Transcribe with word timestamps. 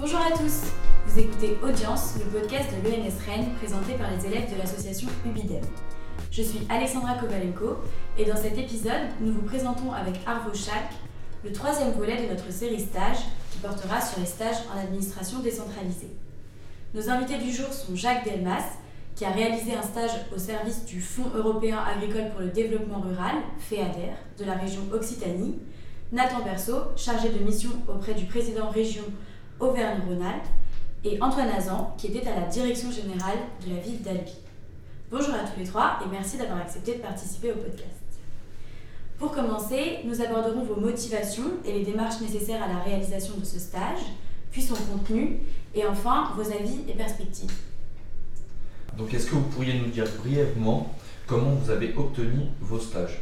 Bonjour 0.00 0.20
à 0.20 0.30
tous, 0.30 0.62
vous 1.06 1.18
écoutez 1.18 1.58
Audience, 1.62 2.14
le 2.18 2.24
podcast 2.24 2.70
de 2.72 2.88
l'ENS 2.88 3.12
Rennes 3.26 3.50
présenté 3.58 3.92
par 3.98 4.10
les 4.10 4.24
élèves 4.24 4.50
de 4.50 4.56
l'association 4.56 5.08
UBIDEM. 5.26 5.60
Je 6.30 6.40
suis 6.40 6.60
Alexandra 6.70 7.18
Kovalenko 7.18 7.76
et 8.16 8.24
dans 8.24 8.36
cet 8.36 8.56
épisode, 8.56 9.10
nous 9.20 9.34
vous 9.34 9.42
présentons 9.42 9.92
avec 9.92 10.14
Arvo 10.26 10.54
Schalk 10.54 10.88
le 11.44 11.52
troisième 11.52 11.92
volet 11.92 12.22
de 12.22 12.30
notre 12.30 12.50
série 12.50 12.80
stage 12.80 13.18
qui 13.52 13.58
portera 13.58 14.00
sur 14.00 14.20
les 14.20 14.26
stages 14.26 14.56
en 14.74 14.80
administration 14.80 15.40
décentralisée. 15.40 16.16
Nos 16.94 17.10
invités 17.10 17.36
du 17.36 17.52
jour 17.52 17.70
sont 17.70 17.94
Jacques 17.94 18.24
Delmas, 18.24 18.78
qui 19.14 19.26
a 19.26 19.32
réalisé 19.32 19.74
un 19.74 19.82
stage 19.82 20.12
au 20.34 20.38
service 20.38 20.86
du 20.86 21.02
Fonds 21.02 21.30
européen 21.34 21.78
agricole 21.78 22.30
pour 22.30 22.40
le 22.40 22.48
développement 22.48 23.00
rural, 23.00 23.34
FEADER, 23.58 24.14
de 24.38 24.44
la 24.46 24.54
région 24.54 24.80
Occitanie, 24.94 25.58
Nathan 26.10 26.42
Berceau, 26.42 26.78
chargé 26.96 27.28
de 27.28 27.44
mission 27.44 27.70
auprès 27.86 28.14
du 28.14 28.24
président 28.24 28.70
région 28.70 29.04
Auvergne-Rhône-Alpes, 29.60 30.46
et 31.04 31.20
Antoine 31.22 31.48
Azan, 31.48 31.94
qui 31.96 32.08
était 32.08 32.28
à 32.28 32.40
la 32.40 32.46
direction 32.46 32.90
générale 32.90 33.38
de 33.66 33.74
la 33.74 33.80
ville 33.80 34.02
d'Albi. 34.02 34.32
Bonjour 35.10 35.34
à 35.34 35.38
tous 35.38 35.58
les 35.58 35.66
trois 35.66 35.98
et 36.04 36.08
merci 36.10 36.36
d'avoir 36.36 36.60
accepté 36.60 36.96
de 36.96 37.00
participer 37.00 37.52
au 37.52 37.56
podcast. 37.56 37.96
Pour 39.18 39.32
commencer, 39.32 40.00
nous 40.04 40.20
aborderons 40.20 40.62
vos 40.64 40.80
motivations 40.80 41.52
et 41.64 41.72
les 41.72 41.84
démarches 41.84 42.20
nécessaires 42.20 42.62
à 42.62 42.68
la 42.68 42.80
réalisation 42.80 43.36
de 43.38 43.44
ce 43.44 43.58
stage, 43.58 44.00
puis 44.50 44.62
son 44.62 44.74
contenu, 44.74 45.40
et 45.74 45.86
enfin 45.86 46.32
vos 46.36 46.50
avis 46.50 46.80
et 46.88 46.92
perspectives. 46.92 47.52
Donc 48.98 49.14
est-ce 49.14 49.26
que 49.26 49.34
vous 49.34 49.42
pourriez 49.42 49.78
nous 49.78 49.88
dire 49.88 50.06
brièvement 50.22 50.94
comment 51.26 51.50
vous 51.50 51.70
avez 51.70 51.94
obtenu 51.96 52.46
vos 52.60 52.78
stages? 52.78 53.20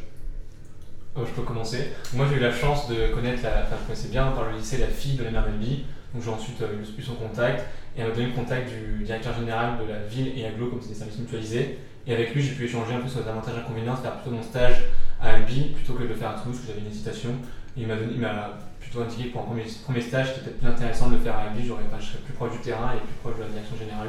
Oh, 1.16 1.20
Je 1.26 1.32
peux 1.32 1.42
commencer. 1.42 1.92
Moi 2.14 2.26
j'ai 2.28 2.36
eu 2.36 2.40
la 2.40 2.52
chance 2.52 2.88
de 2.88 3.08
connaître, 3.14 3.42
la, 3.42 3.62
enfin 3.62 3.76
je 3.80 3.86
connaissais 3.86 4.08
bien 4.08 4.30
par 4.32 4.50
le 4.50 4.56
lycée 4.56 4.78
la 4.78 4.86
fille 4.86 5.16
de 5.16 5.24
la 5.24 5.30
mère 5.30 5.44
d'Albi, 5.44 5.84
donc 6.14 6.22
j'ai 6.22 6.30
ensuite 6.30 6.56
eu 6.98 7.02
son 7.02 7.14
contact 7.14 7.66
et 7.96 8.00
elle 8.00 8.08
m'a 8.08 8.14
donné 8.14 8.28
le 8.28 8.32
contact 8.32 8.70
du 8.70 9.04
directeur 9.04 9.34
général 9.34 9.78
de 9.78 9.90
la 9.90 9.98
ville 10.00 10.32
et 10.36 10.46
Aglo 10.46 10.68
comme 10.68 10.80
c'est 10.80 10.90
des 10.90 10.94
services 10.94 11.18
mutualisés. 11.18 11.78
Et 12.06 12.14
avec 12.14 12.34
lui 12.34 12.42
j'ai 12.42 12.52
pu 12.52 12.64
échanger 12.64 12.94
un 12.94 13.00
peu 13.00 13.08
sur 13.08 13.20
les 13.20 13.28
avantages 13.28 13.54
et 13.54 13.58
inconvénients, 13.58 13.96
faire 13.96 14.16
plutôt 14.16 14.34
mon 14.34 14.42
stage 14.42 14.84
à 15.20 15.34
Albi 15.34 15.72
plutôt 15.74 15.94
que 15.94 16.02
de 16.04 16.08
le 16.08 16.14
faire 16.14 16.30
à 16.30 16.34
Toulouse 16.34 16.58
où 16.62 16.66
j'avais 16.66 16.80
une 16.80 16.86
hésitation. 16.86 17.30
Et 17.76 17.82
il 17.82 17.86
m'a 17.86 18.58
plutôt 18.80 19.02
indiqué 19.02 19.28
que 19.28 19.32
pour 19.32 19.42
un 19.42 19.44
premier, 19.44 19.64
premier 19.84 20.00
stage 20.00 20.28
c'était 20.28 20.40
peut-être 20.50 20.58
plus 20.58 20.68
intéressant 20.68 21.10
de 21.10 21.16
le 21.16 21.20
faire 21.20 21.36
à 21.36 21.42
Albi, 21.50 21.70
enfin, 21.70 21.98
je 22.00 22.06
serais 22.06 22.18
plus 22.18 22.32
proche 22.32 22.52
du 22.52 22.58
terrain 22.58 22.92
et 22.94 23.00
plus 23.00 23.14
proche 23.20 23.36
de 23.36 23.42
la 23.42 23.48
direction 23.48 23.76
générale. 23.76 24.08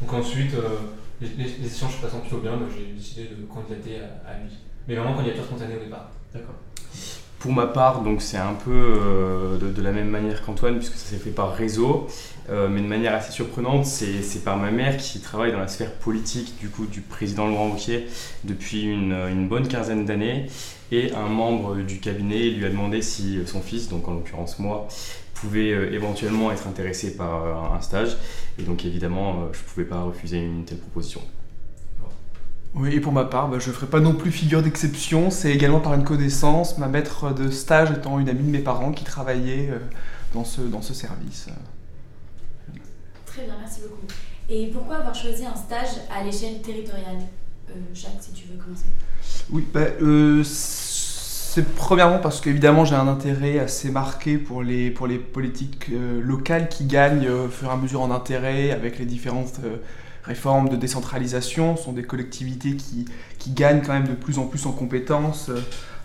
Donc 0.00 0.12
ensuite, 0.12 0.54
euh, 0.54 0.94
les, 1.20 1.28
les, 1.28 1.66
échanges 1.66 1.96
se 1.96 2.00
passant 2.00 2.20
plutôt 2.20 2.38
bien, 2.38 2.52
j'ai 2.74 2.92
décidé 2.92 3.24
de 3.24 3.44
candidater 3.44 4.00
à, 4.26 4.38
lui. 4.38 4.50
Mais 4.88 4.94
vraiment 4.94 5.14
candidature 5.14 5.44
spontanée 5.44 5.76
au 5.76 5.84
départ. 5.84 6.10
D'accord. 6.32 6.54
Pour 7.40 7.52
ma 7.52 7.66
part, 7.66 8.02
donc 8.02 8.22
c'est 8.22 8.36
un 8.36 8.54
peu 8.54 8.70
euh, 8.70 9.58
de, 9.58 9.82
la 9.82 9.90
même 9.90 10.08
manière 10.08 10.42
qu'Antoine, 10.42 10.76
puisque 10.76 10.94
ça 10.94 11.06
s'est 11.06 11.16
fait 11.16 11.30
par 11.30 11.54
réseau, 11.54 12.06
euh, 12.50 12.68
mais 12.68 12.80
de 12.80 12.86
manière 12.86 13.14
assez 13.14 13.32
surprenante, 13.32 13.84
c'est 13.86 14.44
par 14.44 14.56
ma 14.56 14.70
mère 14.70 14.96
qui 14.98 15.20
travaille 15.20 15.50
dans 15.50 15.58
la 15.58 15.68
sphère 15.68 15.92
politique 15.94 16.54
du 16.60 17.00
président 17.00 17.48
Laurent 17.48 17.70
Wauquiez 17.70 18.06
depuis 18.44 18.82
une, 18.82 19.48
bonne 19.48 19.66
quinzaine 19.66 20.04
d'années, 20.04 20.46
et 20.92 21.12
un 21.12 21.28
membre 21.28 21.76
du 21.76 21.98
cabinet 21.98 22.50
lui 22.50 22.64
a 22.66 22.68
demandé 22.68 23.00
si 23.00 23.38
son 23.46 23.60
fils, 23.60 23.88
donc 23.88 24.06
en 24.06 24.12
l'occurrence 24.12 24.58
moi, 24.58 24.86
pouvait 25.40 25.72
euh, 25.72 25.92
éventuellement 25.92 26.52
être 26.52 26.66
intéressé 26.66 27.16
par 27.16 27.44
euh, 27.44 27.76
un 27.76 27.80
stage. 27.80 28.16
Et 28.58 28.62
donc 28.62 28.84
évidemment, 28.84 29.30
euh, 29.30 29.52
je 29.52 29.58
ne 29.58 29.64
pouvais 29.64 29.86
pas 29.86 30.02
refuser 30.02 30.38
une 30.38 30.64
telle 30.64 30.78
proposition. 30.78 31.20
Oui, 32.74 32.94
et 32.94 33.00
pour 33.00 33.12
ma 33.12 33.24
part, 33.24 33.48
bah, 33.48 33.58
je 33.58 33.68
ne 33.68 33.74
ferai 33.74 33.86
pas 33.86 34.00
non 34.00 34.14
plus 34.14 34.30
figure 34.30 34.62
d'exception. 34.62 35.30
C'est 35.30 35.52
également 35.52 35.80
par 35.80 35.94
une 35.94 36.04
connaissance, 36.04 36.78
ma 36.78 36.86
maître 36.86 37.34
de 37.34 37.50
stage 37.50 37.90
étant 37.90 38.18
une 38.18 38.28
amie 38.28 38.44
de 38.44 38.50
mes 38.50 38.60
parents 38.60 38.92
qui 38.92 39.04
travaillait 39.04 39.70
dans 40.34 40.44
ce, 40.44 40.60
dans 40.60 40.82
ce 40.82 40.94
service. 40.94 41.48
Très 43.26 43.44
bien, 43.44 43.54
merci 43.60 43.80
beaucoup. 43.82 44.06
Et 44.48 44.68
pourquoi 44.68 44.96
avoir 44.96 45.14
choisi 45.14 45.44
un 45.44 45.54
stage 45.54 46.00
à 46.14 46.22
l'échelle 46.22 46.60
territoriale 46.62 47.18
Jacques, 47.94 48.12
si 48.20 48.32
tu 48.32 48.48
veux 48.48 48.58
commencer? 48.58 48.86
Oui, 49.50 49.66
bah, 49.72 49.86
c'est 50.44 51.74
premièrement 51.74 52.18
parce 52.18 52.40
qu'évidemment 52.40 52.84
j'ai 52.84 52.94
un 52.94 53.08
intérêt 53.08 53.58
assez 53.58 53.90
marqué 53.90 54.38
pour 54.38 54.62
les, 54.62 54.90
pour 54.90 55.08
les 55.08 55.18
politiques 55.18 55.86
euh, 55.92 56.20
locales 56.20 56.68
qui 56.68 56.84
gagnent 56.84 57.26
euh, 57.26 57.46
au 57.46 57.48
fur 57.48 57.68
et 57.68 57.72
à 57.72 57.76
mesure 57.76 58.02
en 58.02 58.12
intérêt 58.12 58.70
avec 58.70 59.00
les 59.00 59.04
différentes 59.04 59.58
euh, 59.64 59.78
réformes 60.30 60.68
de 60.68 60.76
décentralisation. 60.76 61.76
Ce 61.76 61.84
sont 61.84 61.92
des 61.92 62.04
collectivités 62.04 62.76
qui, 62.76 63.04
qui, 63.38 63.50
gagnent 63.50 63.82
quand 63.82 63.92
même 63.92 64.08
de 64.08 64.14
plus 64.14 64.38
en 64.38 64.46
plus 64.46 64.66
en 64.66 64.72
compétences. 64.72 65.50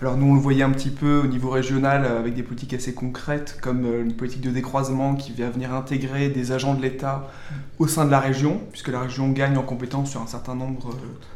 Alors 0.01 0.17
nous 0.17 0.27
on 0.27 0.33
le 0.33 0.41
voyait 0.41 0.63
un 0.63 0.71
petit 0.71 0.89
peu 0.89 1.21
au 1.23 1.27
niveau 1.27 1.49
régional 1.49 2.05
avec 2.05 2.33
des 2.33 2.43
politiques 2.43 2.73
assez 2.73 2.93
concrètes 2.93 3.57
comme 3.61 3.85
une 4.01 4.13
politique 4.13 4.41
de 4.41 4.49
décroisement 4.49 5.15
qui 5.15 5.31
vient 5.31 5.49
venir 5.49 5.73
intégrer 5.73 6.27
des 6.29 6.51
agents 6.51 6.73
de 6.73 6.81
l'État 6.81 7.31
au 7.79 7.87
sein 7.87 8.05
de 8.05 8.11
la 8.11 8.19
région, 8.19 8.59
puisque 8.71 8.89
la 8.89 8.99
région 8.99 9.29
gagne 9.29 9.57
en 9.57 9.61
compétences 9.61 10.11
sur 10.11 10.21
un 10.21 10.27
certain 10.27 10.55
nombre 10.55 10.89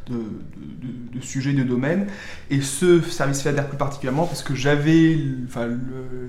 de, 0.10 0.16
de, 0.16 1.20
de 1.20 1.22
sujets, 1.22 1.54
de 1.54 1.64
domaines. 1.64 2.08
Et 2.50 2.62
ce 2.62 3.02
service 3.02 3.42
FEADER 3.42 3.64
plus 3.70 3.78
particulièrement 3.78 4.26
parce 4.26 4.44
que 4.44 4.56
j'avais 4.56 5.18
enfin, 5.48 5.68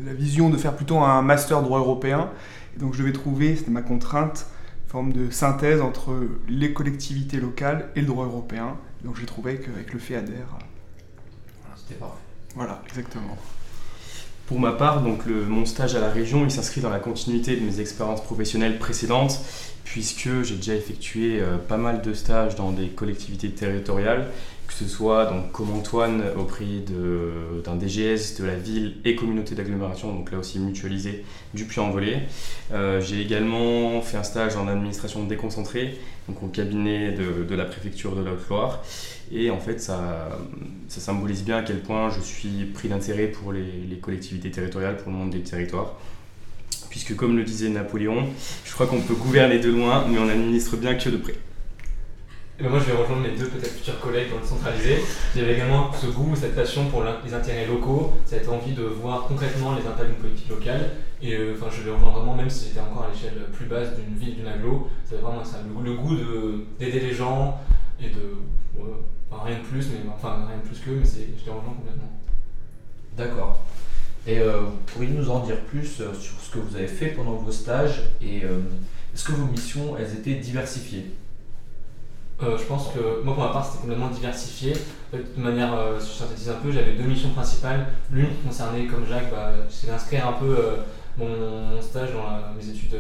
la 0.07 0.13
vision 0.13 0.51
de 0.51 0.57
faire 0.57 0.75
plutôt 0.77 0.99
un 0.99 1.23
master 1.23 1.63
droit 1.63 1.81
européen. 1.81 2.31
Donc 2.79 2.95
je 2.95 3.01
devais 3.01 3.13
trouver, 3.13 3.57
c'était 3.57 3.71
ma 3.71 3.83
contrainte, 3.83 4.47
forme 4.91 5.13
de 5.13 5.31
synthèse 5.31 5.81
entre 5.81 6.13
les 6.49 6.73
collectivités 6.73 7.39
locales 7.39 7.91
et 7.95 8.01
le 8.01 8.09
droit 8.09 8.25
européen. 8.25 8.77
Donc 9.05 9.17
j'ai 9.17 9.27
trouvé 9.27 9.61
qu'avec 9.61 9.93
le 9.93 10.01
FEADER, 10.01 10.35
voilà, 12.57 12.83
exactement. 12.89 13.37
Pour 14.47 14.59
ma 14.59 14.73
part, 14.73 15.03
donc 15.03 15.27
le, 15.27 15.45
mon 15.45 15.65
stage 15.65 15.95
à 15.95 16.01
la 16.01 16.11
région, 16.11 16.45
il 16.45 16.51
s'inscrit 16.51 16.81
dans 16.81 16.91
la 16.91 16.99
continuité 16.99 17.55
de 17.57 17.65
mes 17.65 17.79
expériences 17.79 18.23
professionnelles 18.23 18.79
précédentes, 18.79 19.41
puisque 19.85 20.43
j'ai 20.43 20.57
déjà 20.57 20.75
effectué 20.75 21.41
euh, 21.41 21.57
pas 21.57 21.77
mal 21.77 22.03
de 22.03 22.13
stages 22.13 22.57
dans 22.57 22.73
des 22.73 22.89
collectivités 22.89 23.51
territoriales, 23.51 24.27
que 24.71 24.77
ce 24.77 24.87
soit 24.87 25.27
donc, 25.27 25.51
comme 25.51 25.73
Antoine 25.73 26.23
auprès 26.39 26.65
d'un 26.65 27.77
DGS 27.77 28.39
de 28.39 28.45
la 28.45 28.55
ville 28.55 28.99
et 29.05 29.17
communauté 29.17 29.57
d'agglomération, 29.57 30.15
donc 30.15 30.31
là 30.31 30.39
aussi 30.39 30.61
mutualisé 30.61 31.25
du 31.55 31.65
Puy-en-Velay. 31.65 32.23
Euh, 32.73 33.01
j'ai 33.01 33.21
également 33.21 34.01
fait 34.01 34.17
un 34.17 34.23
stage 34.23 34.55
en 34.55 34.69
administration 34.69 35.25
déconcentrée, 35.25 35.99
donc 36.29 36.41
au 36.45 36.47
cabinet 36.47 37.11
de, 37.11 37.43
de 37.43 37.55
la 37.57 37.65
préfecture 37.65 38.15
de 38.15 38.23
la 38.23 38.33
Haute-Loire. 38.33 38.85
Et 39.33 39.51
en 39.51 39.59
fait, 39.59 39.81
ça, 39.81 40.39
ça, 40.87 41.01
symbolise 41.01 41.43
bien 41.43 41.59
à 41.59 41.63
quel 41.63 41.81
point 41.81 42.09
je 42.11 42.21
suis 42.21 42.65
pris 42.73 42.89
d'intérêt 42.89 43.27
pour 43.27 43.53
les, 43.53 43.65
les, 43.89 43.97
collectivités 43.97 44.53
territoriales, 44.53 44.99
pour 44.99 45.11
le 45.11 45.19
monde 45.19 45.31
des 45.31 45.41
territoires. 45.41 45.97
Puisque, 46.91 47.17
comme 47.17 47.37
le 47.37 47.43
disait 47.43 47.71
Napoléon, 47.71 48.29
je 48.65 48.73
crois 48.73 48.87
qu'on 48.87 49.01
peut 49.01 49.15
gouverner 49.15 49.59
de 49.59 49.71
loin, 49.71 50.07
mais 50.09 50.19
on 50.19 50.29
administre 50.29 50.77
bien 50.77 50.95
que 50.95 51.09
de 51.09 51.17
près. 51.17 51.35
Et 52.61 52.63
ben 52.63 52.69
moi, 52.69 52.79
je 52.79 52.93
vais 52.93 52.97
rejoindre 52.97 53.23
mes 53.23 53.35
deux 53.35 53.49
peut-être 53.49 53.73
futurs 53.73 53.99
collègues 54.01 54.31
dans 54.31 54.39
le 54.39 54.47
centralisé. 54.47 54.99
J'avais 55.35 55.55
également 55.55 55.91
ce 55.95 56.07
goût, 56.07 56.37
cette 56.37 56.55
passion 56.55 56.89
pour 56.91 57.03
les 57.25 57.33
intérêts 57.33 57.67
locaux, 57.67 58.13
cette 58.27 58.47
envie 58.49 58.75
de 58.75 58.83
voir 58.83 59.25
concrètement 59.27 59.75
les 59.75 59.87
impacts 59.87 60.09
d'une 60.09 60.17
politique 60.17 60.51
locale. 60.51 60.91
Et 61.23 61.35
euh, 61.35 61.55
enfin, 61.57 61.75
je 61.75 61.83
vais 61.83 61.91
rejoindre 61.91 62.19
vraiment, 62.19 62.35
même 62.35 62.51
si 62.51 62.69
j'étais 62.69 62.81
encore 62.81 63.05
à 63.05 63.11
l'échelle 63.13 63.47
plus 63.53 63.65
basse 63.65 63.97
d'une 63.97 64.15
ville, 64.15 64.37
d'une 64.37 64.47
aglo, 64.47 64.89
c'est 65.05 65.17
vraiment 65.17 65.43
ça, 65.43 65.59
le, 65.85 65.95
goût 65.95 66.15
d'aider 66.79 67.01
les 67.01 67.15
gens 67.15 67.59
et 67.99 68.09
de 68.09 68.37
rien 69.33 69.59
de 69.59 69.63
plus, 69.65 69.89
mais 69.89 70.11
enfin 70.15 70.45
rien 70.47 70.59
de 70.59 70.69
plus 70.69 70.79
que, 70.81 70.91
mais 70.91 71.05
je 71.05 71.45
te 71.45 71.51
rejoins 71.51 71.75
complètement. 71.75 72.11
D'accord. 73.17 73.61
Et 74.27 74.39
euh, 74.39 74.63
pourriez 74.87 75.11
nous 75.11 75.31
en 75.31 75.45
dire 75.45 75.61
plus 75.63 76.01
euh, 76.01 76.13
sur 76.15 76.39
ce 76.41 76.51
que 76.51 76.59
vous 76.59 76.77
avez 76.77 76.87
fait 76.87 77.09
pendant 77.09 77.33
vos 77.33 77.51
stages 77.51 78.03
et 78.21 78.45
euh, 78.45 78.61
est-ce 79.15 79.25
que 79.25 79.33
vos 79.33 79.47
missions 79.47 79.97
elles 79.99 80.13
étaient 80.13 80.35
diversifiées? 80.35 81.07
Euh, 82.43 82.59
Je 82.59 82.65
pense 82.65 82.89
que 82.89 83.23
moi 83.25 83.35
pour 83.35 83.45
ma 83.45 83.51
part 83.51 83.65
c'était 83.65 83.83
complètement 83.83 84.09
diversifié. 84.09 84.75
De 85.13 85.43
manière, 85.43 85.75
si 85.99 86.13
je 86.13 86.19
synthétise 86.19 86.51
un 86.51 86.61
peu, 86.63 86.71
j'avais 86.71 86.93
deux 86.93 87.05
missions 87.05 87.31
principales. 87.31 87.89
L'une 88.13 88.31
concernait 88.47 88.87
comme 88.87 89.05
Jacques, 89.07 89.31
bah, 89.31 89.53
c'est 89.69 89.89
d'inscrire 89.89 90.29
un 90.29 90.33
peu 90.35 90.57
mon, 91.19 91.83
stage 91.83 92.11
dans 92.13 92.55
mes 92.57 92.69
études 92.69 92.97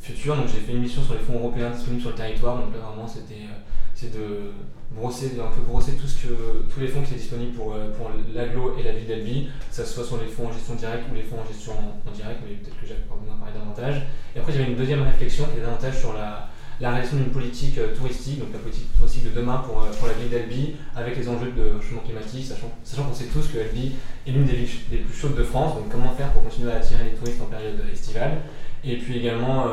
futures. 0.00 0.36
Donc 0.36 0.46
j'ai 0.46 0.60
fait 0.60 0.72
une 0.72 0.82
mission 0.82 1.02
sur 1.02 1.14
les 1.14 1.20
fonds 1.20 1.34
européens 1.34 1.70
disponibles 1.70 2.00
sur 2.00 2.10
le 2.10 2.16
territoire. 2.16 2.58
Donc 2.58 2.72
là 2.74 2.80
vraiment 2.88 3.08
c'était 3.08 3.48
c'est 3.94 4.12
de 4.12 4.52
brosser, 4.90 5.32
un 5.40 5.50
peu 5.54 5.62
brosser 5.62 5.92
tout 5.92 6.06
ce 6.06 6.26
que, 6.26 6.34
tous 6.72 6.80
les 6.80 6.88
fonds 6.88 7.00
qui 7.02 7.10
sont 7.10 7.16
disponibles 7.16 7.52
pour, 7.52 7.74
euh, 7.74 7.90
pour 7.96 8.10
l'aglo 8.34 8.76
et 8.78 8.82
la 8.82 8.92
ville 8.92 9.06
d'Albi, 9.06 9.48
que 9.70 9.74
ce 9.74 9.84
soit 9.84 10.04
sur 10.04 10.18
les 10.18 10.26
fonds 10.26 10.48
en 10.48 10.52
gestion 10.52 10.74
directe 10.74 11.04
ou 11.10 11.14
les 11.14 11.22
fonds 11.22 11.36
en 11.40 11.46
gestion 11.46 11.72
en, 11.72 12.10
direct, 12.10 12.40
mais 12.44 12.54
peut-être 12.56 12.80
que 12.80 12.86
Jacques 12.86 13.06
pourra 13.06 13.20
en 13.32 13.38
parler 13.38 13.54
davantage. 13.58 14.02
Et 14.34 14.38
après, 14.38 14.52
j'avais 14.52 14.70
une 14.70 14.76
deuxième 14.76 15.02
réflexion 15.02 15.44
qui 15.46 15.58
est 15.58 15.62
davantage 15.62 15.98
sur 15.98 16.12
la, 16.12 16.48
la 16.80 16.90
réalisation 16.90 17.18
d'une 17.18 17.30
politique 17.32 17.78
euh, 17.78 17.94
touristique, 17.94 18.40
donc 18.40 18.48
la 18.52 18.58
politique 18.58 18.88
touristique 18.96 19.24
de 19.24 19.40
demain 19.40 19.62
pour, 19.66 19.82
euh, 19.82 19.90
pour 19.98 20.08
la 20.08 20.14
ville 20.14 20.30
d'Albi, 20.30 20.74
avec 20.96 21.16
les 21.16 21.28
enjeux 21.28 21.52
de 21.52 21.80
changement 21.80 22.02
climatique, 22.02 22.46
sachant, 22.46 22.70
sachant 22.82 23.04
qu'on 23.04 23.14
sait 23.14 23.26
tous 23.26 23.48
que 23.48 23.58
Albi 23.58 23.94
est 24.26 24.30
l'une 24.30 24.44
des 24.44 24.54
villes 24.54 24.68
les 24.90 24.98
plus 24.98 25.14
chaudes 25.14 25.36
de 25.36 25.44
France, 25.44 25.76
donc 25.76 25.88
comment 25.90 26.10
faire 26.14 26.30
pour 26.32 26.42
continuer 26.42 26.72
à 26.72 26.76
attirer 26.76 27.04
les 27.04 27.16
touristes 27.16 27.40
en 27.40 27.46
période 27.46 27.80
estivale? 27.92 28.42
Et 28.84 28.98
puis 28.98 29.18
également, 29.18 29.66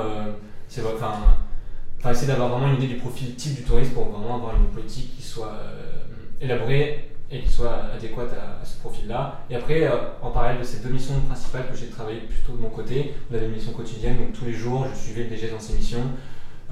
c'est 0.69 0.81
enfin, 0.85 2.11
essayer 2.11 2.27
d'avoir 2.27 2.49
vraiment 2.49 2.69
une 2.69 2.77
idée 2.81 2.93
du 2.93 2.99
profil 2.99 3.35
type 3.35 3.55
du 3.55 3.63
tourisme 3.63 3.91
pour 3.91 4.05
vraiment 4.05 4.35
avoir 4.35 4.55
une 4.55 4.67
politique 4.67 5.15
qui 5.15 5.21
soit 5.21 5.51
euh, 5.51 6.05
élaborée 6.39 7.09
et 7.29 7.41
qui 7.41 7.49
soit 7.49 7.91
adéquate 7.95 8.31
à, 8.33 8.65
ce 8.65 8.79
profil-là. 8.79 9.41
Et 9.49 9.55
après, 9.55 9.89
en 10.21 10.31
parallèle 10.31 10.59
de 10.59 10.63
ces 10.65 10.79
deux 10.79 10.89
missions 10.89 11.19
principales 11.27 11.69
que 11.71 11.77
j'ai 11.77 11.87
travaillé 11.87 12.21
plutôt 12.21 12.53
de 12.53 12.61
mon 12.61 12.69
côté, 12.69 13.13
on 13.29 13.35
avait 13.35 13.45
une 13.45 13.53
mission 13.53 13.71
quotidienne, 13.71 14.17
donc 14.17 14.33
tous 14.33 14.45
les 14.45 14.53
jours 14.53 14.85
je 14.93 14.99
suivais 14.99 15.23
le 15.23 15.29
DG 15.29 15.49
dans 15.49 15.59
ses 15.59 15.73
missions. 15.73 16.03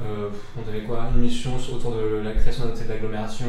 On 0.02 0.70
avait 0.70 0.84
quoi? 0.84 1.10
Une 1.14 1.22
mission 1.22 1.52
autour 1.74 1.96
de 1.96 2.22
la 2.24 2.32
création 2.32 2.66
d'un 2.66 2.72
hôtel 2.72 2.88
d'agglomération, 2.88 3.46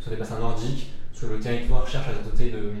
sur 0.00 0.10
des 0.10 0.16
bassins 0.16 0.38
nordiques, 0.38 0.90
sur 1.12 1.28
le 1.28 1.38
territoire 1.38 1.86
cherche 1.88 2.08
à 2.08 2.24
se 2.24 2.28
doter 2.28 2.50
de. 2.50 2.72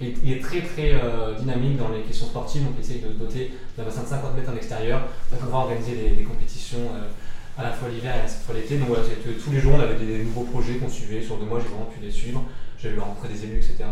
Il 0.00 0.32
est 0.32 0.40
très 0.40 0.60
très 0.60 0.92
dynamique 1.40 1.76
dans 1.76 1.88
les 1.88 2.02
questions 2.02 2.26
sportives, 2.26 2.64
donc 2.64 2.74
il 2.78 2.84
essaye 2.84 3.00
de 3.00 3.08
doter 3.08 3.52
d'un 3.76 3.84
bassin 3.84 4.02
de 4.02 4.08
50 4.08 4.36
mètres 4.36 4.50
en 4.52 4.56
extérieur 4.56 5.00
pour 5.28 5.38
pouvoir 5.38 5.62
organiser 5.62 6.14
des, 6.16 6.22
compétitions 6.22 6.90
à 7.56 7.64
la 7.64 7.72
fois 7.72 7.88
l'hiver 7.88 8.14
et 8.14 8.20
à 8.20 8.22
la 8.22 8.28
fois 8.28 8.54
l'été. 8.54 8.78
Donc 8.78 8.88
voilà, 8.88 9.02
tous 9.02 9.50
les 9.50 9.58
jours 9.58 9.74
on 9.76 9.80
avait 9.80 9.96
des, 9.96 10.22
nouveaux 10.22 10.44
projets 10.44 10.74
qu'on 10.74 10.88
suivait. 10.88 11.20
Sur 11.20 11.38
deux 11.38 11.46
mois, 11.46 11.58
j'ai 11.58 11.68
vraiment 11.68 11.86
pu 11.86 12.00
les 12.00 12.12
suivre. 12.12 12.44
J'ai 12.78 12.96
rencontré 12.96 13.28
des 13.28 13.44
élus, 13.44 13.56
etc. 13.56 13.84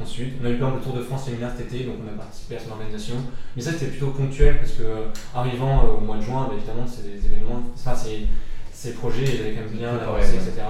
Ensuite, 0.00 0.34
on 0.40 0.46
a 0.46 0.50
eu 0.50 0.58
par 0.58 0.74
le 0.74 0.80
Tour 0.80 0.94
de 0.94 1.02
France 1.02 1.24
séminaire 1.24 1.50
cet 1.56 1.72
été, 1.72 1.84
donc 1.84 1.96
on 2.04 2.08
a 2.08 2.16
participé 2.16 2.56
à 2.56 2.60
son 2.60 2.70
organisation. 2.70 3.14
Mais 3.56 3.62
ça, 3.62 3.72
c'était 3.72 3.86
plutôt 3.86 4.10
ponctuel 4.10 4.58
parce 4.58 4.72
que, 4.72 4.82
euh, 4.82 5.06
arrivant 5.34 5.80
euh, 5.80 5.98
au 5.98 6.00
mois 6.00 6.16
de 6.16 6.22
juin, 6.22 6.46
bah, 6.48 6.54
évidemment, 6.56 6.86
c'est 6.86 7.02
des 7.02 7.26
événements, 7.26 7.62
enfin, 7.74 7.94
ces 7.94 8.92
projets, 8.92 9.24
ils 9.24 9.40
avaient 9.40 9.54
quand 9.54 9.62
même 9.62 9.76
bien 9.76 9.96
avancé, 9.96 10.34
etc. 10.34 10.62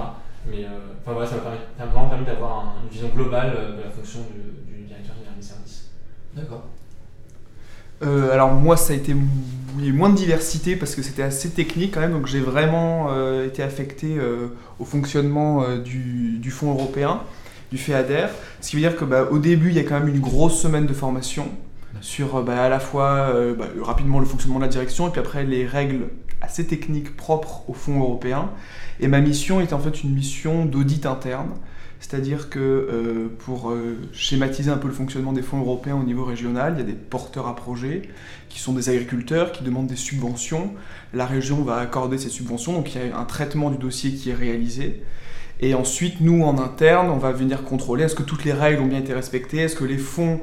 Mais 0.49 0.63
euh, 0.63 0.95
enfin, 1.01 1.13
voilà, 1.13 1.27
ça 1.27 1.35
m'a 1.77 1.85
vraiment 1.85 2.09
permis 2.09 2.25
d'avoir 2.25 2.75
une 2.83 2.89
vision 2.89 3.09
globale 3.09 3.51
de 3.77 3.83
la 3.83 3.89
fonction 3.89 4.21
du, 4.21 4.73
du 4.73 4.87
directeur 4.87 5.15
général 5.15 5.35
des 5.37 5.45
services. 5.45 5.91
D'accord. 6.35 6.63
Euh, 8.01 8.31
alors 8.31 8.53
moi 8.53 8.77
ça 8.77 8.93
a 8.93 8.95
été 8.95 9.13
il 9.77 9.83
y 9.83 9.87
a 9.87 9.89
eu 9.89 9.93
moins 9.93 10.09
de 10.09 10.15
diversité 10.15 10.77
parce 10.77 10.95
que 10.95 11.01
c'était 11.01 11.21
assez 11.21 11.49
technique 11.49 11.93
quand 11.93 11.99
même 11.99 12.13
donc 12.13 12.27
j'ai 12.27 12.39
vraiment 12.39 13.07
euh, 13.11 13.45
été 13.45 13.61
affecté 13.61 14.17
euh, 14.17 14.47
au 14.79 14.85
fonctionnement 14.85 15.77
du, 15.77 16.37
du, 16.39 16.49
fonds 16.49 16.71
européen 16.71 17.21
du 17.71 17.77
FEADER 17.77 18.27
ce 18.61 18.69
qui 18.69 18.75
veut 18.75 18.81
dire 18.81 18.95
que 18.95 19.05
bah, 19.05 19.27
au 19.31 19.39
début 19.39 19.69
il 19.69 19.75
y 19.75 19.79
a 19.79 19.83
quand 19.83 19.99
même 19.99 20.09
une 20.09 20.21
grosse 20.21 20.61
semaine 20.61 20.85
de 20.85 20.93
formation 20.93 21.49
sur 22.01 22.41
bah, 22.43 22.63
à 22.63 22.69
la 22.69 22.79
fois 22.79 23.33
bah, 23.57 23.65
rapidement 23.81 24.19
le 24.19 24.25
fonctionnement 24.25 24.59
de 24.59 24.63
la 24.63 24.69
direction 24.69 25.07
et 25.07 25.11
puis 25.11 25.19
après 25.19 25.43
les 25.43 25.65
règles 25.65 26.09
assez 26.41 26.65
techniques 26.65 27.15
propres 27.15 27.63
au 27.67 27.73
fonds 27.73 27.99
européen 27.99 28.49
et 28.99 29.07
ma 29.07 29.19
mission 29.19 29.61
est 29.61 29.73
en 29.73 29.79
fait 29.79 30.03
une 30.03 30.13
mission 30.13 30.65
d'audit 30.65 31.05
interne 31.05 31.49
c'est-à-dire 31.99 32.49
que 32.49 32.59
euh, 32.59 33.27
pour 33.39 33.71
euh, 33.71 33.97
schématiser 34.13 34.71
un 34.71 34.77
peu 34.77 34.87
le 34.87 34.93
fonctionnement 34.93 35.33
des 35.33 35.41
fonds 35.41 35.59
européens 35.59 35.95
au 35.95 36.03
niveau 36.03 36.23
régional, 36.23 36.75
il 36.75 36.79
y 36.79 36.83
a 36.83 36.85
des 36.85 36.93
porteurs 36.93 37.47
à 37.47 37.55
projets 37.55 38.03
qui 38.47 38.59
sont 38.59 38.71
des 38.73 38.89
agriculteurs 38.89 39.51
qui 39.51 39.63
demandent 39.63 39.87
des 39.87 39.97
subventions. 39.97 40.73
La 41.13 41.25
région 41.25 41.61
va 41.61 41.75
accorder 41.77 42.17
ces 42.17 42.29
subventions, 42.29 42.73
donc 42.73 42.95
il 42.95 43.01
y 43.01 43.11
a 43.11 43.17
un 43.17 43.25
traitement 43.25 43.69
du 43.69 43.77
dossier 43.77 44.13
qui 44.13 44.29
est 44.29 44.33
réalisé. 44.33 45.03
Et 45.59 45.73
ensuite, 45.73 46.21
nous, 46.21 46.43
en 46.43 46.57
interne, 46.57 47.09
on 47.09 47.17
va 47.17 47.31
venir 47.31 47.63
contrôler 47.63 48.05
est-ce 48.05 48.15
que 48.15 48.23
toutes 48.23 48.45
les 48.45 48.53
règles 48.53 48.81
ont 48.81 48.87
bien 48.87 48.99
été 48.99 49.13
respectées, 49.13 49.57
est-ce 49.57 49.75
que 49.75 49.83
les 49.83 49.97
fonds 49.97 50.39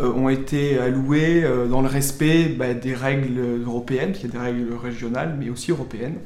euh, 0.00 0.12
ont 0.12 0.28
été 0.28 0.78
alloués 0.78 1.44
dans 1.68 1.82
le 1.82 1.88
respect 1.88 2.44
bah, 2.44 2.74
des 2.74 2.94
règles 2.94 3.40
européennes, 3.66 4.12
qui 4.12 4.22
y 4.22 4.28
a 4.28 4.32
des 4.32 4.38
règles 4.38 4.72
régionales, 4.74 5.36
mais 5.38 5.50
aussi 5.50 5.70
européennes. 5.70 6.18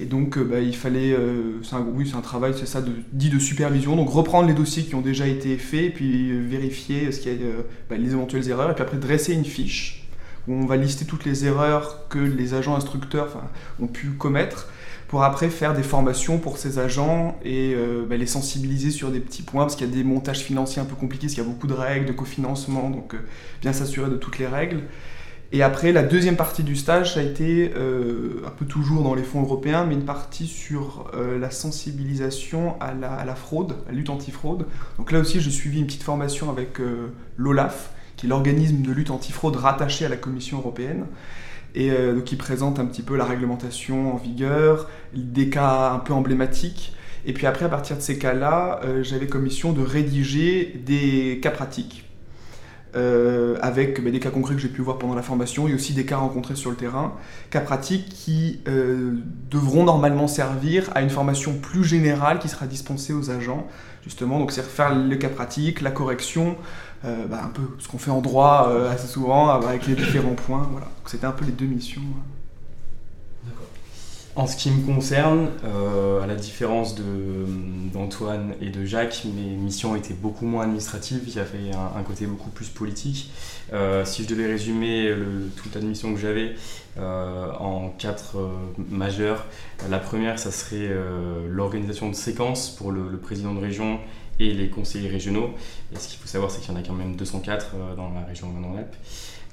Et 0.00 0.06
donc, 0.06 0.36
euh, 0.36 0.44
bah, 0.44 0.60
il 0.60 0.74
fallait, 0.74 1.12
euh, 1.12 1.62
c'est 1.62 1.76
un, 1.76 1.86
oui, 1.94 2.08
c'est 2.08 2.16
un 2.16 2.20
travail, 2.20 2.52
c'est 2.56 2.66
ça, 2.66 2.82
dit 3.12 3.30
de 3.30 3.38
supervision. 3.38 3.94
Donc, 3.94 4.10
reprendre 4.10 4.48
les 4.48 4.54
dossiers 4.54 4.82
qui 4.82 4.94
ont 4.94 5.00
déjà 5.00 5.26
été 5.26 5.56
faits, 5.56 5.94
puis 5.94 6.30
euh, 6.30 6.44
vérifier 6.44 7.12
ce 7.12 7.20
qu'il 7.20 7.32
y 7.32 7.36
a, 7.36 7.48
bah, 7.88 7.96
les 7.96 8.10
éventuelles 8.10 8.48
erreurs, 8.48 8.70
et 8.70 8.74
puis 8.74 8.82
après 8.82 8.96
dresser 8.96 9.34
une 9.34 9.44
fiche 9.44 10.08
où 10.46 10.52
on 10.52 10.66
va 10.66 10.76
lister 10.76 11.06
toutes 11.06 11.24
les 11.24 11.46
erreurs 11.46 12.08
que 12.08 12.18
les 12.18 12.52
agents 12.52 12.76
instructeurs 12.76 13.40
ont 13.80 13.86
pu 13.86 14.10
commettre, 14.10 14.68
pour 15.08 15.22
après 15.22 15.50
faire 15.50 15.74
des 15.74 15.82
formations 15.82 16.38
pour 16.38 16.58
ces 16.58 16.78
agents 16.78 17.38
et 17.44 17.76
bah, 18.08 18.16
les 18.16 18.26
sensibiliser 18.26 18.90
sur 18.90 19.10
des 19.10 19.20
petits 19.20 19.42
points, 19.42 19.64
parce 19.64 19.76
qu'il 19.76 19.86
y 19.86 19.90
a 19.90 19.94
des 19.94 20.04
montages 20.04 20.40
financiers 20.40 20.82
un 20.82 20.86
peu 20.86 20.96
compliqués, 20.96 21.26
parce 21.26 21.34
qu'il 21.34 21.42
y 21.44 21.46
a 21.46 21.48
beaucoup 21.48 21.66
de 21.66 21.74
règles, 21.74 22.06
de 22.06 22.12
cofinancement, 22.12 22.90
donc 22.90 23.14
bien 23.60 23.72
s'assurer 23.72 24.10
de 24.10 24.16
toutes 24.16 24.38
les 24.38 24.46
règles. 24.46 24.82
Et 25.54 25.62
après, 25.62 25.92
la 25.92 26.02
deuxième 26.02 26.34
partie 26.34 26.64
du 26.64 26.74
stage, 26.74 27.16
a 27.16 27.22
été 27.22 27.72
euh, 27.76 28.42
un 28.44 28.50
peu 28.50 28.64
toujours 28.64 29.04
dans 29.04 29.14
les 29.14 29.22
fonds 29.22 29.40
européens, 29.42 29.84
mais 29.84 29.94
une 29.94 30.04
partie 30.04 30.48
sur 30.48 31.08
euh, 31.14 31.38
la 31.38 31.52
sensibilisation 31.52 32.74
à 32.80 32.92
la, 32.92 33.34
fraude, 33.36 33.76
à 33.86 33.92
la 33.92 33.98
lutte 33.98 34.10
anti-fraude. 34.10 34.66
Donc 34.98 35.12
là 35.12 35.20
aussi, 35.20 35.40
j'ai 35.40 35.52
suivi 35.52 35.78
une 35.78 35.86
petite 35.86 36.02
formation 36.02 36.50
avec 36.50 36.80
euh, 36.80 37.12
l'OLAF, 37.36 37.92
qui 38.16 38.26
est 38.26 38.28
l'organisme 38.28 38.82
de 38.82 38.90
lutte 38.90 39.10
anti-fraude 39.10 39.54
rattaché 39.54 40.04
à 40.04 40.08
la 40.08 40.16
Commission 40.16 40.58
européenne, 40.58 41.06
et 41.74 41.90
donc 41.90 42.24
qui 42.24 42.36
présente 42.36 42.78
un 42.78 42.86
petit 42.86 43.02
peu 43.02 43.16
la 43.16 43.24
réglementation 43.24 44.14
en 44.14 44.16
vigueur, 44.16 44.88
des 45.14 45.50
cas 45.50 45.90
un 45.92 45.98
peu 45.98 46.12
emblématiques. 46.12 46.94
Et 47.26 47.32
puis 47.32 47.46
après, 47.46 47.64
à 47.64 47.68
partir 47.68 47.96
de 47.96 48.02
ces 48.02 48.18
cas-là, 48.18 48.80
j'avais 49.02 49.26
commission 49.26 49.72
de 49.72 49.82
rédiger 49.82 50.80
des 50.86 51.40
cas 51.42 51.50
pratiques 51.50 52.04
euh, 52.96 53.56
avec 53.60 54.00
bah, 54.04 54.12
des 54.12 54.20
cas 54.20 54.30
concrets 54.30 54.54
que 54.54 54.60
j'ai 54.60 54.68
pu 54.68 54.80
voir 54.80 54.98
pendant 54.98 55.16
la 55.16 55.22
formation 55.22 55.66
et 55.66 55.74
aussi 55.74 55.94
des 55.94 56.06
cas 56.06 56.18
rencontrés 56.18 56.54
sur 56.54 56.70
le 56.70 56.76
terrain, 56.76 57.14
cas 57.50 57.60
pratiques 57.60 58.08
qui 58.08 58.60
euh, 58.68 59.14
devront 59.50 59.82
normalement 59.82 60.28
servir 60.28 60.90
à 60.94 61.02
une 61.02 61.10
formation 61.10 61.54
plus 61.58 61.82
générale 61.82 62.38
qui 62.38 62.48
sera 62.48 62.66
dispensée 62.66 63.12
aux 63.12 63.32
agents, 63.32 63.66
justement. 64.04 64.38
Donc 64.38 64.52
c'est 64.52 64.62
faire 64.62 64.94
le 64.94 65.16
cas 65.16 65.28
pratique, 65.28 65.80
la 65.80 65.90
correction, 65.90 66.56
euh, 67.04 67.26
bah, 67.26 67.42
un 67.44 67.48
peu 67.48 67.62
ce 67.78 67.88
qu'on 67.88 67.98
fait 67.98 68.10
en 68.10 68.20
droit 68.20 68.72
assez 68.90 69.06
souvent 69.06 69.48
avec 69.48 69.86
les 69.86 69.94
différents 69.94 70.34
points. 70.34 70.68
Voilà. 70.70 70.88
C'était 71.06 71.26
un 71.26 71.32
peu 71.32 71.44
les 71.44 71.52
deux 71.52 71.66
missions. 71.66 72.02
En 74.36 74.48
ce 74.48 74.56
qui 74.56 74.68
me 74.68 74.84
concerne, 74.84 75.50
euh, 75.64 76.20
à 76.20 76.26
la 76.26 76.34
différence 76.34 76.96
d'Antoine 77.92 78.54
et 78.60 78.70
de 78.70 78.84
Jacques, 78.84 79.24
mes 79.32 79.54
missions 79.56 79.94
étaient 79.94 80.14
beaucoup 80.14 80.44
moins 80.44 80.64
administratives, 80.64 81.20
il 81.28 81.36
y 81.36 81.38
avait 81.38 81.70
un, 81.72 82.02
côté 82.02 82.26
beaucoup 82.26 82.50
plus 82.50 82.68
politique. 82.68 83.30
Euh, 83.72 84.04
si 84.04 84.24
je 84.24 84.28
devais 84.28 84.46
résumer 84.46 85.08
le, 85.08 85.50
toute 85.54 85.76
l'admission 85.76 86.12
que 86.12 86.18
j'avais 86.18 86.56
euh, 86.98 87.52
en 87.60 87.90
quatre 87.90 88.38
majeurs, 88.90 89.46
la 89.88 90.00
première, 90.00 90.40
ça 90.40 90.50
serait 90.50 90.90
l'organisation 91.48 92.08
de 92.08 92.14
séquences 92.14 92.70
pour 92.70 92.90
le, 92.90 93.08
le, 93.08 93.18
président 93.18 93.54
de 93.54 93.60
région 93.60 94.00
et 94.40 94.52
les 94.52 94.68
conseillers 94.68 95.08
régionaux. 95.08 95.54
Et 95.92 95.98
ce 95.98 96.08
qu'il 96.08 96.18
faut 96.18 96.28
savoir, 96.28 96.50
c'est 96.50 96.60
qu'il 96.60 96.72
y 96.72 96.76
en 96.76 96.80
a 96.80 96.82
quand 96.82 96.94
même 96.94 97.16
204 97.16 97.96
dans 97.96 98.10
la 98.10 98.24
région 98.24 98.48
de 98.48 98.78
alpes 98.78 98.96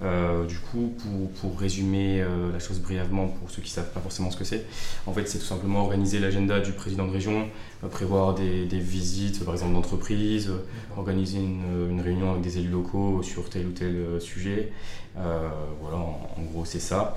euh, 0.03 0.47
du 0.47 0.57
coup, 0.57 0.95
pour, 1.41 1.59
résumer 1.59 2.21
euh, 2.21 2.51
la 2.51 2.57
chose 2.57 2.79
brièvement 2.79 3.27
pour 3.27 3.51
ceux 3.51 3.61
qui 3.61 3.69
ne 3.69 3.75
savent 3.75 3.91
pas 3.91 3.99
forcément 3.99 4.31
ce 4.31 4.37
que 4.37 4.43
c'est, 4.43 4.65
en 5.05 5.13
fait, 5.13 5.27
c'est 5.27 5.37
tout 5.37 5.45
simplement 5.45 5.81
organiser 5.81 6.19
l'agenda 6.19 6.59
du 6.59 6.71
président 6.71 7.05
de 7.05 7.11
région, 7.11 7.47
euh, 7.83 7.87
prévoir 7.87 8.33
des, 8.33 8.65
visites, 8.79 9.45
par 9.45 9.53
exemple, 9.53 9.73
d'entreprise, 9.73 10.49
organiser 10.97 11.37
une, 11.37 12.01
réunion 12.01 12.31
avec 12.31 12.41
des 12.41 12.57
élus 12.57 12.69
locaux 12.69 13.21
sur 13.21 13.49
tel 13.49 13.67
ou 13.67 13.71
tel 13.71 14.19
sujet. 14.19 14.71
voilà, 15.15 15.97
en, 15.97 16.41
gros, 16.51 16.65
c'est 16.65 16.79
ça. 16.79 17.15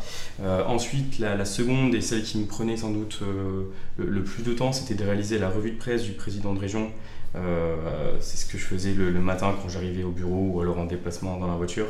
ensuite, 0.67 1.19
la, 1.19 1.45
seconde 1.47 1.95
et 1.95 2.03
celle 2.03 2.23
qui 2.23 2.37
me 2.37 2.47
prenait 2.47 2.77
sans 2.77 2.91
doute 2.91 3.21
le, 3.97 4.23
plus 4.25 4.43
de 4.43 4.53
temps, 4.53 4.73
c'était 4.73 4.95
de 4.95 5.05
réaliser 5.05 5.39
la 5.39 5.49
revue 5.49 5.71
de 5.71 5.79
presse 5.79 6.03
du 6.03 6.13
président 6.13 6.53
de 6.53 6.61
région. 6.61 6.91
C'est 8.21 8.37
ce 8.37 8.47
que 8.47 8.57
je 8.59 8.65
faisais 8.65 8.95
le 8.95 9.21
matin 9.21 9.55
quand 9.61 9.69
j'arrivais 9.69 10.05
au 10.05 10.11
bureau 10.11 10.53
ou 10.53 10.61
alors 10.61 10.79
en 10.79 10.85
déplacement 10.85 11.39
dans 11.39 11.49
la 11.49 11.57
voiture. 11.57 11.87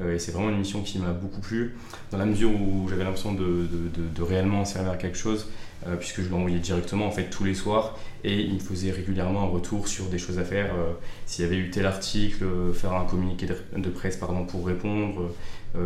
Euh, 0.00 0.14
et 0.14 0.18
c'est 0.18 0.32
vraiment 0.32 0.50
une 0.50 0.58
mission 0.58 0.82
qui 0.82 0.98
m'a 0.98 1.12
beaucoup 1.12 1.40
plu, 1.40 1.74
dans 2.10 2.18
la 2.18 2.26
mesure 2.26 2.50
où 2.50 2.88
j'avais 2.88 3.04
l'impression 3.04 3.34
de, 3.34 4.22
réellement 4.22 4.64
servir 4.64 4.92
à 4.92 4.96
quelque 4.96 5.16
chose, 5.16 5.48
euh, 5.86 5.96
puisque 5.96 6.22
je 6.22 6.28
l'envoyais 6.28 6.58
directement 6.58 7.06
en 7.06 7.10
fait 7.10 7.30
tous 7.30 7.44
les 7.44 7.54
soirs, 7.54 7.98
et 8.22 8.40
il 8.40 8.54
me 8.54 8.58
faisait 8.58 8.90
régulièrement 8.90 9.42
un 9.42 9.48
retour 9.48 9.88
sur 9.88 10.06
des 10.06 10.18
choses 10.18 10.38
à 10.38 10.44
faire. 10.44 10.74
Euh, 10.74 10.92
s'il 11.26 11.44
y 11.44 11.48
avait 11.48 11.56
eu 11.56 11.70
tel 11.70 11.86
article, 11.86 12.44
faire 12.74 12.92
un 12.92 13.04
communiqué 13.04 13.46
de, 13.46 13.88
presse 13.88 14.16
pardon, 14.16 14.44
pour 14.44 14.66
répondre, 14.66 15.32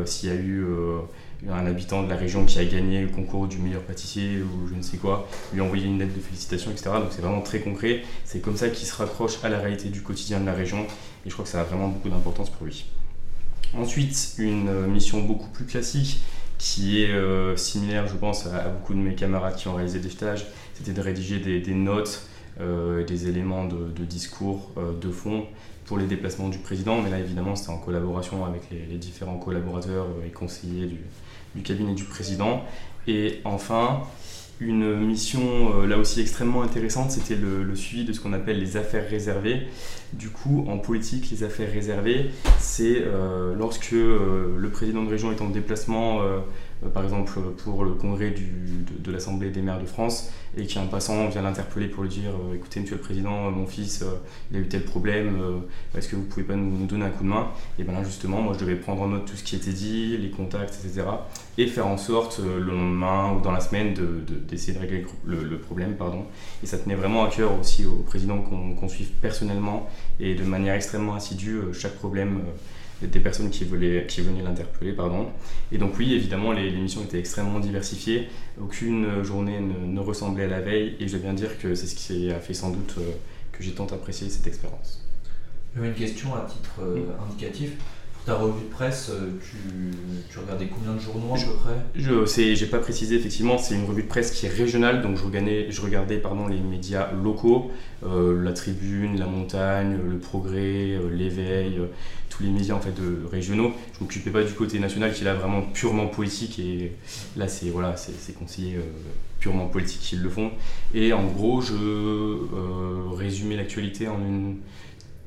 s'il 0.04 0.30
y 0.30 0.32
a 0.32 0.36
eu 0.36 0.64
un 1.50 1.66
habitant 1.66 2.02
de 2.02 2.08
la 2.08 2.16
région 2.16 2.44
qui 2.44 2.58
a 2.58 2.64
gagné 2.64 3.02
le 3.02 3.08
concours 3.08 3.46
du 3.46 3.58
meilleur 3.58 3.82
pâtissier 3.82 4.40
ou 4.40 4.68
je 4.68 4.74
ne 4.74 4.82
sais 4.82 4.96
quoi, 4.96 5.28
lui 5.52 5.60
envoyer 5.60 5.86
une 5.86 5.98
lettre 5.98 6.14
de 6.14 6.20
félicitations, 6.20 6.70
etc. 6.70 6.90
Donc 6.94 7.08
c'est 7.10 7.22
vraiment 7.22 7.42
très 7.42 7.60
concret. 7.60 8.02
C'est 8.24 8.40
comme 8.40 8.56
ça 8.56 8.68
qu'il 8.68 8.86
se 8.86 8.94
rapproche 8.94 9.38
à 9.42 9.48
la 9.48 9.58
réalité 9.58 9.88
du 9.88 10.02
quotidien 10.02 10.40
de 10.40 10.46
la 10.46 10.54
région 10.54 10.86
et 11.26 11.28
je 11.28 11.32
crois 11.32 11.44
que 11.44 11.50
ça 11.50 11.60
a 11.60 11.64
vraiment 11.64 11.88
beaucoup 11.88 12.08
d'importance 12.08 12.50
pour 12.50 12.66
lui. 12.66 12.86
Ensuite, 13.76 14.34
une 14.38 14.68
euh, 14.68 14.86
mission 14.86 15.20
beaucoup 15.22 15.48
plus 15.48 15.64
classique 15.64 16.20
qui 16.58 17.02
est 17.02 17.10
euh, 17.10 17.56
similaire, 17.56 18.06
je 18.06 18.14
pense, 18.14 18.46
à, 18.46 18.68
beaucoup 18.68 18.94
de 18.94 19.00
mes 19.00 19.14
camarades 19.14 19.56
qui 19.56 19.66
ont 19.66 19.74
réalisé 19.74 19.98
des 19.98 20.10
stages, 20.10 20.46
c'était 20.74 20.92
de 20.92 21.00
rédiger 21.00 21.40
des, 21.40 21.74
notes, 21.74 22.28
euh, 22.60 23.04
des 23.04 23.28
éléments 23.28 23.64
de, 23.66 24.04
discours 24.04 24.70
de 24.76 25.10
fond 25.10 25.46
pour 25.86 25.98
les 25.98 26.06
déplacements 26.06 26.48
du 26.48 26.58
président. 26.58 27.02
Mais 27.02 27.10
là, 27.10 27.18
évidemment, 27.18 27.56
c'était 27.56 27.70
en 27.70 27.78
collaboration 27.78 28.44
avec 28.46 28.62
les, 28.70 28.96
différents 28.96 29.38
collaborateurs 29.38 30.06
et 30.24 30.30
conseillers 30.30 30.86
du, 30.86 31.00
cabinet 31.62 31.94
du 31.94 32.04
président. 32.04 32.64
Et 33.06 33.40
enfin, 33.44 34.02
une 34.60 34.96
mission 34.96 35.84
là 35.86 35.98
aussi 35.98 36.20
extrêmement 36.20 36.62
intéressante, 36.62 37.10
c'était 37.10 37.36
le, 37.36 37.74
suivi 37.76 38.04
de 38.04 38.12
ce 38.12 38.20
qu'on 38.20 38.32
appelle 38.32 38.58
les 38.58 38.76
affaires 38.76 39.08
réservées. 39.08 39.68
Du 40.18 40.28
coup, 40.30 40.64
en 40.68 40.78
politique, 40.78 41.30
les 41.30 41.42
affaires 41.42 41.72
réservées, 41.72 42.30
c'est 42.58 43.02
euh, 43.02 43.54
lorsque 43.56 43.92
euh, 43.92 44.56
le 44.56 44.70
président 44.70 45.02
de 45.02 45.08
région 45.08 45.32
est 45.32 45.40
en 45.40 45.48
déplacement 45.48 46.20
euh, 46.22 46.38
par 46.92 47.02
exemple 47.02 47.32
pour 47.58 47.84
le 47.84 47.92
congrès 47.92 48.32
de, 48.32 49.10
l'Assemblée 49.10 49.50
des 49.50 49.62
maires 49.62 49.80
de 49.80 49.86
France, 49.86 50.30
et 50.56 50.66
qu'un 50.66 50.86
passant 50.86 51.28
vient 51.28 51.42
l'interpeller 51.42 51.88
pour 51.88 52.02
lui 52.02 52.10
dire 52.10 52.32
écoutez, 52.54 52.80
monsieur 52.80 52.96
le 52.96 53.00
président, 53.00 53.50
mon 53.50 53.66
fils, 53.66 54.04
il 54.50 54.56
a 54.56 54.60
eu 54.60 54.68
tel 54.68 54.84
problème, 54.84 55.38
est-ce 55.96 56.08
que 56.08 56.16
vous 56.16 56.24
pouvez 56.24 56.42
pas 56.42 56.54
nous, 56.54 56.84
donner 56.86 57.06
un 57.06 57.10
coup 57.10 57.24
de 57.24 57.28
main? 57.28 57.48
Et 57.78 57.84
bien 57.84 57.94
là, 57.94 58.04
justement, 58.04 58.42
moi, 58.42 58.52
je 58.54 58.58
devais 58.58 58.74
prendre 58.74 59.02
en 59.02 59.08
note 59.08 59.24
tout 59.24 59.36
ce 59.36 59.44
qui 59.44 59.56
était 59.56 59.72
dit, 59.72 60.18
les 60.18 60.30
contacts, 60.30 60.78
etc., 60.84 61.06
et 61.56 61.68
faire 61.68 61.86
en 61.86 61.96
sorte, 61.96 62.40
le 62.40 62.72
lendemain 62.72 63.32
ou 63.32 63.40
dans 63.40 63.52
la 63.52 63.60
semaine, 63.60 63.94
d'essayer 64.48 64.74
de, 64.74 64.80
régler 64.80 65.06
le, 65.24 65.58
problème. 65.58 65.94
Pardon. 65.94 66.24
Et 66.62 66.66
ça 66.66 66.76
tenait 66.76 66.96
vraiment 66.96 67.24
à 67.24 67.28
cœur 67.28 67.58
aussi 67.58 67.86
au 67.86 68.02
président 68.02 68.38
qu'on 68.38 68.88
suive 68.88 69.10
personnellement 69.22 69.88
et 70.20 70.34
de 70.34 70.44
manière 70.44 70.74
extrêmement 70.74 71.14
assidue 71.14 71.60
chaque 71.72 71.94
problème 71.94 72.42
des 73.02 73.20
personnes 73.20 73.50
qui, 73.50 73.64
voulaient, 73.64 74.06
qui 74.06 74.20
venaient 74.20 74.42
l'interpeller. 74.42 74.92
Pardon. 74.92 75.28
Et 75.72 75.78
donc 75.78 75.98
oui, 75.98 76.14
évidemment, 76.14 76.52
les, 76.52 76.70
missions 76.70 77.02
étaient 77.02 77.18
extrêmement 77.18 77.60
diversifiées. 77.60 78.28
Aucune 78.60 79.22
journée 79.22 79.60
ne, 79.60 80.00
ressemblait 80.00 80.44
à 80.44 80.48
la 80.48 80.60
veille. 80.60 80.96
Et 81.00 81.08
je 81.08 81.16
dois 81.16 81.22
bien 81.22 81.34
dire 81.34 81.58
que 81.58 81.74
c'est 81.74 81.86
ce 81.86 81.94
qui 81.94 82.30
a 82.30 82.38
fait 82.38 82.54
sans 82.54 82.70
doute 82.70 82.94
euh, 82.98 83.10
que 83.52 83.62
j'ai 83.62 83.72
tant 83.72 83.86
apprécié 83.86 84.28
cette 84.28 84.46
expérience. 84.46 85.00
Une 85.76 85.92
question 85.92 86.34
à 86.34 86.42
titre 86.42 86.80
euh, 86.82 87.02
indicatif 87.28 87.72
ta 88.24 88.36
revue 88.36 88.64
de 88.64 88.70
presse, 88.70 89.10
euh, 89.10 89.32
tu, 89.42 89.56
tu, 90.30 90.38
regardais 90.38 90.66
combien 90.66 90.94
de 90.94 90.98
journaux 90.98 91.34
à 91.34 91.38
peu 91.38 91.52
près? 91.56 91.76
Je 91.94 92.64
n'ai 92.64 92.70
pas 92.70 92.78
précisé, 92.78 93.16
effectivement, 93.16 93.58
c'est 93.58 93.74
une 93.74 93.84
revue 93.84 94.02
de 94.02 94.08
presse 94.08 94.30
qui 94.30 94.46
est 94.46 94.50
régionale, 94.50 95.02
donc 95.02 95.16
je 95.16 95.24
regardais, 95.24 95.70
je 95.70 95.80
regardais 95.82 96.16
pardon, 96.16 96.46
les 96.46 96.60
médias 96.60 97.12
locaux, 97.12 97.70
euh, 98.04 98.42
la 98.42 98.52
Tribune, 98.52 99.18
la 99.18 99.26
Montagne, 99.26 99.98
le 100.08 100.18
Progrès, 100.18 100.92
euh, 100.92 101.10
l'Éveil, 101.10 101.80
tous 102.30 102.42
les 102.42 102.48
médias 102.48 102.74
en 102.74 102.80
fait, 102.80 102.94
de, 102.94 103.26
régionaux. 103.30 103.72
Je 103.92 103.98
ne 103.98 104.04
m'occupais 104.04 104.30
pas 104.30 104.42
du 104.42 104.52
côté 104.54 104.78
national 104.78 105.12
qui 105.12 105.20
est 105.20 105.26
là 105.26 105.34
vraiment 105.34 105.60
purement 105.60 106.06
politique, 106.06 106.58
et 106.58 106.92
là 107.36 107.46
c'est 107.46 107.68
voilà, 107.68 107.94
c'est 107.96 108.34
conseillers 108.34 108.78
purement 109.38 109.66
politiques 109.66 110.00
qui 110.00 110.16
le 110.16 110.30
font. 110.30 110.50
Et 110.94 111.12
en 111.12 111.24
gros, 111.24 111.60
je 111.60 111.74
résumais 113.14 113.56
l'actualité 113.56 114.08
en 114.08 114.18
une 114.18 114.56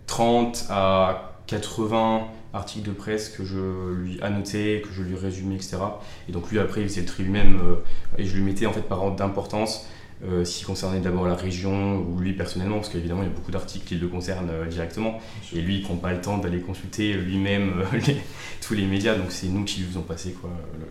30 0.08 0.66
à 0.70 1.38
80 1.46 2.27
articles 2.58 2.88
de 2.88 2.94
presse 2.94 3.30
que 3.30 3.46
je 3.46 3.94
lui 3.94 4.22
annotais, 4.22 4.82
que 4.86 4.94
je 4.94 5.02
lui 5.02 5.16
résumais, 5.16 5.56
etc. 5.56 5.78
Et 6.28 6.32
donc 6.32 6.52
lui 6.52 6.60
après 6.60 6.82
il 6.82 6.90
faisait 6.90 7.02
le 7.02 7.08
tri 7.08 7.24
lui-même 7.24 7.60
euh, 7.64 7.76
et 8.18 8.26
je 8.26 8.36
lui 8.36 8.44
mettais 8.44 8.66
en 8.66 8.74
fait 8.74 8.82
par 8.82 9.02
ordre 9.02 9.16
d'importance 9.16 9.88
euh, 10.26 10.44
s'il 10.44 10.66
concernait 10.66 11.00
d'abord 11.00 11.28
la 11.28 11.36
région 11.36 12.00
ou 12.00 12.20
lui 12.20 12.34
personnellement, 12.34 12.78
parce 12.78 12.90
qu'évidemment 12.90 13.22
il 13.22 13.30
y 13.30 13.32
a 13.32 13.36
beaucoup 13.36 13.52
d'articles 13.52 13.86
qui 13.86 13.96
le 13.96 14.08
concernent 14.08 14.50
euh, 14.50 14.66
directement, 14.66 15.20
et 15.54 15.62
lui 15.62 15.76
il 15.78 15.84
prend 15.84 15.96
pas 15.96 16.12
le 16.12 16.22
temps 16.22 16.40
d'aller 16.40 16.60
consulter 16.60 17.14
lui-même 17.14 17.84
tous 18.62 18.74
les 18.74 18.86
médias, 18.86 19.14
donc 19.14 19.32
c'est 19.32 19.48
nous 19.48 19.64
qui 19.64 19.82
lui 19.82 19.88
faisons 19.88 20.02
passer 20.02 20.32
quoi, 20.32 20.50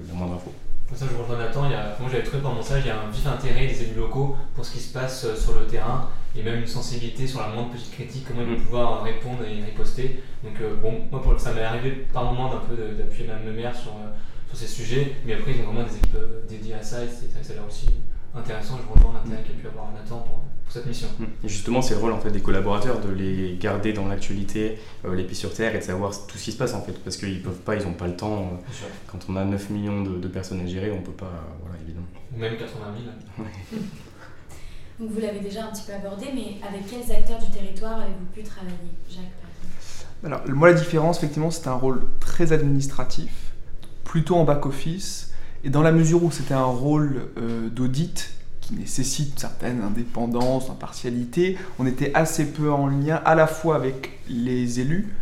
la 0.08 0.14
moindre 0.14 0.34
info. 0.34 0.52
Pour 0.86 0.96
ça, 0.96 1.06
je 1.10 1.16
rejoins 1.16 1.38
Nathan. 1.38 1.66
Il 1.66 1.72
y 1.72 1.74
a, 1.74 1.96
moi, 1.98 2.08
j'avais 2.10 2.22
trouvé 2.22 2.42
pendant 2.42 2.56
mon 2.56 2.62
stage, 2.62 2.82
il 2.84 2.88
y 2.88 2.90
a 2.90 3.00
un 3.00 3.10
vif 3.10 3.26
intérêt 3.26 3.66
des 3.66 3.82
élus 3.82 3.96
locaux 3.96 4.36
pour 4.54 4.64
ce 4.64 4.72
qui 4.72 4.78
se 4.78 4.92
passe 4.92 5.24
euh, 5.24 5.34
sur 5.34 5.58
le 5.58 5.66
terrain 5.66 6.08
et 6.36 6.42
même 6.42 6.60
une 6.60 6.66
sensibilité 6.66 7.26
sur 7.26 7.40
la 7.40 7.48
moindre 7.48 7.70
petite 7.70 7.90
critique, 7.90 8.24
comment 8.28 8.42
ils 8.42 8.48
vont 8.48 8.60
mm. 8.60 8.64
pouvoir 8.64 9.02
répondre 9.02 9.42
et 9.44 9.64
riposter. 9.64 10.22
Donc, 10.44 10.60
euh, 10.60 10.76
bon, 10.80 11.02
moi, 11.10 11.20
pour, 11.20 11.38
ça 11.40 11.52
m'est 11.52 11.64
arrivé 11.64 12.06
par 12.12 12.24
moment 12.24 12.50
d'un 12.50 12.60
peu 12.60 12.76
d'appuyer 12.76 13.26
Mme 13.26 13.46
le 13.46 13.52
maire 13.52 13.74
sur, 13.74 13.90
euh, 13.92 14.14
sur 14.48 14.56
ces 14.56 14.68
sujets, 14.68 15.16
mais 15.24 15.34
après, 15.34 15.52
ils 15.52 15.60
ont 15.62 15.72
vraiment 15.72 15.88
des 15.88 15.96
équipes 15.96 16.18
dédiées 16.48 16.74
à 16.74 16.82
ça 16.82 17.02
et 17.02 17.08
c'est 17.08 17.56
là 17.56 17.62
aussi 17.68 17.88
intéressant. 18.36 18.78
Je 18.78 18.92
rejoins 18.92 19.14
l'intérêt 19.14 19.42
qu'il 19.42 19.56
y 19.56 19.58
a 19.58 19.62
pu 19.62 19.68
avoir 19.68 19.92
Nathan 19.92 20.18
pour 20.18 20.40
cette 20.68 20.86
mission. 20.86 21.08
Et 21.44 21.48
justement, 21.48 21.82
c'est 21.82 21.94
le 21.94 22.00
rôle 22.00 22.12
en 22.12 22.20
fait, 22.20 22.30
des 22.30 22.40
collaborateurs 22.40 23.00
de 23.00 23.10
les 23.10 23.56
garder 23.56 23.92
dans 23.92 24.08
l'actualité, 24.08 24.78
euh, 25.04 25.14
les 25.14 25.24
pieds 25.24 25.34
sur 25.34 25.52
terre 25.52 25.74
et 25.74 25.78
de 25.78 25.84
savoir 25.84 26.12
tout 26.26 26.36
ce 26.38 26.44
qui 26.44 26.52
se 26.52 26.58
passe 26.58 26.74
en 26.74 26.82
fait. 26.82 26.92
Parce 27.04 27.16
qu'ils 27.16 27.42
peuvent 27.42 27.60
pas, 27.60 27.76
ils 27.76 27.84
n'ont 27.84 27.94
pas 27.94 28.06
le 28.06 28.16
temps. 28.16 28.38
Euh, 28.42 28.86
quand 29.06 29.18
on 29.28 29.36
a 29.36 29.44
9 29.44 29.70
millions 29.70 30.02
de, 30.02 30.28
personnes 30.28 30.60
à 30.60 30.66
gérer, 30.66 30.90
on 30.90 31.02
peut 31.02 31.12
pas, 31.12 31.32
voilà, 31.62 31.76
évidemment. 31.82 32.06
Ou 32.34 32.38
même 32.38 32.56
80 32.56 32.84
000. 33.38 33.48
Donc 34.98 35.10
vous 35.10 35.20
l'avez 35.20 35.40
déjà 35.40 35.66
un 35.66 35.72
petit 35.72 35.82
peu 35.86 35.92
abordé, 35.92 36.26
mais 36.34 36.56
avec 36.66 36.86
quels 36.86 37.14
acteurs 37.14 37.38
du 37.38 37.50
territoire 37.50 38.00
avez-vous 38.00 38.24
pu 38.32 38.42
travailler, 38.42 38.72
Jacques 39.10 39.24
Alors, 40.24 40.40
moi, 40.48 40.68
la 40.68 40.74
différence, 40.74 41.18
effectivement, 41.18 41.50
c'était 41.50 41.68
un 41.68 41.74
rôle 41.74 42.00
très 42.18 42.52
administratif, 42.52 43.30
plutôt 44.04 44.36
en 44.36 44.44
back-office, 44.44 45.34
et 45.66 45.68
dans 45.68 45.82
la 45.82 45.90
mesure 45.90 46.22
où 46.22 46.30
c'était 46.30 46.54
un 46.54 46.62
rôle 46.62 47.26
euh, 47.38 47.68
d'audit, 47.68 48.30
qui 48.60 48.74
nécessite 48.74 49.32
une 49.32 49.38
certaine 49.38 49.82
indépendance, 49.82 50.70
impartialité. 50.70 51.58
On 51.80 51.86
était 51.86 52.12
assez 52.14 52.46
peu 52.46 52.70
en 52.70 52.86
lien 52.86 53.20
à 53.24 53.34
la 53.34 53.48
fois 53.48 53.74
avec 53.74 54.20
les 54.28 54.78
élus 54.78 55.12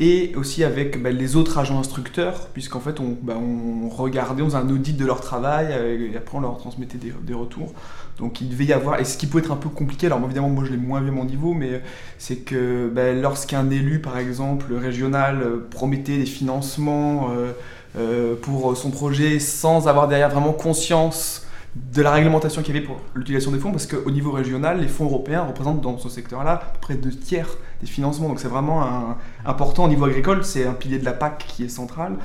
et 0.00 0.32
aussi 0.34 0.64
avec 0.64 1.00
bah, 1.00 1.10
les 1.10 1.36
autres 1.36 1.58
agents 1.58 1.78
instructeurs, 1.78 2.48
puisqu'en 2.48 2.80
fait 2.80 2.98
on, 3.00 3.16
bah, 3.22 3.36
on, 3.36 3.88
regardait, 3.88 4.42
on 4.42 4.46
faisait 4.46 4.56
un 4.56 4.68
audit 4.68 4.96
de 4.96 5.04
leur 5.04 5.20
travail 5.20 5.68
euh, 5.70 6.10
et 6.12 6.16
après 6.16 6.38
on 6.38 6.40
leur 6.40 6.58
transmettait 6.58 6.98
des, 6.98 7.34
retours. 7.34 7.72
Donc 8.18 8.40
il 8.40 8.48
devait 8.48 8.64
y 8.64 8.72
avoir, 8.72 9.00
et 9.00 9.04
ce 9.04 9.16
qui 9.16 9.26
peut 9.26 9.38
être 9.38 9.52
un 9.52 9.56
peu 9.56 9.68
compliqué, 9.68 10.06
alors 10.06 10.20
évidemment 10.24 10.48
moi 10.48 10.64
je 10.64 10.70
l'ai 10.70 10.76
moins 10.76 11.00
vu 11.00 11.08
à 11.08 11.12
mon 11.12 11.24
niveau, 11.24 11.54
mais 11.54 11.82
c'est 12.18 12.36
que 12.36 12.90
bah, 12.92 13.12
lorsqu'un 13.12 13.70
élu 13.70 14.00
par 14.00 14.18
exemple 14.18 14.74
régional 14.74 15.42
euh, 15.42 15.68
promettait 15.70 16.18
des 16.18 16.26
financements 16.26 17.30
euh, 17.30 17.52
pour 18.40 18.76
son 18.76 18.90
projet 18.90 19.38
sans 19.38 19.86
avoir 19.86 20.08
derrière 20.08 20.30
vraiment 20.30 20.52
conscience 20.52 21.46
de 21.74 22.02
la 22.02 22.10
réglementation 22.10 22.62
qu'il 22.62 22.74
y 22.74 22.78
avait 22.78 22.86
pour 22.86 23.00
l'utilisation 23.14 23.50
des 23.50 23.58
fonds, 23.58 23.70
parce 23.70 23.86
qu'au 23.86 24.10
niveau 24.10 24.30
régional, 24.30 24.80
les 24.80 24.88
fonds 24.88 25.06
européens 25.06 25.44
représentent 25.44 25.80
dans 25.80 25.96
ce 25.96 26.10
secteur-là 26.10 26.74
près 26.82 26.94
de 26.94 27.00
deux 27.00 27.16
tiers 27.16 27.48
des 27.80 27.86
financements. 27.86 28.28
Donc 28.28 28.40
c'est 28.40 28.48
vraiment 28.48 29.16
important 29.46 29.84
au 29.84 29.88
niveau 29.88 30.04
agricole, 30.04 30.44
c'est 30.44 30.66
un 30.66 30.74
pilier 30.74 30.98
de 30.98 31.04
la 31.06 31.14
PAC 31.14 31.46
qui 31.48 31.64
est 31.64 31.70
central. 31.70 32.16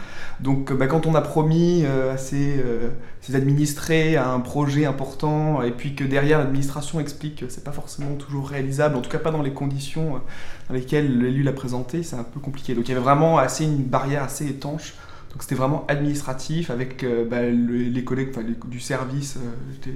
Donc 0.42 0.74
bah, 0.74 0.88
quand 0.88 1.06
on 1.06 1.16
a 1.16 1.22
promis 1.22 1.84
euh, 1.86 2.14
à 2.14 2.18
ses, 2.18 2.58
euh, 2.58 2.90
administrés 3.34 4.18
un 4.18 4.42
projet 4.42 4.86
important, 4.86 5.62
et 5.62 5.72
puis 5.72 5.96
que 5.96 6.04
derrière 6.04 6.40
l'administration 6.40 7.00
explique 7.00 7.40
que 7.40 7.50
c'est 7.50 7.64
pas 7.64 7.72
forcément 7.72 8.16
toujours 8.16 8.50
réalisable, 8.50 8.98
en 8.98 9.02
tout 9.02 9.10
cas 9.10 9.20
pas 9.20 9.32
dans 9.32 9.42
les 9.42 9.54
conditions 9.54 10.16
euh, 10.16 10.20
dans 10.68 10.76
lesquelles 10.76 11.20
l'élu 11.20 11.44
l'a 11.44 11.54
présenté, 11.54 12.04
c'est 12.04 12.18
un 12.18 12.24
peu 12.24 12.42
compliqué. 12.42 12.76
Donc 12.76 12.90
il 12.90 12.92
y 12.92 12.96
avait 12.96 13.04
vraiment 13.04 13.38
assez 13.38 13.64
une 13.64 13.84
barrière 13.84 14.24
assez 14.24 14.46
étanche 14.46 14.94
donc 15.38 15.44
c'était 15.44 15.54
vraiment 15.54 15.86
administratif 15.88 16.72
avec 16.72 17.04
euh, 17.04 17.24
bah, 17.24 17.44
les 17.44 18.04
collègues 18.04 18.34
du 18.66 18.80
service. 18.80 19.38
Euh, 19.38 19.92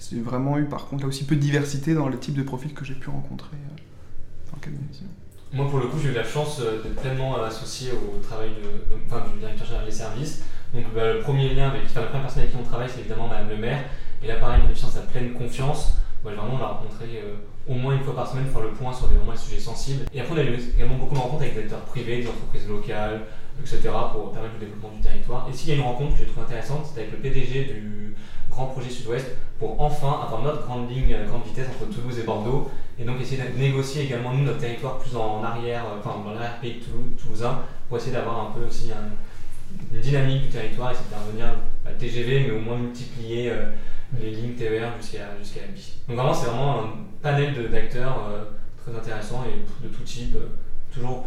j'ai 0.00 0.20
vraiment 0.22 0.56
eu 0.56 0.64
par 0.64 0.86
contre 0.86 1.02
là 1.02 1.08
aussi 1.08 1.26
peu 1.26 1.36
de 1.36 1.40
diversité 1.42 1.92
dans 1.92 2.08
le 2.08 2.18
type 2.18 2.32
de 2.32 2.42
profil 2.42 2.72
que 2.72 2.82
j'ai 2.82 2.94
pu 2.94 3.10
rencontrer 3.10 3.58
euh, 3.58 4.50
dans 4.50 4.56
le 4.64 5.58
Moi 5.58 5.68
pour 5.68 5.80
le 5.80 5.86
coup 5.88 5.98
j'ai 6.02 6.08
eu 6.08 6.14
la 6.14 6.24
chance 6.24 6.62
d'être 6.82 6.98
pleinement 6.98 7.42
associé 7.42 7.90
au 7.92 8.20
travail 8.20 8.52
du 8.54 9.38
directeur 9.38 9.66
général 9.66 9.84
des 9.84 9.92
services. 9.92 10.44
Donc 10.72 10.84
bah, 10.94 11.12
le 11.12 11.20
premier 11.20 11.52
lien 11.52 11.68
avec 11.68 11.82
la 11.94 12.00
première 12.00 12.22
personne 12.22 12.44
avec 12.44 12.52
qui 12.52 12.58
on 12.58 12.64
travaille 12.64 12.88
c'est 12.88 13.00
évidemment 13.00 13.28
Madame 13.28 13.50
le 13.50 13.58
maire. 13.58 13.84
Et 14.24 14.28
là 14.28 14.36
pareil, 14.36 14.62
une 14.66 14.74
sa 14.74 15.00
pleine 15.00 15.34
confiance. 15.34 15.98
Vraiment, 16.24 16.54
on 16.54 16.58
l'a 16.58 16.68
rencontré 16.68 17.22
au 17.68 17.74
moins 17.74 17.94
une 17.94 18.02
fois 18.02 18.14
par 18.14 18.28
semaine 18.28 18.44
pour 18.44 18.60
faire 18.60 18.70
le 18.70 18.74
point 18.74 18.92
sur 18.92 19.08
des 19.08 19.16
sujets 19.36 19.60
sensibles. 19.60 20.04
Et 20.12 20.20
après, 20.20 20.34
on 20.34 20.38
a 20.38 20.42
eu 20.42 20.58
également 20.74 20.96
beaucoup 20.96 21.14
de 21.14 21.20
rencontres 21.20 21.42
avec 21.42 21.54
des 21.54 21.60
acteurs 21.60 21.80
privés, 21.80 22.22
des 22.22 22.28
entreprises 22.28 22.68
locales, 22.68 23.22
etc., 23.60 23.80
pour 24.12 24.32
permettre 24.32 24.54
le 24.54 24.66
développement 24.66 24.90
du 24.96 25.00
territoire. 25.00 25.46
Et 25.50 25.56
s'il 25.56 25.70
y 25.70 25.72
a 25.72 25.76
une 25.76 25.82
rencontre 25.82 26.14
que 26.14 26.18
j'ai 26.20 26.26
trouvée 26.26 26.46
intéressante, 26.46 26.86
c'était 26.86 27.02
avec 27.02 27.12
le 27.12 27.18
PDG 27.18 27.64
du 27.64 28.14
Grand 28.50 28.66
Projet 28.66 28.90
Sud-Ouest 28.90 29.26
pour 29.58 29.80
enfin 29.80 30.20
avoir 30.26 30.42
notre 30.42 30.66
grande 30.66 30.90
ligne 30.90 31.14
à 31.14 31.24
grande 31.24 31.44
vitesse 31.44 31.68
entre 31.68 31.90
Toulouse 31.90 32.18
et 32.18 32.24
Bordeaux, 32.24 32.70
et 32.98 33.04
donc 33.04 33.20
essayer 33.20 33.42
de 33.42 33.58
négocier 33.58 34.04
également 34.04 34.32
nous 34.32 34.44
notre 34.44 34.58
territoire 34.58 34.98
plus 34.98 35.16
en 35.16 35.42
arrière, 35.42 35.84
euh, 35.84 35.98
enfin 35.98 36.22
dans 36.24 36.32
l'arrière-pays 36.32 36.80
toulousain, 37.18 37.60
pour 37.88 37.98
essayer 37.98 38.12
d'avoir 38.12 38.48
un 38.48 38.50
peu 38.52 38.66
aussi 38.66 38.90
une 39.92 40.00
dynamique 40.00 40.42
du 40.44 40.48
territoire, 40.48 40.90
essayer 40.90 41.06
de 41.06 41.10
faire 41.10 41.24
venir 41.30 41.46
la 41.84 41.92
TGV, 41.92 42.46
mais 42.46 42.50
au 42.52 42.60
moins 42.60 42.76
multiplier 42.76 43.50
euh, 43.50 43.70
les 44.18 44.30
lignes 44.30 44.54
TER 44.54 44.90
jusqu'à 45.00 45.28
jusqu'à. 45.38 45.60
Donc 46.08 46.16
vraiment, 46.16 46.34
c'est 46.34 46.46
vraiment 46.46 46.80
un 46.80 46.88
panel 47.22 47.70
d'acteurs 47.70 48.26
euh, 48.28 48.44
très 48.82 48.98
intéressant 48.98 49.44
et 49.44 49.84
de 49.84 49.88
tout 49.88 50.02
type, 50.02 50.36
toujours 50.92 51.24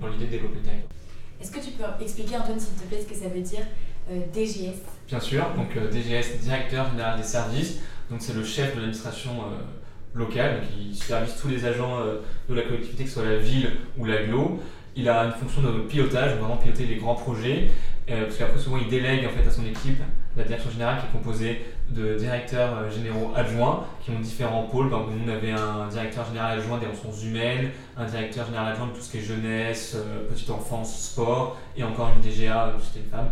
dans 0.00 0.08
l'idée 0.08 0.26
de 0.26 0.30
développer 0.30 0.56
le 0.56 0.62
territoire. 0.62 0.92
Est-ce 1.40 1.52
que 1.52 1.60
tu 1.60 1.70
peux 1.70 1.84
expliquer, 2.02 2.36
Antoine, 2.36 2.58
s'il 2.58 2.74
te 2.74 2.84
plaît, 2.88 3.00
ce 3.00 3.06
que 3.06 3.14
ça 3.14 3.28
veut 3.28 3.40
dire 3.40 3.64
euh, 4.10 4.20
DGS 4.32 4.80
Bien 5.06 5.20
sûr, 5.20 5.44
donc 5.56 5.76
euh, 5.76 5.90
DGS, 5.90 6.40
Directeur 6.40 6.90
Général 6.90 7.16
des 7.16 7.24
Services, 7.24 7.78
donc 8.10 8.20
c'est 8.20 8.34
le 8.34 8.44
chef 8.44 8.74
de 8.74 8.80
l'administration 8.80 9.30
euh, 9.30 10.18
locale, 10.18 10.62
qui 10.62 10.94
supervise 10.94 11.34
tous 11.40 11.48
les 11.48 11.64
agents 11.64 12.00
de 12.48 12.54
la 12.54 12.62
collectivité, 12.62 13.04
que 13.04 13.08
ce 13.08 13.14
soit 13.16 13.28
la 13.28 13.36
ville 13.36 13.70
ou 13.98 14.04
l'aglo. 14.04 14.58
Il 14.96 15.08
a 15.08 15.26
une 15.26 15.32
fonction 15.32 15.62
de 15.62 15.80
pilotage, 15.82 16.36
vraiment 16.38 16.56
piloter 16.56 16.86
les 16.86 16.96
grands 16.96 17.14
projets, 17.14 17.68
parce 18.08 18.36
qu'après 18.36 18.58
souvent 18.58 18.78
il 18.78 18.88
délègue 18.88 19.26
en 19.26 19.30
fait 19.30 19.46
à 19.46 19.50
son 19.50 19.64
équipe 19.66 20.00
la 20.36 20.44
direction 20.44 20.70
générale 20.70 20.98
qui 21.00 21.06
est 21.06 21.18
composée 21.20 21.64
de 21.90 22.16
directeurs 22.16 22.76
euh, 22.76 22.90
généraux 22.90 23.32
adjoints 23.34 23.84
qui 24.02 24.10
ont 24.10 24.20
différents 24.20 24.64
pôles. 24.64 24.90
Donc, 24.90 25.06
nous, 25.10 25.30
on 25.30 25.34
avait 25.34 25.52
un 25.52 25.88
directeur 25.88 26.26
général 26.26 26.58
adjoint 26.58 26.78
des 26.78 26.86
ressources 26.86 27.22
humaines, 27.24 27.70
un 27.96 28.04
directeur 28.04 28.46
général 28.46 28.72
adjoint 28.72 28.88
de 28.88 28.92
tout 28.92 29.00
ce 29.00 29.10
qui 29.10 29.18
est 29.18 29.22
jeunesse, 29.22 29.96
euh, 29.96 30.28
petite 30.28 30.50
enfance, 30.50 31.10
sport, 31.10 31.56
et 31.76 31.84
encore 31.84 32.10
une 32.14 32.20
DGA, 32.20 32.66
euh, 32.66 32.70
c'était 32.80 33.04
une 33.04 33.10
femme, 33.10 33.30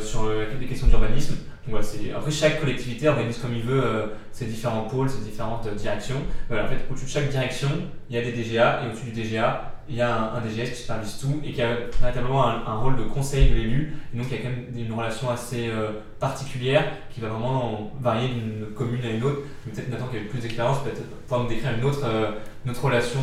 sur 0.00 0.30
les 0.60 0.66
questions 0.66 0.86
d'urbanisme. 0.86 1.38
Voilà, 1.68 1.84
après, 2.16 2.30
chaque 2.30 2.60
collectivité 2.60 3.08
organise 3.08 3.38
comme 3.38 3.54
il 3.54 3.62
veut 3.62 4.12
ses 4.32 4.46
différents 4.46 4.82
pôles, 4.82 5.10
ses 5.10 5.24
différentes 5.24 5.68
directions. 5.74 6.22
Voilà, 6.48 6.64
en 6.64 6.68
fait, 6.68 6.78
au-dessus 6.90 7.06
de 7.06 7.10
chaque 7.10 7.28
direction, 7.28 7.68
il 8.08 8.16
y 8.16 8.18
a 8.18 8.22
des 8.22 8.32
DGA, 8.32 8.82
et 8.82 8.88
au-dessus 8.88 9.10
du 9.10 9.22
DGA, 9.22 9.76
il 9.88 9.96
y 9.96 10.00
a 10.00 10.32
un, 10.34 10.40
DGS 10.40 10.70
qui 10.70 10.80
supervise 10.82 11.18
tout 11.18 11.40
et 11.44 11.52
qui 11.52 11.62
a 11.62 11.76
véritablement 12.00 12.46
un, 12.46 12.76
rôle 12.76 12.96
de 12.96 13.04
conseil 13.04 13.50
de 13.50 13.54
l'élu. 13.54 13.96
Donc 14.14 14.26
il 14.30 14.36
y 14.36 14.40
a 14.40 14.42
quand 14.42 14.48
même 14.48 14.66
une 14.76 14.92
relation 14.92 15.30
assez 15.30 15.68
euh, 15.68 15.90
particulière 16.18 16.84
qui 17.10 17.20
va 17.20 17.28
vraiment 17.28 17.92
varier 18.00 18.28
d'une 18.28 18.66
commune 18.74 19.04
à 19.04 19.10
une 19.10 19.22
autre. 19.22 19.42
Peut-être 19.64 19.88
Nathan 19.88 20.06
qui 20.08 20.16
a 20.16 20.20
plus 20.28 20.40
d'expérience, 20.40 20.82
peut-être 20.82 21.02
pouvoir 21.22 21.42
nous 21.42 21.48
décrire 21.48 21.72
une 21.78 21.84
autre, 21.84 22.04
euh, 22.04 22.32
une 22.64 22.72
autre 22.72 22.84
relation. 22.84 23.20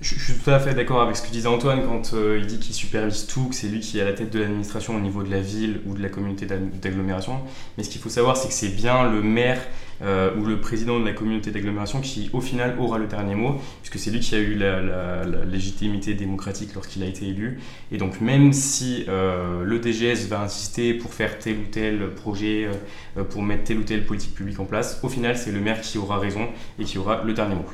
Euh. 0.00 0.04
Je, 0.04 0.18
suis 0.18 0.34
tout 0.34 0.50
à 0.50 0.58
fait 0.58 0.74
d'accord 0.74 1.00
avec 1.00 1.16
ce 1.16 1.22
que 1.22 1.30
disait 1.30 1.48
Antoine 1.48 1.82
quand 1.84 2.12
il 2.14 2.46
dit 2.46 2.58
qu'il 2.58 2.74
supervise 2.74 3.26
tout, 3.26 3.48
que 3.48 3.54
c'est 3.54 3.68
lui 3.68 3.80
qui 3.80 3.98
est 3.98 4.02
à 4.02 4.04
la 4.04 4.12
tête 4.12 4.30
de 4.30 4.40
l'administration 4.40 4.96
au 4.96 5.00
niveau 5.00 5.22
de 5.22 5.30
la 5.30 5.40
ville 5.40 5.80
ou 5.86 5.94
de 5.94 6.02
la 6.02 6.08
communauté 6.08 6.46
d'agglomération. 6.46 7.40
Mais 7.76 7.84
ce 7.84 7.90
qu'il 7.90 8.00
faut 8.00 8.08
savoir, 8.08 8.36
c'est 8.36 8.48
que 8.48 8.54
c'est 8.54 8.74
bien 8.74 9.10
le 9.10 9.22
maire 9.22 9.60
euh, 10.02 10.34
ou 10.36 10.44
le 10.44 10.60
président 10.60 10.98
de 10.98 11.04
la 11.04 11.12
communauté 11.12 11.50
d'agglomération 11.50 12.00
qui, 12.00 12.28
au 12.32 12.40
final, 12.40 12.74
aura 12.78 12.98
le 12.98 13.06
dernier 13.06 13.34
mot, 13.34 13.60
puisque 13.80 13.98
c'est 13.98 14.10
lui 14.10 14.20
qui 14.20 14.34
a 14.34 14.38
eu 14.38 14.54
la, 14.54 15.24
légitimité 15.44 16.14
démocratique 16.14 16.74
lorsqu'il 16.74 17.02
a 17.02 17.06
été 17.06 17.28
élu. 17.28 17.60
Et 17.92 17.96
donc, 17.96 18.20
même 18.20 18.52
si 18.52 19.04
euh, 19.08 19.62
le 19.62 19.78
DGS 19.80 20.26
va 20.28 20.40
insister 20.42 20.94
pour 20.94 21.14
faire 21.14 21.38
tel 21.38 21.56
ou 21.58 21.66
tel 21.70 22.10
projet, 22.10 22.68
euh, 23.16 23.24
pour 23.24 23.42
mettre 23.42 23.64
telle 23.64 23.78
ou 23.78 23.84
telle 23.84 24.04
politique 24.04 24.34
publique 24.34 24.58
en 24.58 24.64
place, 24.64 25.00
au 25.02 25.08
final, 25.08 25.38
c'est 25.38 25.52
le 25.52 25.60
maire 25.60 25.80
qui 25.80 25.98
aura 25.98 26.18
raison 26.18 26.48
et 26.78 26.84
qui 26.84 26.98
aura 26.98 27.22
le 27.22 27.32
dernier 27.32 27.54
mot. 27.54 27.66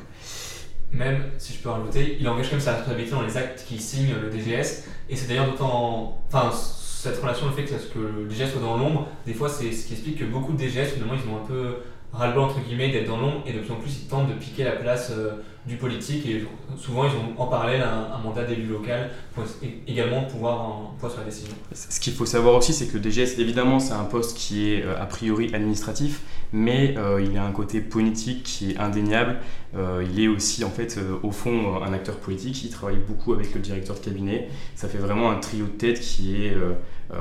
Même, 0.93 1.23
si 1.37 1.53
je 1.53 1.59
peux 1.59 1.69
rajouter, 1.69 2.17
il 2.19 2.27
engage 2.27 2.51
même 2.51 2.59
sa 2.59 2.71
responsabilité 2.73 3.11
dans 3.11 3.21
les 3.21 3.37
actes 3.37 3.65
qu'il 3.65 3.79
signe, 3.79 4.13
le 4.21 4.29
DGS, 4.29 4.83
et 5.09 5.15
c'est 5.15 5.27
d'ailleurs 5.27 5.49
d'autant. 5.49 6.21
Enfin, 6.27 6.51
cette 6.51 7.19
relation, 7.19 7.47
le 7.47 7.53
fait 7.53 7.63
que, 7.63 7.99
le 7.99 8.29
DGS 8.29 8.51
soit 8.51 8.61
dans 8.61 8.77
l'ombre, 8.77 9.07
des 9.25 9.33
fois, 9.33 9.49
c'est 9.49 9.71
ce 9.71 9.87
qui 9.87 9.93
explique 9.93 10.19
que 10.19 10.25
beaucoup 10.25 10.53
de 10.53 10.57
DGS, 10.57 10.93
finalement, 10.93 11.13
ils 11.13 11.29
ont 11.31 11.37
un 11.37 11.47
peu 11.47 11.77
ras-le-bas 12.13 12.41
entre 12.41 12.59
guillemets 12.59 12.91
d'être 12.91 13.07
dans 13.07 13.17
l'ombre 13.17 13.43
et 13.45 13.53
de 13.53 13.59
plus 13.59 13.71
en 13.71 13.75
plus 13.75 13.99
ils 14.01 14.07
tentent 14.07 14.27
de 14.27 14.33
piquer 14.33 14.63
la 14.65 14.73
place 14.73 15.11
euh, 15.11 15.41
du 15.65 15.77
politique 15.77 16.25
et 16.25 16.43
souvent 16.77 17.05
ils 17.05 17.11
ont 17.11 17.41
en 17.41 17.47
parallèle 17.47 17.81
un, 17.81 18.17
mandat 18.17 18.43
d'élu 18.43 18.67
local 18.67 19.11
pour 19.33 19.43
également 19.87 20.23
pouvoir 20.23 20.61
en 20.61 20.95
poids 20.99 21.09
sur 21.09 21.19
la 21.19 21.25
décision. 21.25 21.53
Ce 21.73 21.99
qu'il 21.99 22.13
faut 22.13 22.25
savoir 22.25 22.55
aussi 22.55 22.73
c'est 22.73 22.87
que 22.87 22.97
le 22.97 23.09
DGS 23.09 23.39
évidemment 23.39 23.79
c'est 23.79 23.93
un 23.93 24.03
poste 24.03 24.37
qui 24.37 24.73
est 24.73 24.83
euh, 24.83 25.01
a 25.01 25.05
priori 25.05 25.53
administratif 25.53 26.21
mais 26.53 26.95
euh, 26.97 27.21
il 27.21 27.37
a 27.37 27.45
un 27.45 27.51
côté 27.51 27.81
politique 27.81 28.43
qui 28.43 28.71
est 28.71 28.77
indéniable. 28.77 29.37
il 29.73 30.19
est 30.19 30.27
aussi 30.27 30.63
en 30.63 30.69
fait 30.69 30.99
au 31.23 31.31
fond 31.31 31.81
un 31.81 31.93
acteur 31.93 32.17
politique, 32.17 32.63
il 32.63 32.69
travaille 32.69 32.99
beaucoup 33.07 33.33
avec 33.33 33.53
le 33.53 33.61
directeur 33.61 33.95
de 33.95 34.01
cabinet. 34.01 34.49
Ça 34.75 34.87
fait 34.87 34.97
vraiment 34.97 35.31
un 35.31 35.39
trio 35.39 35.65
de 35.65 35.71
tête 35.71 35.99
qui 35.99 36.45
est 36.45 36.53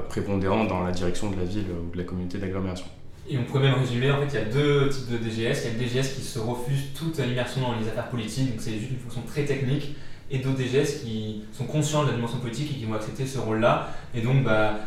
prépondérant 0.08 0.64
dans 0.64 0.82
la 0.82 0.90
direction 0.90 1.30
de 1.30 1.36
la 1.36 1.44
ville 1.44 1.66
ou 1.70 1.92
de 1.92 1.98
la 1.98 2.04
communauté 2.04 2.38
d'agglomération. 2.38 2.86
Et 3.30 3.38
on 3.38 3.44
pourrait 3.44 3.62
même 3.62 3.78
résumer, 3.78 4.10
en 4.10 4.18
fait, 4.18 4.26
il 4.26 4.34
y 4.34 4.38
a 4.38 4.44
deux 4.44 4.88
types 4.88 5.08
de 5.08 5.18
DGS. 5.18 5.62
Il 5.64 5.72
y 5.72 5.74
a 5.74 5.78
le 5.78 5.78
DGS 5.78 6.14
qui 6.16 6.22
se 6.22 6.40
refuse 6.40 6.92
toute 6.96 7.16
immersion 7.18 7.60
dans 7.60 7.78
les 7.78 7.86
affaires 7.86 8.08
politiques, 8.08 8.50
donc 8.50 8.60
c'est 8.60 8.72
juste 8.72 8.90
une 8.90 8.98
fonction 8.98 9.22
très 9.22 9.44
technique, 9.44 9.94
et 10.32 10.38
d'autres 10.38 10.58
DGS 10.58 11.04
qui 11.04 11.44
sont 11.52 11.64
conscients 11.64 12.02
de 12.02 12.08
la 12.08 12.14
dimension 12.14 12.38
politique 12.38 12.72
et 12.72 12.74
qui 12.74 12.84
vont 12.86 12.94
accepter 12.94 13.24
ce 13.26 13.38
rôle-là. 13.38 13.94
Et 14.16 14.20
donc, 14.20 14.42
bah, 14.42 14.80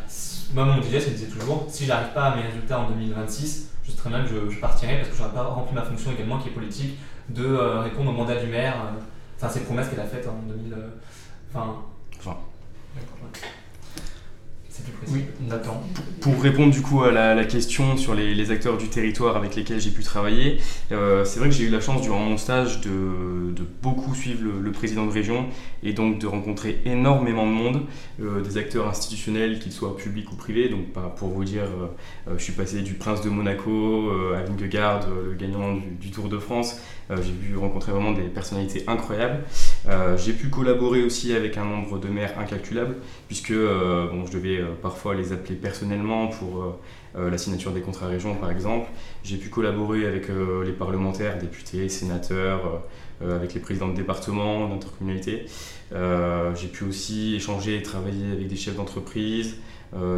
moi, 0.54 0.66
mon 0.66 0.76
DGS, 0.76 1.08
me 1.08 1.14
disait 1.14 1.26
toujours, 1.26 1.66
si 1.70 1.86
j'arrive 1.86 2.12
pas 2.12 2.24
à 2.24 2.36
mes 2.36 2.42
résultats 2.42 2.80
en 2.80 2.90
2026, 2.90 3.70
je 3.84 3.90
sais 3.90 3.96
très 3.96 4.10
bien 4.10 4.24
que 4.24 4.28
je, 4.28 4.58
partirai 4.58 4.96
parce 4.96 5.08
que 5.10 5.16
je 5.16 5.22
n'aurai 5.22 5.34
pas 5.34 5.42
rempli 5.44 5.74
ma 5.74 5.82
fonction 5.82 6.12
également 6.12 6.38
qui 6.38 6.48
est 6.48 6.52
politique 6.52 6.98
de 7.28 7.44
euh, 7.44 7.80
répondre 7.80 8.10
au 8.10 8.14
mandat 8.14 8.36
du 8.36 8.46
maire. 8.46 8.74
Euh, 8.74 9.00
enfin, 9.36 9.48
c'est 9.48 9.60
une 9.60 9.66
promesse 9.66 9.88
qu'elle 9.88 10.00
a 10.00 10.04
faite 10.04 10.26
en 10.26 10.40
2000. 10.48 10.72
Euh, 10.72 10.88
enfin. 11.52 11.76
Oui, 15.08 15.24
Nathan. 15.48 15.82
Pour, 16.20 16.40
répondre 16.42 16.72
du 16.72 16.80
coup 16.80 17.02
à 17.02 17.12
la, 17.12 17.44
question 17.44 17.96
sur 17.96 18.14
les, 18.14 18.50
acteurs 18.50 18.78
du 18.78 18.88
territoire 18.88 19.36
avec 19.36 19.54
lesquels 19.54 19.80
j'ai 19.80 19.90
pu 19.90 20.02
travailler, 20.02 20.58
euh, 20.92 21.24
c'est 21.24 21.38
vrai 21.38 21.48
que 21.48 21.54
j'ai 21.54 21.64
eu 21.64 21.70
la 21.70 21.80
chance 21.80 22.02
durant 22.02 22.18
mon 22.18 22.36
stage 22.36 22.80
de, 22.80 22.90
beaucoup 23.82 24.14
suivre 24.14 24.42
le, 24.60 24.72
président 24.72 25.06
de 25.06 25.12
région 25.12 25.46
et 25.82 25.92
donc 25.92 26.18
de 26.18 26.26
rencontrer 26.26 26.80
énormément 26.84 27.46
de 27.46 27.52
monde, 27.52 27.82
euh, 28.20 28.40
des 28.40 28.56
acteurs 28.56 28.88
institutionnels, 28.88 29.58
qu'ils 29.58 29.72
soient 29.72 29.96
publics 29.96 30.32
ou 30.32 30.36
privés. 30.36 30.68
Donc 30.68 30.92
pour 31.16 31.28
vous 31.28 31.44
dire, 31.44 31.64
euh, 32.28 32.34
je 32.36 32.42
suis 32.42 32.52
passé 32.52 32.82
du 32.82 32.94
Prince 32.94 33.22
de 33.22 33.30
Monaco 33.30 34.10
à 34.34 34.42
Vingegaard, 34.42 35.08
le 35.08 35.34
gagnant 35.34 35.76
du 36.00 36.10
Tour 36.10 36.28
de 36.28 36.38
France, 36.38 36.80
j'ai 37.10 37.32
pu 37.32 37.56
rencontrer 37.56 37.92
vraiment 37.92 38.12
des 38.12 38.22
personnalités 38.22 38.84
incroyables. 38.86 39.44
Euh, 39.88 40.16
j'ai 40.16 40.32
pu 40.32 40.48
collaborer 40.48 41.02
aussi 41.02 41.34
avec 41.34 41.56
un 41.58 41.64
nombre 41.64 41.98
de 41.98 42.08
maires 42.08 42.38
incalculable, 42.38 42.96
puisque 43.26 43.50
euh, 43.50 44.08
bon, 44.08 44.26
je 44.26 44.32
devais 44.32 44.60
parfois 44.82 45.14
les 45.14 45.32
appeler 45.32 45.54
personnellement 45.54 46.28
pour 46.28 46.78
la 47.16 47.38
signature 47.38 47.70
des 47.70 47.80
contrats 47.80 48.08
régions, 48.08 48.34
par 48.34 48.50
exemple. 48.50 48.90
J'ai 49.22 49.36
pu 49.36 49.48
collaborer 49.48 50.04
avec 50.04 50.26
les 50.64 50.72
parlementaires, 50.72 51.38
députés, 51.38 51.88
sénateurs, 51.88 52.82
avec 53.22 53.54
les 53.54 53.60
présidents 53.60 53.86
de 53.86 53.94
départements, 53.94 54.68
d'intercommunalités. 54.68 55.46
j'ai 55.92 56.68
pu 56.72 56.82
aussi 56.82 57.36
échanger 57.36 57.78
et 57.78 57.82
travailler 57.82 58.32
avec 58.32 58.48
des 58.48 58.56
chefs 58.56 58.74
d'entreprise, 58.74 59.58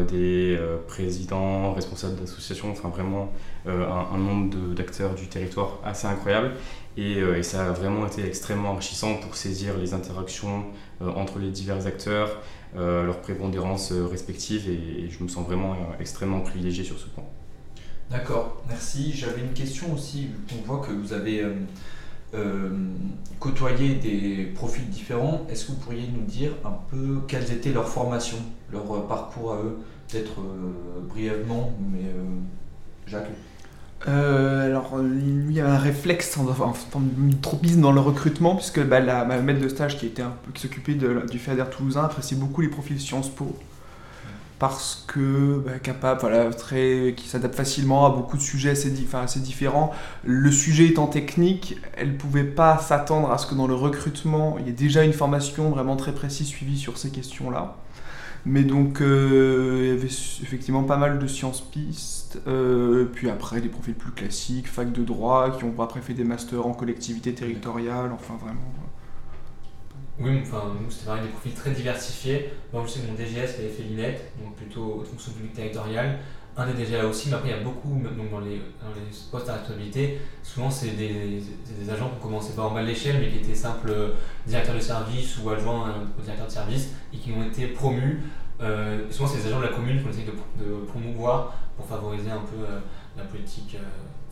des 0.09 0.59
présidents, 0.89 1.73
responsables 1.73 2.17
d'associations, 2.17 2.71
enfin 2.71 2.89
vraiment 2.89 3.33
un, 3.67 4.19
nombre 4.19 4.75
d'acteurs 4.75 5.15
du 5.15 5.27
territoire 5.27 5.81
assez 5.85 6.07
incroyable. 6.07 6.53
Euh, 6.99 7.37
et, 7.37 7.43
ça 7.43 7.69
a 7.69 7.73
vraiment 7.73 8.07
été 8.07 8.25
extrêmement 8.25 8.71
enrichissant 8.71 9.17
pour 9.17 9.37
saisir 9.37 9.77
les 9.77 9.93
interactions 9.95 10.65
euh, 11.03 11.11
entre 11.11 11.39
les 11.39 11.51
divers 11.51 11.87
acteurs, 11.87 12.41
euh, 12.77 13.05
leurs 13.05 13.21
prépondérances 13.21 13.93
respectives, 13.93 14.69
et, 14.69 15.11
je 15.11 15.23
me 15.23 15.29
sens 15.29 15.47
vraiment 15.47 15.77
extrêmement 16.01 16.41
privilégié 16.41 16.85
sur 16.85 16.99
ce 16.99 17.07
point. 17.07 17.25
D'accord, 18.11 18.62
merci. 18.69 19.12
J'avais 19.12 19.41
une 19.43 19.53
question 19.53 19.93
aussi. 19.93 20.29
On 20.57 20.65
voit 20.65 20.87
que 20.87 20.93
vous 20.93 21.12
avez 21.12 21.45
côtoyé 23.38 23.94
des 23.94 24.44
profils 24.55 24.88
différents. 24.88 25.46
Est-ce 25.51 25.66
que 25.66 25.72
vous 25.72 25.79
pourriez 25.79 26.09
nous 26.12 26.25
dire 26.25 26.53
un 26.64 26.75
peu 26.90 27.20
quelles 27.29 27.53
étaient 27.53 27.72
leurs 27.72 27.88
formations, 27.88 28.38
leur 28.72 29.07
parcours 29.07 29.53
à 29.53 29.57
eux? 29.57 29.79
Peut-être 30.09 30.35
brièvement, 31.09 31.72
mais 31.92 32.05
Jacques? 33.07 33.31
Euh, 34.09 34.66
alors, 34.66 34.92
il 35.01 35.61
a 35.61 35.75
un 35.75 35.79
réflexe, 35.79 36.37
enfin, 36.38 36.72
une 37.18 37.40
tropisme 37.40 37.81
dans 37.81 37.92
le 37.92 38.01
recrutement, 38.01 38.55
puisque 38.55 38.85
bah, 38.85 39.01
la, 39.01 39.25
ma 39.25 39.38
maître 39.40 39.61
de 39.61 39.68
stage 39.68 39.99
qui, 39.99 40.07
était 40.07 40.22
s'occupait 40.55 40.94
du 40.94 41.38
FEDER 41.38 41.64
toulousain 41.70 42.05
appréciait 42.05 42.37
beaucoup 42.37 42.61
les 42.61 42.68
profils 42.68 43.01
Sciences 43.01 43.31
Po, 43.31 43.57
parce 44.59 45.05
que 45.07 45.62
bah, 45.64 45.79
capable, 45.79 46.55
très, 46.57 47.14
qui 47.16 47.29
s'adapte 47.29 47.55
facilement 47.55 48.07
à 48.07 48.11
beaucoup 48.11 48.37
de 48.37 48.42
sujets 48.42 48.71
assez, 48.71 48.92
assez 49.12 49.40
différents. 49.40 49.92
Le 50.25 50.51
sujet 50.51 50.87
étant 50.87 51.07
technique, 51.07 51.77
elle 51.97 52.12
ne 52.12 52.16
pouvait 52.16 52.45
pas 52.45 52.79
s'attendre 52.79 53.31
à 53.31 53.38
ce 53.38 53.47
que 53.47 53.55
dans 53.55 53.66
le 53.66 53.75
recrutement, 53.75 54.57
il 54.59 54.66
y 54.66 54.71
ait 54.71 54.73
déjà 54.73 55.05
une 55.05 55.12
formation 55.12 55.71
vraiment 55.71 55.97
très 55.97 56.12
précise 56.12 56.47
suivie 56.47 56.79
sur 56.79 56.97
ces 56.99 57.11
questions-là. 57.11 57.77
Mais 58.47 58.62
donc, 58.62 59.01
euh, 59.01 59.81
il 59.83 59.88
y 59.88 59.90
avait 59.90 60.07
effectivement 60.07 60.85
pas 60.85 60.97
mal 60.97 61.19
de 61.19 61.27
sciences 61.27 61.61
pistes, 61.61 62.40
euh, 62.47 63.05
puis 63.12 63.29
après 63.29 63.61
des 63.61 63.69
profils 63.69 63.95
plus 63.95 64.12
classiques, 64.12 64.69
fac 64.69 64.92
de 64.92 65.03
droit, 65.03 65.51
qui 65.59 65.64
ont 65.64 65.75
après 65.83 66.01
fait 66.01 66.14
des 66.14 66.23
masters 66.23 66.64
en 66.64 66.73
collectivité 66.73 67.35
territoriale, 67.35 68.12
enfin 68.12 68.35
vraiment. 68.40 68.61
Oui, 70.18 70.40
enfin, 70.42 70.72
nous 70.81 70.90
c'était 70.90 71.07
vraiment 71.07 71.24
des 71.24 71.29
profils 71.29 71.52
très 71.52 71.70
diversifiés. 71.72 72.50
Moi 72.72 72.83
je 72.87 72.92
sais 72.92 73.00
que 73.00 73.07
mon 73.07 73.14
DGS 73.14 73.59
avait 73.59 73.68
fait 73.68 73.83
l'INET, 73.83 74.20
donc 74.42 74.55
plutôt 74.57 75.05
fonction 75.05 75.33
publique 75.33 75.55
territoriale 75.55 76.18
un 76.57 76.66
des 76.66 76.85
DGA 76.85 77.07
aussi, 77.07 77.29
mais 77.29 77.35
après 77.35 77.50
il 77.50 77.57
y 77.57 77.59
a 77.59 77.62
beaucoup, 77.62 78.00
donc 78.16 78.31
dans 78.31 78.40
les, 78.40 78.62
postes 79.31 79.48
à 79.48 79.55
responsabilité, 79.55 80.18
souvent 80.42 80.70
c'est 80.70 80.90
des, 80.90 81.42
agents 81.90 82.09
qui 82.09 82.16
ont 82.16 82.29
commencé 82.29 82.55
pas 82.55 82.62
en 82.62 82.72
bas 82.72 82.83
de 82.83 82.87
l'échelle, 82.87 83.16
mais 83.20 83.29
qui 83.29 83.38
étaient 83.38 83.55
simples 83.55 83.92
directeurs 84.46 84.74
de 84.74 84.81
service 84.81 85.38
ou 85.38 85.50
adjoints 85.50 85.94
au 86.18 86.22
directeur 86.22 86.46
de 86.46 86.52
service 86.52 86.90
et 87.12 87.18
qui 87.18 87.33
ont 87.33 87.44
été 87.44 87.66
promus. 87.68 88.22
Euh, 88.62 89.11
souvent 89.11 89.29
c'est 89.29 89.42
des 89.42 89.48
agents 89.48 89.61
de 89.61 89.66
la 89.66 89.72
commune 89.72 90.02
qu'on 90.02 90.09
essaie 90.09 90.22
de, 90.22 90.87
promouvoir 90.88 91.55
pour 91.76 91.85
favoriser 91.85 92.31
un 92.31 92.40
peu 92.40 92.64
euh, 92.64 92.81
la 93.18 93.24
politique, 93.24 93.74
euh, 93.74 93.85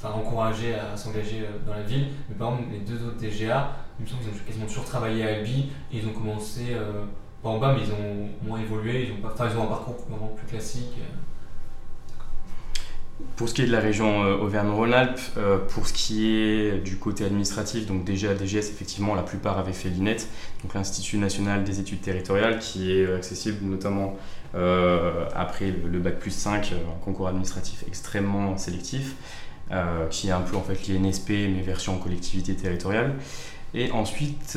enfin 0.04 0.18
encourager 0.18 0.74
à, 0.74 0.96
s'engager 0.96 1.44
dans 1.66 1.74
la 1.74 1.82
ville. 1.82 2.08
Mais 2.28 2.34
par 2.36 2.52
exemple, 2.52 2.68
les 2.72 2.80
deux 2.80 3.04
autres 3.06 3.18
DGA, 3.18 3.76
il 3.98 4.04
me 4.04 4.08
semble 4.08 4.22
qu'ils 4.22 4.30
ont 4.30 4.44
quasiment 4.46 4.66
toujours 4.66 4.84
travaillé 4.84 5.24
à 5.24 5.36
Albi 5.36 5.70
et 5.92 5.98
ils 5.98 6.06
ont 6.06 6.12
commencé, 6.12 6.76
pas 7.42 7.48
en 7.48 7.58
bas, 7.58 7.74
mais 7.74 7.82
ils 7.86 7.92
ont 7.92 8.28
moins 8.46 8.60
évolué, 8.60 9.06
ils 9.06 9.12
ont, 9.12 9.28
pas, 9.28 9.34
ils 9.50 9.56
ont 9.56 9.64
un 9.64 9.66
parcours 9.66 9.96
vraiment 10.08 10.34
plus 10.36 10.46
classique. 10.46 10.98
Pour 13.36 13.48
ce 13.48 13.54
qui 13.54 13.62
est 13.62 13.66
de 13.66 13.72
la 13.72 13.80
région 13.80 14.24
euh, 14.24 14.36
Auvergne-Rhône-Alpes, 14.36 15.20
euh, 15.36 15.58
pour 15.58 15.86
ce 15.86 15.92
qui 15.92 16.28
est 16.28 16.78
du 16.78 16.98
côté 16.98 17.24
administratif, 17.24 17.86
donc 17.86 18.04
déjà 18.04 18.34
DGS, 18.34 18.58
effectivement, 18.58 19.14
la 19.14 19.22
plupart 19.22 19.58
avaient 19.58 19.72
fait 19.72 19.88
l'INET, 19.88 20.18
donc 20.62 20.74
l'Institut 20.74 21.18
national 21.18 21.64
des 21.64 21.80
études 21.80 22.00
territoriales, 22.00 22.58
qui 22.58 22.92
est 22.92 23.12
accessible 23.12 23.64
notamment 23.64 24.16
euh, 24.54 25.26
après 25.34 25.72
le 25.72 25.98
bac 25.98 26.18
plus 26.18 26.30
5, 26.30 26.72
un 26.72 27.04
concours 27.04 27.28
administratif 27.28 27.84
extrêmement 27.88 28.56
sélectif, 28.56 29.16
qui 30.10 30.28
est 30.28 30.32
un 30.32 30.40
peu 30.40 30.56
en 30.56 30.62
fait 30.62 30.88
l'INSP, 30.88 31.30
mais 31.30 31.62
version 31.62 31.98
collectivité 31.98 32.54
territoriale. 32.54 33.14
Et 33.74 33.90
ensuite, 33.90 34.56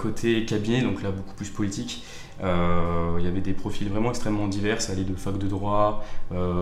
côté 0.00 0.46
cabinet, 0.46 0.80
donc 0.80 1.02
là 1.02 1.10
beaucoup 1.10 1.34
plus 1.34 1.50
politique, 1.50 2.04
il 2.40 3.22
y 3.22 3.26
avait 3.26 3.42
des 3.42 3.52
profils 3.52 3.88
vraiment 3.88 4.10
extrêmement 4.10 4.48
divers, 4.48 4.78
allait 4.90 5.04
de 5.04 5.14
fac 5.14 5.36
de 5.36 5.46
droit, 5.46 6.04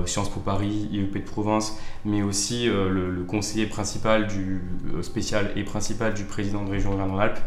Sciences 0.06 0.28
Po 0.30 0.40
Paris, 0.40 0.88
IEP 0.90 1.14
de 1.14 1.20
province, 1.20 1.78
mais 2.04 2.22
aussi 2.22 2.66
le, 2.66 3.24
conseiller 3.28 3.66
principal 3.66 4.26
du 4.26 4.62
spécial 5.02 5.52
et 5.54 5.62
principal 5.62 6.14
du 6.14 6.24
président 6.24 6.64
de 6.64 6.70
région 6.70 6.94
Grand-Alpes 6.94 7.38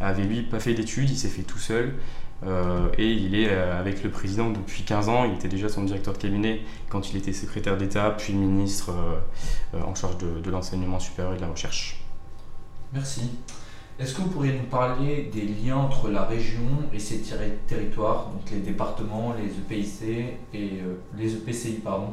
avait 0.00 0.24
lui 0.24 0.42
pas 0.42 0.60
fait 0.60 0.74
d'études, 0.74 1.08
il 1.08 1.16
s'est 1.16 1.28
fait 1.28 1.42
tout 1.42 1.58
seul. 1.58 1.94
Euh, 2.42 2.88
et 2.98 3.10
il 3.10 3.34
est 3.34 3.48
euh, 3.50 3.78
avec 3.78 4.02
le 4.02 4.10
président 4.10 4.50
depuis 4.50 4.82
15 4.82 5.08
ans. 5.08 5.24
Il 5.24 5.34
était 5.34 5.48
déjà 5.48 5.68
son 5.68 5.84
directeur 5.84 6.12
de 6.12 6.18
cabinet 6.18 6.60
quand 6.88 7.10
il 7.10 7.16
était 7.16 7.32
secrétaire 7.32 7.76
d'État, 7.76 8.10
puis 8.10 8.34
ministre 8.34 8.92
euh, 9.74 9.82
en 9.82 9.94
charge 9.94 10.18
de, 10.18 10.50
l'enseignement 10.50 10.98
supérieur 10.98 11.34
et 11.34 11.36
de 11.36 11.42
la 11.42 11.48
recherche. 11.48 12.00
Merci. 12.92 13.30
Est-ce 13.98 14.14
que 14.14 14.22
vous 14.22 14.30
pourriez 14.30 14.58
nous 14.58 14.66
parler 14.66 15.30
des 15.32 15.42
liens 15.42 15.76
entre 15.76 16.10
la 16.10 16.24
région 16.24 16.66
et 16.92 16.98
ses 16.98 17.22
territoires, 17.68 18.26
donc 18.26 18.50
les 18.50 18.58
départements, 18.58 19.34
les 19.34 19.46
EPIC 19.46 20.02
et 20.52 20.80
les 21.16 21.34
EPCI 21.34 21.74
pardon, 21.74 22.12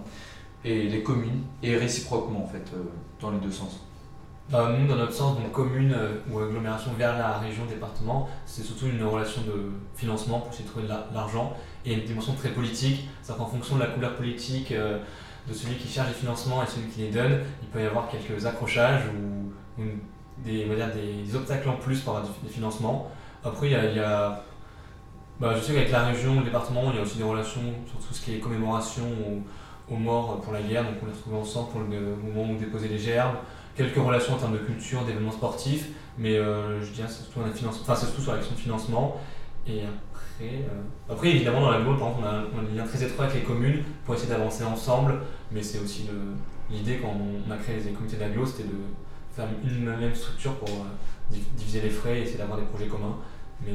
et 0.64 0.84
les 0.84 1.02
communes, 1.02 1.42
et 1.64 1.76
réciproquement 1.76 2.44
en 2.44 2.48
fait, 2.48 2.72
dans 3.20 3.32
les 3.32 3.40
deux 3.40 3.52
sens? 3.52 3.80
Nous, 4.52 4.88
dans 4.88 4.96
notre 4.96 5.14
sens, 5.14 5.38
donc 5.38 5.52
commune 5.52 5.94
euh, 5.94 6.20
ou 6.30 6.40
agglomération 6.40 6.92
vers 6.98 7.18
la 7.18 7.38
région, 7.38 7.66
département, 7.66 8.30
c'est 8.46 8.64
surtout 8.64 8.88
une 8.88 9.04
relation 9.04 9.42
de 9.44 9.72
financement 9.96 10.40
pour 10.40 10.52
essayer 10.52 10.66
de 10.66 10.70
trouver 10.70 10.88
de 10.88 10.94
l'argent 11.14 11.54
et 11.86 11.94
une 11.94 12.04
dimension 12.04 12.34
très 12.34 12.50
politique. 12.50 13.08
C'est-à-dire 13.22 13.46
qu'en 13.46 13.50
fonction 13.50 13.76
de 13.76 13.82
la 13.82 13.88
couleur 13.88 14.16
politique 14.16 14.72
euh, 14.74 15.00
de 15.48 15.54
celui 15.54 15.76
qui 15.76 15.88
cherche 15.88 16.10
les 16.10 16.14
financements 16.14 16.62
et 16.64 16.68
celui 16.68 16.88
qui 16.88 17.02
les 17.02 17.12
donne, 17.12 17.40
il 17.62 17.70
peut 17.70 17.82
y 17.82 17.86
avoir 17.86 18.10
quelques 18.10 18.46
accrochages 18.46 19.04
ou, 19.08 19.82
des, 20.44 20.66
des, 20.66 21.36
obstacles 21.36 21.70
en 21.70 21.78
plus 21.78 22.02
par 22.02 22.22
des 22.22 22.50
financements. 22.50 23.10
Après, 23.44 23.68
il 23.68 23.72
y 23.72 24.00
a, 24.00 24.44
bah, 25.40 25.54
je 25.56 25.62
sais 25.62 25.74
qu'avec 25.74 25.92
la 25.92 26.06
région, 26.06 26.40
le 26.40 26.44
département, 26.46 26.92
il 26.92 26.98
y 26.98 27.00
a 27.00 27.02
aussi 27.02 27.18
des 27.18 27.24
relations 27.24 27.62
sur 27.88 28.06
tout 28.06 28.14
ce 28.14 28.22
qui 28.22 28.36
est 28.36 28.40
commémoration 28.40 29.06
aux, 29.90 29.96
morts 29.96 30.40
pour 30.40 30.54
la 30.54 30.62
guerre, 30.62 30.84
donc 30.86 30.94
on 31.04 31.06
les 31.06 31.12
retrouve 31.12 31.36
ensemble 31.36 31.72
pour 31.72 31.82
le 31.82 32.16
moment 32.16 32.54
où 32.54 32.56
déposer 32.56 32.88
les 32.88 32.98
gerbes 32.98 33.36
quelques 33.76 33.96
relations 33.96 34.34
en 34.34 34.38
termes 34.38 34.54
de 34.54 34.60
culture, 34.60 35.04
d'événements 35.04 35.32
sportifs, 35.32 35.90
mais 36.18 36.38
euh, 36.38 36.84
je 36.84 36.92
dirais 36.92 37.08
c'est 37.08 37.24
surtout, 37.24 37.42
enfin, 37.70 37.96
surtout 37.96 38.22
sur 38.22 38.34
l'action 38.34 38.54
de 38.56 38.60
financement. 38.60 39.20
Et 39.68 39.82
après, 39.82 40.56
euh, 40.56 41.12
après 41.12 41.30
évidemment, 41.30 41.62
dans 41.62 41.72
la 41.72 41.80
par 41.80 41.94
exemple, 41.94 42.20
on 42.22 42.26
a, 42.26 42.62
un 42.62 42.76
lien 42.76 42.86
très 42.86 43.04
étroit 43.04 43.26
avec 43.26 43.38
les 43.38 43.44
communes 43.44 43.84
pour 44.06 44.16
essayer 44.16 44.30
d'avancer 44.30 44.64
ensemble, 44.64 45.20
mais 45.52 45.62
c'est 45.62 45.80
aussi 45.80 46.08
l'idée 46.70 47.00
quand 47.02 47.14
on 47.16 47.52
a 47.52 47.58
créé 47.58 47.78
les 47.80 47.92
comités 47.92 48.18
d'agglo, 48.18 48.46
c'était 48.46 48.64
de 48.64 48.80
faire 49.36 49.48
une 49.64 49.86
même 49.86 50.16
structure 50.16 50.56
pour 50.56 50.70
euh, 50.70 51.38
diviser 51.56 51.82
les 51.82 51.90
frais 51.90 52.20
et 52.20 52.22
essayer 52.24 52.38
d'avoir 52.38 52.60
des 52.60 52.66
projets 52.66 52.88
communs. 52.88 53.18
Mais 53.66 53.74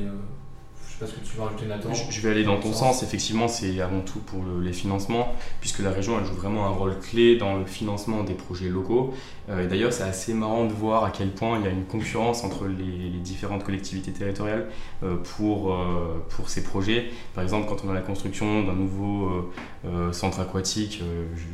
sais 0.97 1.05
pas 1.05 1.11
ce 1.11 1.19
que 1.19 1.27
tu 1.27 1.37
veux 1.37 1.43
rajouter, 1.43 1.67
Nathan. 1.67 1.93
Je, 1.93 2.21
vais 2.21 2.31
aller 2.31 2.45
dans 2.45 2.59
ton 2.59 2.73
sens. 2.73 3.03
Effectivement, 3.03 3.49
c'est 3.49 3.81
avant 3.81 4.01
tout 4.01 4.21
pour 4.21 4.41
les 4.63 4.73
financements, 4.73 5.35
puisque 5.61 5.81
la 5.81 5.91
région 5.91 6.23
joue 6.25 6.35
vraiment 6.35 6.67
un 6.67 6.71
rôle 6.71 6.99
clé 6.99 7.37
dans 7.37 7.57
le 7.57 7.67
financement 7.67 8.25
des 8.25 8.35
projets 8.35 8.69
locaux. 8.69 9.13
Euh, 9.49 9.67
d'ailleurs, 9.69 9.93
c'est 9.93 10.03
assez 10.03 10.35
marrant 10.35 10.65
de 10.65 10.73
voir 10.73 11.05
à 11.05 11.11
quel 11.11 11.31
point 11.31 11.59
il 11.59 11.65
y 11.65 11.69
a 11.69 11.71
une 11.71 11.85
concurrence 11.85 12.45
entre 12.45 12.67
les, 12.67 13.11
différentes 13.27 13.65
collectivités 13.65 14.13
territoriales 14.13 14.67
euh, 15.03 15.17
pour, 15.37 15.73
euh, 15.73 16.25
pour 16.31 16.49
ces 16.49 16.63
projets. 16.63 17.11
Par 17.35 17.43
exemple, 17.43 17.69
quand 17.69 17.85
on 17.85 17.91
a 17.91 17.95
la 17.95 18.01
construction 18.01 18.63
d'un 18.65 18.75
nouveau 18.75 19.51
centre 20.13 20.41
aquatique, 20.41 21.03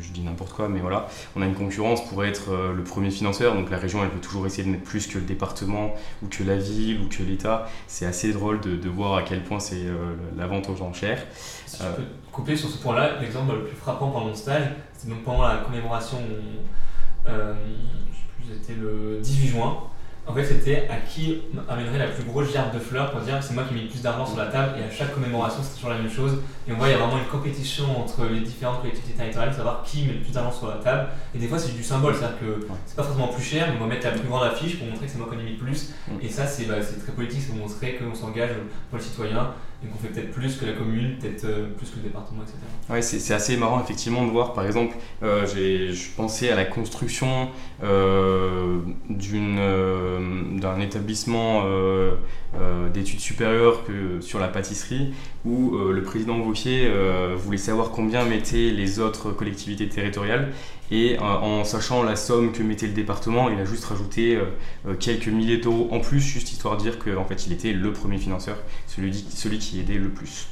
je, 0.00 0.12
dis 0.12 0.22
n'importe 0.22 0.52
quoi, 0.52 0.68
mais 0.68 0.80
voilà, 0.80 1.08
on 1.36 1.42
a 1.42 1.46
une 1.46 1.54
concurrence 1.54 2.06
pour 2.08 2.24
être 2.24 2.50
le 2.74 2.82
premier 2.82 3.10
financeur. 3.10 3.54
Donc 3.54 3.70
la 3.70 3.76
région, 3.76 4.02
elle 4.02 4.10
peut 4.10 4.20
toujours 4.20 4.46
essayer 4.46 4.64
de 4.64 4.68
mettre 4.70 4.84
plus 4.84 5.06
que 5.06 5.18
le 5.18 5.24
département 5.24 5.94
ou 6.22 6.26
que 6.28 6.42
la 6.42 6.56
ville 6.56 7.00
ou 7.00 7.08
que 7.08 7.22
l'État. 7.22 7.68
C'est 7.88 8.06
assez 8.06 8.32
drôle 8.32 8.60
de, 8.60 8.76
de 8.76 8.88
voir 8.88 9.16
à 9.16 9.22
quel 9.22 9.31
point 9.40 9.58
c'est 9.58 9.86
euh, 9.86 10.14
la 10.36 10.46
vente 10.46 10.68
aux 10.68 10.82
enchères. 10.82 11.24
Si 11.66 11.78
je 11.78 11.88
peux 11.88 12.02
couper 12.30 12.56
sur 12.56 12.68
ce 12.68 12.78
point-là, 12.78 13.20
l'exemple 13.20 13.54
le 13.54 13.64
plus 13.64 13.76
frappant 13.76 14.10
pendant 14.10 14.26
mon 14.26 14.34
stage, 14.34 14.64
c'est 14.94 15.08
donc 15.08 15.22
pendant 15.24 15.42
la 15.42 15.56
commémoration, 15.58 16.18
euh, 17.28 17.54
je 18.10 18.16
sais 18.16 18.26
plus, 18.36 18.60
c'était 18.60 18.80
le 18.80 19.18
18 19.22 19.48
juin, 19.48 19.78
en 20.24 20.34
fait, 20.34 20.44
c'était 20.44 20.88
à 20.88 20.98
qui 20.98 21.42
amènerait 21.68 21.98
la 21.98 22.06
plus 22.06 22.22
grosse 22.22 22.52
gerbe 22.52 22.72
de 22.72 22.78
fleurs 22.78 23.10
pour 23.10 23.20
dire 23.22 23.42
c'est 23.42 23.54
moi 23.54 23.64
qui 23.64 23.74
ai 23.74 23.76
mis 23.76 23.82
le 23.84 23.88
plus 23.88 24.02
d'argent 24.02 24.24
sur 24.24 24.36
la 24.36 24.46
table 24.46 24.74
et 24.78 24.84
à 24.84 24.90
chaque 24.90 25.12
commémoration 25.12 25.60
c'est 25.62 25.74
toujours 25.74 25.90
la 25.90 25.98
même 25.98 26.10
chose. 26.10 26.38
Et 26.68 26.72
on 26.72 26.76
voit 26.76 26.88
il 26.88 26.92
y 26.92 26.94
a 26.94 26.98
vraiment 26.98 27.18
une 27.18 27.28
compétition 27.28 27.84
entre 27.98 28.26
les 28.26 28.40
différentes 28.40 28.80
collectivités 28.80 29.14
territoriales, 29.14 29.54
savoir 29.54 29.82
qui 29.82 30.04
met 30.04 30.12
le 30.14 30.20
plus 30.20 30.32
d'argent 30.32 30.52
sur 30.52 30.68
la 30.68 30.76
table. 30.76 31.08
Et 31.34 31.38
des 31.38 31.48
fois 31.48 31.58
c'est 31.58 31.72
du 31.72 31.82
symbole, 31.82 32.14
c'est-à-dire 32.14 32.38
que 32.38 32.66
c'est 32.86 32.96
pas 32.96 33.02
forcément 33.02 33.28
plus 33.28 33.42
cher, 33.42 33.68
mais 33.68 33.76
on 33.78 33.80
va 33.80 33.86
mettre 33.86 34.06
la 34.06 34.12
plus 34.12 34.28
grande 34.28 34.44
affiche 34.44 34.78
pour 34.78 34.86
montrer 34.86 35.06
que 35.06 35.12
c'est 35.12 35.18
moi 35.18 35.28
qui 35.30 35.36
en 35.36 35.40
ai 35.40 35.50
mis 35.50 35.56
plus. 35.56 35.92
Mm. 36.08 36.12
Et 36.22 36.28
ça 36.28 36.46
c'est 36.46 36.64
bah, 36.66 36.76
très 36.80 37.12
politique, 37.12 37.42
c'est 37.46 37.56
montrer 37.56 37.96
qu'on 37.96 38.14
s'engage 38.14 38.50
pour 38.90 38.98
le 38.98 39.04
citoyen 39.04 39.52
et 39.84 39.88
qu'on 39.88 39.98
fait 39.98 40.08
peut-être 40.08 40.30
plus 40.30 40.56
que 40.56 40.64
la 40.64 40.72
commune, 40.72 41.16
peut-être 41.18 41.44
euh, 41.44 41.66
plus 41.76 41.90
que 41.90 41.96
le 41.96 42.02
département, 42.02 42.42
etc. 42.42 42.56
Ouais, 42.88 43.02
c'est 43.02 43.34
assez 43.34 43.56
marrant 43.56 43.82
effectivement 43.82 44.24
de 44.24 44.30
voir, 44.30 44.52
par 44.52 44.64
exemple, 44.64 44.96
euh, 45.22 45.46
j'ai 45.46 45.92
pensé 46.16 46.50
à 46.50 46.56
la 46.56 46.64
construction 46.64 47.48
euh, 47.82 48.78
d'un 49.08 50.80
établissement 50.80 51.64
d'études 52.92 53.20
supérieures 53.20 53.84
que 53.84 54.20
sur 54.20 54.38
la 54.38 54.48
pâtisserie, 54.48 55.14
où 55.44 55.76
le 55.76 56.02
président 56.02 56.38
Vauquier 56.52 56.90
voulait 57.36 57.56
savoir 57.56 57.90
combien 57.92 58.24
mettaient 58.24 58.70
les 58.70 58.98
autres 58.98 59.32
collectivités 59.32 59.88
territoriales, 59.88 60.52
et 60.90 61.18
en 61.18 61.64
sachant 61.64 62.02
la 62.02 62.14
somme 62.14 62.52
que 62.52 62.62
mettait 62.62 62.86
le 62.86 62.92
département, 62.92 63.48
il 63.48 63.58
a 63.58 63.64
juste 63.64 63.86
rajouté 63.86 64.38
quelques 65.00 65.28
milliers 65.28 65.56
d'euros 65.56 65.88
en 65.90 66.00
plus, 66.00 66.20
juste 66.20 66.52
histoire 66.52 66.76
de 66.76 66.82
dire 66.82 66.98
qu'en 66.98 67.24
fait 67.24 67.46
il 67.46 67.54
était 67.54 67.72
le 67.72 67.92
premier 67.94 68.18
financeur, 68.18 68.58
celui, 68.86 69.14
celui 69.14 69.58
qui 69.58 69.80
aidait 69.80 69.94
le 69.94 70.10
plus. 70.10 70.48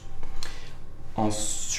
Ensuite, 1.17 1.70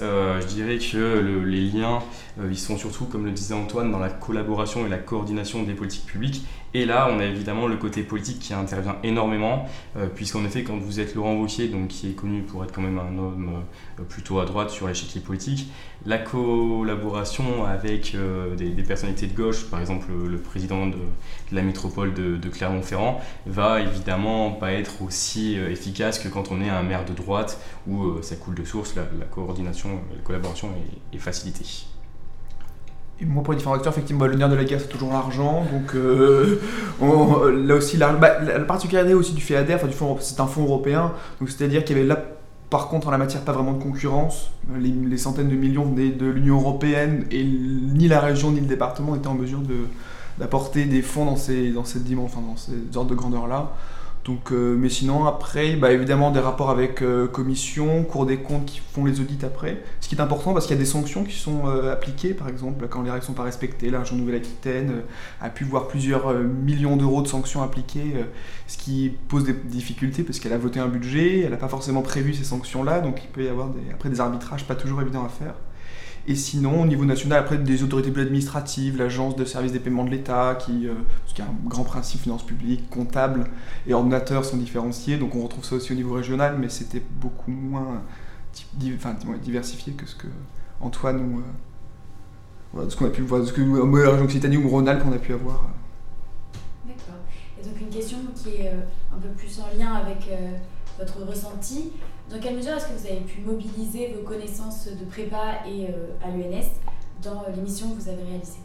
euh, 0.00 0.40
je 0.40 0.46
dirais 0.46 0.78
que 0.78 1.42
les 1.44 1.60
liens, 1.62 2.00
euh, 2.40 2.48
ils 2.50 2.58
sont 2.58 2.76
surtout, 2.76 3.04
comme 3.04 3.24
le 3.24 3.32
disait 3.32 3.54
Antoine, 3.54 3.90
dans 3.90 3.98
la 3.98 4.08
collaboration 4.08 4.86
et 4.86 4.88
la 4.88 4.98
coordination 4.98 5.62
des 5.62 5.74
politiques 5.74 6.06
publiques. 6.06 6.46
Et 6.76 6.86
là, 6.86 7.08
on 7.08 7.20
a 7.20 7.24
évidemment 7.24 7.68
le 7.68 7.76
côté 7.76 8.02
politique 8.02 8.40
qui 8.40 8.52
intervient 8.52 8.96
énormément, 9.04 9.66
euh, 9.96 10.08
puisqu'en 10.12 10.44
effet, 10.44 10.64
quand 10.64 10.76
vous 10.76 10.98
êtes 10.98 11.14
Laurent 11.14 11.34
Wauquiez, 11.34 11.68
donc 11.68 11.88
qui 11.88 12.10
est 12.10 12.14
connu 12.14 12.42
pour 12.42 12.64
être 12.64 12.72
quand 12.72 12.82
même 12.82 12.98
un 12.98 13.16
homme 13.16 13.62
plutôt 14.08 14.40
à 14.40 14.44
droite 14.44 14.70
sur 14.70 14.88
l'échiquier 14.88 15.20
politique, 15.20 15.68
la 16.04 16.18
collaboration 16.18 17.64
avec 17.64 18.16
des, 18.58 18.82
personnalités 18.82 19.28
de 19.28 19.36
gauche, 19.36 19.70
par 19.70 19.80
exemple 19.80 20.08
le, 20.28 20.36
président 20.36 20.88
de, 20.88 20.98
la 21.52 21.62
métropole 21.62 22.12
de, 22.12 22.48
Clermont-Ferrand, 22.48 23.20
va 23.46 23.80
évidemment 23.80 24.50
pas 24.50 24.72
être 24.72 25.02
aussi 25.02 25.54
efficace 25.54 26.18
que 26.18 26.28
quand 26.28 26.50
on 26.50 26.60
est 26.60 26.68
un 26.68 26.82
maire 26.82 27.04
de 27.04 27.12
droite 27.12 27.60
où 27.86 28.20
ça 28.20 28.34
coule 28.34 28.56
de 28.56 28.64
source, 28.64 28.94
coordination, 29.34 29.90
la 30.14 30.22
collaboration 30.22 30.68
est 31.12 31.18
facilitée. 31.18 31.86
Et 33.20 33.24
moi, 33.24 33.44
pour 33.44 33.54
différents 33.54 33.76
acteurs, 33.76 33.92
effectivement, 33.92 34.26
le 34.26 34.34
nerf 34.34 34.48
de 34.48 34.56
la 34.56 34.64
guerre, 34.64 34.80
c'est 34.80 34.88
toujours 34.88 35.12
l'argent. 35.12 35.64
Donc, 35.72 35.94
euh, 35.94 36.60
là 37.66 37.74
aussi, 37.76 37.96
la, 37.96 38.12
bah, 38.12 38.40
la, 38.40 38.58
particularité 38.60 39.14
aussi 39.14 39.34
du 39.34 39.40
FEADER, 39.40 39.74
enfin, 39.74 39.86
du 39.86 39.94
c'est 40.20 40.40
un 40.40 40.46
fonds 40.46 40.64
européen. 40.64 41.12
Donc, 41.38 41.48
c'est-à-dire 41.48 41.84
qu'il 41.84 41.96
y 41.96 42.00
avait 42.00 42.08
là, 42.08 42.20
par 42.70 42.88
contre, 42.88 43.06
en 43.06 43.10
la 43.12 43.18
matière, 43.18 43.42
pas 43.42 43.52
vraiment 43.52 43.72
de 43.72 43.82
concurrence. 43.82 44.50
Les, 44.80 45.16
centaines 45.16 45.48
de 45.48 45.54
millions 45.54 45.84
venaient 45.84 46.10
de 46.10 46.26
l'Union 46.26 46.56
européenne 46.56 47.24
et 47.30 47.44
ni 47.44 48.08
la 48.08 48.18
région 48.18 48.50
ni 48.50 48.60
le 48.60 48.66
département 48.66 49.14
étaient 49.14 49.28
en 49.28 49.34
mesure 49.34 49.60
d'apporter 50.38 50.84
des 50.84 51.02
fonds 51.02 51.24
dans, 51.24 51.36
ces, 51.36 51.70
dans 51.70 51.84
cette 51.84 52.02
dimension, 52.02 52.40
enfin, 52.40 52.48
dans 52.48 52.56
ces 52.56 52.96
ordres 52.96 53.10
de 53.10 53.14
grandeur-là. 53.14 53.72
Donc, 54.24 54.52
euh, 54.52 54.74
mais 54.78 54.88
sinon, 54.88 55.26
après, 55.26 55.76
bah, 55.76 55.92
évidemment, 55.92 56.30
des 56.30 56.40
rapports 56.40 56.70
avec 56.70 57.02
euh, 57.02 57.26
commission, 57.26 58.04
Cour 58.04 58.24
des 58.24 58.38
comptes 58.38 58.64
qui 58.64 58.80
font 58.80 59.04
les 59.04 59.20
audits 59.20 59.44
après. 59.44 59.82
Ce 60.00 60.08
qui 60.08 60.14
est 60.14 60.20
important 60.20 60.54
parce 60.54 60.66
qu'il 60.66 60.74
y 60.74 60.78
a 60.78 60.82
des 60.82 60.88
sanctions 60.88 61.24
qui 61.24 61.36
sont 61.36 61.66
euh, 61.66 61.92
appliquées, 61.92 62.32
par 62.32 62.48
exemple, 62.48 62.88
quand 62.88 63.02
les 63.02 63.10
règles 63.10 63.22
ne 63.22 63.26
sont 63.26 63.34
pas 63.34 63.42
respectées. 63.42 63.90
La 63.90 63.98
région 64.00 64.16
Nouvelle-Aquitaine 64.16 65.02
a 65.42 65.50
pu 65.50 65.64
voir 65.64 65.88
plusieurs 65.88 66.32
millions 66.32 66.96
d'euros 66.96 67.20
de 67.20 67.28
sanctions 67.28 67.62
appliquées, 67.62 68.14
ce 68.66 68.78
qui 68.78 69.12
pose 69.28 69.44
des 69.44 69.52
difficultés 69.52 70.22
parce 70.22 70.38
qu'elle 70.38 70.52
a 70.52 70.58
voté 70.58 70.80
un 70.80 70.88
budget, 70.88 71.40
elle 71.40 71.50
n'a 71.50 71.56
pas 71.56 71.68
forcément 71.68 72.02
prévu 72.02 72.32
ces 72.32 72.44
sanctions-là, 72.44 73.00
donc 73.00 73.20
il 73.22 73.28
peut 73.28 73.44
y 73.44 73.48
avoir 73.48 73.68
après 73.92 74.08
des 74.08 74.20
arbitrages 74.20 74.66
pas 74.66 74.74
toujours 74.74 75.02
évidents 75.02 75.24
à 75.24 75.28
faire. 75.28 75.54
Et 76.26 76.36
sinon, 76.36 76.82
au 76.82 76.86
niveau 76.86 77.04
national, 77.04 77.38
après, 77.38 77.58
des 77.58 77.82
autorités 77.82 78.10
plus 78.10 78.22
administratives, 78.22 78.96
l'agence 78.96 79.36
de 79.36 79.44
service 79.44 79.72
des 79.72 79.78
paiements 79.78 80.04
de 80.04 80.10
l'État, 80.10 80.54
qui, 80.58 80.88
euh, 80.88 80.94
qui 81.26 81.42
a 81.42 81.44
un 81.44 81.54
grand 81.68 81.84
principe 81.84 82.22
finance 82.22 82.44
publique, 82.44 82.88
comptable 82.88 83.44
et 83.86 83.92
ordinateur 83.92 84.44
sont 84.44 84.56
différenciés. 84.56 85.18
Donc 85.18 85.34
on 85.34 85.42
retrouve 85.42 85.64
ça 85.64 85.74
aussi 85.74 85.92
au 85.92 85.94
niveau 85.94 86.14
régional, 86.14 86.56
mais 86.58 86.70
c'était 86.70 87.02
beaucoup 87.20 87.50
moins 87.50 88.02
diversifié 89.42 89.92
que 89.92 90.06
ce 90.06 90.14
que 90.14 90.28
Antoine 90.80 91.20
ou. 91.20 91.40
Euh, 92.78 92.88
ce 92.88 92.96
qu'on 92.96 93.06
a 93.06 93.10
pu 93.10 93.22
voir, 93.22 93.44
ce 93.46 93.52
que 93.52 93.60
la 93.60 94.10
région 94.10 94.24
Occitanie 94.24 94.56
ou 94.56 94.68
Rhône-Alpes 94.68 95.04
a 95.06 95.18
pu 95.18 95.32
avoir. 95.32 95.68
D'accord. 96.84 97.20
Et 97.60 97.64
donc 97.64 97.80
une 97.80 97.88
question 97.88 98.18
qui 98.34 98.56
est 98.56 98.68
euh, 98.68 98.80
un 99.14 99.20
peu 99.20 99.28
plus 99.28 99.60
en 99.60 99.78
lien 99.78 99.92
avec 99.92 100.28
votre 100.98 101.24
ressenti. 101.24 101.92
Dans 102.30 102.38
quelle 102.40 102.56
mesure 102.56 102.72
est-ce 102.72 102.86
que 102.86 102.98
vous 102.98 103.06
avez 103.06 103.20
pu 103.20 103.40
mobiliser 103.42 104.14
vos 104.16 104.26
connaissances 104.26 104.88
de 104.88 105.04
prépa 105.04 105.60
et 105.68 105.86
euh, 105.86 106.26
à 106.26 106.30
l'UNS 106.30 106.64
dans 107.22 107.42
euh, 107.42 107.54
l'émission 107.54 107.90
que 107.90 108.00
vous 108.00 108.08
avez 108.08 108.22
réalisée? 108.22 108.60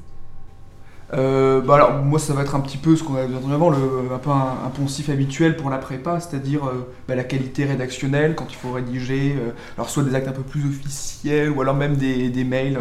Euh, 1.12 1.60
bah 1.60 1.76
alors, 1.76 1.94
moi, 2.04 2.20
ça 2.20 2.34
va 2.34 2.44
être 2.44 2.56
un 2.56 2.62
petit 2.62 2.78
peu 2.78 2.96
ce 2.96 3.04
qu'on 3.04 3.16
a 3.16 3.26
entendu 3.26 3.54
avant, 3.54 3.70
le, 3.70 3.78
un 4.14 4.18
peu 4.20 4.30
un, 4.30 4.70
poncif 4.74 5.10
habituel 5.10 5.58
pour 5.58 5.70
la 5.70 5.78
prépa, 5.78 6.20
c'est-à-dire 6.20 6.62
bah, 7.08 7.16
la 7.16 7.24
qualité 7.24 7.66
rédactionnelle 7.66 8.36
quand 8.36 8.46
il 8.50 8.56
faut 8.56 8.72
rédiger, 8.72 9.36
alors 9.76 9.90
soit 9.90 10.04
des 10.04 10.14
actes 10.14 10.28
un 10.28 10.34
peu 10.34 10.44
plus 10.44 10.68
officiels 10.68 11.50
ou 11.50 11.62
alors 11.62 11.74
même 11.74 11.98
des, 11.98 12.44
mails 12.44 12.78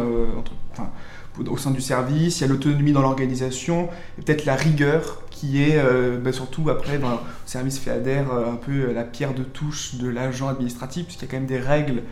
au 1.47 1.57
sein 1.57 1.71
du 1.71 1.81
service. 1.81 2.39
Il 2.39 2.41
y 2.41 2.43
a 2.43 2.47
l'autonomie 2.47 2.91
dans 2.91 3.01
l'organisation 3.01 3.89
et 4.19 4.21
peut-être 4.21 4.45
la 4.45 4.55
rigueur 4.55 5.23
qui 5.39 5.63
est 5.63 5.81
bah, 6.21 6.31
surtout 6.31 6.69
après 6.69 6.97
dans 6.97 7.11
le 7.11 7.17
service 7.45 7.79
FEADER 7.79 8.25
un 8.47 8.55
peu 8.55 8.91
la 8.91 9.03
pierre 9.03 9.33
de 9.33 9.43
touche 9.43 9.95
de 9.95 10.07
l'agent 10.07 10.49
administratif, 10.49 11.05
puisqu'il 11.05 11.25
y 11.25 11.27
a 11.27 11.31
quand 11.31 11.37
même 11.37 11.45
des 11.45 11.59
règles 11.59 12.03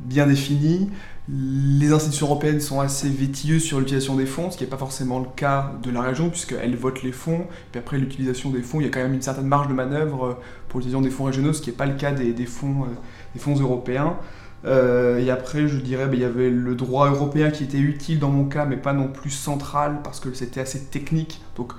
bien 0.00 0.26
définies. 0.26 0.90
Les 1.30 1.92
institutions 1.92 2.26
européennes 2.26 2.60
sont 2.60 2.80
assez 2.80 3.08
vétilleuses 3.08 3.62
sur 3.62 3.78
l'utilisation 3.78 4.16
des 4.16 4.24
fonds, 4.24 4.50
ce 4.50 4.56
qui 4.56 4.64
n'est 4.64 4.70
pas 4.70 4.78
forcément 4.78 5.18
le 5.18 5.26
cas 5.36 5.72
de 5.82 5.90
la 5.90 6.00
région, 6.00 6.30
puisqu'elles 6.30 6.74
votent 6.74 7.02
les 7.02 7.12
fonds. 7.12 7.46
Puis 7.70 7.78
après, 7.78 7.98
l'utilisation 7.98 8.50
des 8.50 8.62
fonds, 8.62 8.80
il 8.80 8.84
y 8.84 8.86
a 8.86 8.90
quand 8.90 9.02
même 9.02 9.12
une 9.12 9.22
certaine 9.22 9.46
marge 9.46 9.68
de 9.68 9.74
manœuvre 9.74 10.24
euh, 10.24 10.34
pour 10.68 10.80
l'utilisation 10.80 11.02
des 11.02 11.10
fonds 11.10 11.24
régionaux, 11.24 11.52
ce 11.52 11.60
qui 11.60 11.70
n'est 11.70 11.76
pas 11.76 11.86
le 11.86 11.96
cas 11.96 12.12
des, 12.12 12.46
fonds, 12.46 12.84
euh, 12.84 13.60
européens. 13.60 14.16
Euh, 14.64 15.18
et 15.18 15.30
après, 15.30 15.68
je 15.68 15.76
dirais, 15.76 16.06
ben, 16.06 16.14
il 16.14 16.20
y 16.20 16.24
avait 16.24 16.50
le 16.50 16.74
droit 16.74 17.10
européen 17.10 17.50
qui 17.50 17.64
était 17.64 17.78
utile 17.78 18.18
dans 18.18 18.30
mon 18.30 18.46
cas, 18.46 18.64
mais 18.64 18.78
pas 18.78 18.94
non 18.94 19.08
plus 19.08 19.30
central, 19.30 20.00
parce 20.02 20.20
que 20.20 20.32
c'était 20.32 20.60
assez 20.60 20.84
technique. 20.84 21.42
Donc, 21.56 21.74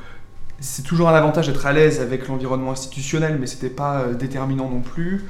c'est 0.59 0.83
toujours 0.83 1.09
un 1.09 1.15
avantage 1.15 1.47
d'être 1.47 1.65
à 1.65 1.73
l'aise 1.73 2.01
avec 2.01 2.27
l'environnement 2.27 2.71
institutionnel, 2.71 3.37
mais 3.39 3.47
c'était 3.47 3.69
pas 3.69 4.05
déterminant 4.17 4.69
non 4.69 4.81
plus. 4.81 5.25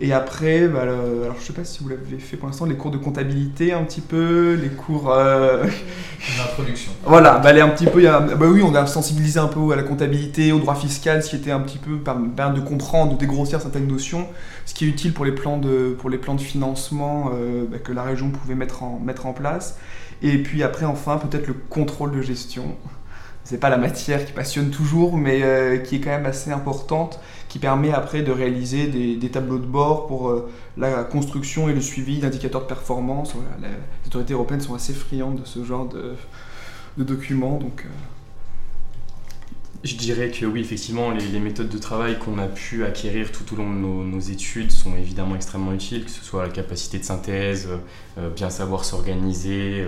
Et 0.00 0.12
après, 0.12 0.66
bah, 0.66 0.82
alors 0.82 1.36
je 1.38 1.44
sais 1.44 1.52
pas 1.52 1.64
si 1.64 1.80
vous 1.82 1.88
l'avez 1.88 2.18
fait 2.18 2.36
pour 2.36 2.48
l'instant, 2.48 2.64
les 2.64 2.74
cours 2.74 2.90
de 2.90 2.96
comptabilité 2.96 3.72
un 3.72 3.84
petit 3.84 4.00
peu, 4.00 4.58
les 4.60 4.70
cours. 4.70 5.12
Euh... 5.12 5.64
L'introduction. 6.38 6.92
voilà, 7.04 7.38
bah, 7.38 7.50
un 7.50 7.68
petit 7.68 7.86
peu, 7.86 8.02
bah 8.02 8.46
oui, 8.48 8.62
on 8.64 8.74
a 8.74 8.86
sensibilisé 8.86 9.38
un 9.38 9.48
peu 9.48 9.72
à 9.72 9.76
la 9.76 9.82
comptabilité, 9.82 10.50
au 10.50 10.58
droit 10.58 10.74
fiscal, 10.74 11.22
ce 11.22 11.30
qui 11.30 11.36
était 11.36 11.50
un 11.50 11.60
petit 11.60 11.78
peu 11.78 11.92
de 11.92 12.60
comprendre, 12.60 13.12
de 13.12 13.18
dégrossir 13.18 13.60
certaines 13.60 13.86
notions, 13.86 14.26
ce 14.66 14.74
qui 14.74 14.86
est 14.86 14.88
utile 14.88 15.12
pour 15.12 15.24
les 15.24 15.32
plans 15.32 15.58
de, 15.58 15.94
pour 15.98 16.10
les 16.10 16.18
plans 16.18 16.34
de 16.34 16.40
financement 16.40 17.30
euh, 17.34 17.64
bah, 17.70 17.78
que 17.78 17.92
la 17.92 18.02
région 18.02 18.30
pouvait 18.30 18.54
mettre 18.54 18.82
en, 18.82 18.98
mettre 18.98 19.26
en 19.26 19.32
place. 19.32 19.78
Et 20.22 20.38
puis 20.38 20.62
après, 20.62 20.86
enfin, 20.86 21.18
peut-être 21.18 21.46
le 21.46 21.54
contrôle 21.54 22.12
de 22.12 22.22
gestion 22.22 22.76
c'est 23.44 23.58
pas 23.58 23.70
la 23.70 23.76
matière 23.76 24.24
qui 24.24 24.32
passionne 24.32 24.70
toujours, 24.70 25.16
mais 25.16 25.42
euh, 25.42 25.78
qui 25.78 25.96
est 25.96 26.00
quand 26.00 26.10
même 26.10 26.26
assez 26.26 26.50
importante, 26.50 27.20
qui 27.48 27.58
permet 27.58 27.92
après 27.92 28.22
de 28.22 28.30
réaliser 28.30 28.86
des, 28.86 29.30
tableaux 29.30 29.58
de 29.58 29.66
bord 29.66 30.06
pour 30.06 30.28
euh, 30.28 30.50
la 30.76 31.02
construction 31.04 31.68
et 31.68 31.72
le 31.72 31.80
suivi 31.80 32.18
d'indicateurs 32.18 32.62
de 32.62 32.66
performance. 32.66 33.34
les 33.60 34.06
autorités 34.06 34.34
européennes 34.34 34.60
sont 34.60 34.74
assez 34.74 34.92
friandes 34.92 35.40
de 35.40 35.44
ce 35.44 35.64
genre 35.64 35.88
de, 35.88 36.14
documents, 36.96 37.58
donc. 37.58 37.84
Euh. 37.84 37.88
Je 39.84 39.96
dirais 39.96 40.30
que 40.30 40.46
oui, 40.46 40.60
effectivement, 40.60 41.10
les, 41.10 41.40
méthodes 41.40 41.68
de 41.68 41.78
travail 41.78 42.16
qu'on 42.16 42.38
a 42.38 42.46
pu 42.46 42.84
acquérir 42.84 43.32
tout 43.32 43.52
au 43.52 43.56
long 43.56 43.68
de 43.68 43.78
nos, 43.78 44.20
études 44.20 44.70
sont 44.70 44.94
évidemment 44.96 45.34
extrêmement 45.34 45.72
utiles, 45.72 46.04
que 46.04 46.10
ce 46.12 46.24
soit 46.24 46.44
la 46.44 46.52
capacité 46.52 47.00
de 47.00 47.04
synthèse, 47.04 47.68
bien 48.36 48.48
savoir 48.48 48.84
s'organiser, 48.84 49.84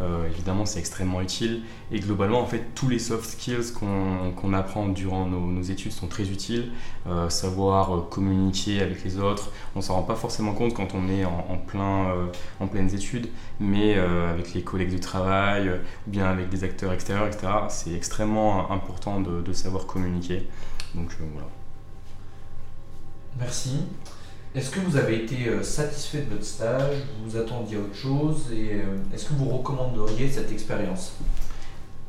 euh, 0.00 0.28
évidemment, 0.28 0.64
c'est 0.64 0.78
extrêmement 0.78 1.20
utile. 1.20 1.62
Et 1.90 2.00
globalement, 2.00 2.40
en 2.40 2.46
fait, 2.46 2.74
tous 2.74 2.88
les 2.88 2.98
soft 2.98 3.24
skills 3.24 3.72
qu'on 3.72 4.52
apprend 4.52 4.88
durant 4.88 5.26
nos, 5.26 5.62
études 5.62 5.92
sont 5.92 6.06
très 6.06 6.28
utiles. 6.28 6.70
Euh, 7.06 7.28
savoir 7.28 7.94
euh, 7.94 8.00
communiquer 8.08 8.80
avec 8.80 9.02
les 9.04 9.18
autres, 9.18 9.50
on 9.74 9.80
s'en 9.80 9.94
rend 9.94 10.02
pas 10.02 10.14
forcément 10.14 10.52
compte 10.52 10.74
quand 10.74 10.94
on 10.94 11.08
est 11.08 11.24
en, 11.24 11.56
plein, 11.66 12.14
en 12.60 12.66
pleines 12.66 12.94
études, 12.94 13.28
mais 13.60 13.98
avec 13.98 14.54
les 14.54 14.62
collègues 14.62 14.92
de 14.92 14.98
travail 14.98 15.68
ou 16.06 16.10
bien 16.10 16.26
avec 16.26 16.48
des 16.48 16.64
acteurs 16.64 16.92
extérieurs, 16.92 17.26
etc., 17.26 17.48
c'est 17.68 17.92
extrêmement 17.92 18.70
important 18.70 19.20
de, 19.20 19.52
savoir 19.52 19.86
communiquer. 19.86 20.46
Donc 20.94 21.10
voilà. 21.32 21.48
Merci. 23.38 23.80
Est-ce 24.58 24.70
que 24.70 24.80
vous 24.80 24.96
avez 24.96 25.14
été 25.14 25.46
euh, 25.46 25.62
satisfait 25.62 26.22
de 26.22 26.34
votre 26.34 26.44
stage? 26.44 26.96
Vous 26.96 27.30
vous 27.30 27.36
attendiez 27.36 27.76
à 27.76 27.80
autre 27.80 27.94
chose? 27.94 28.46
Et 28.52 28.72
euh, 28.72 28.96
est-ce 29.14 29.26
que 29.26 29.34
vous 29.34 29.48
recommanderiez 29.48 30.28
cette 30.28 30.50
expérience? 30.50 31.12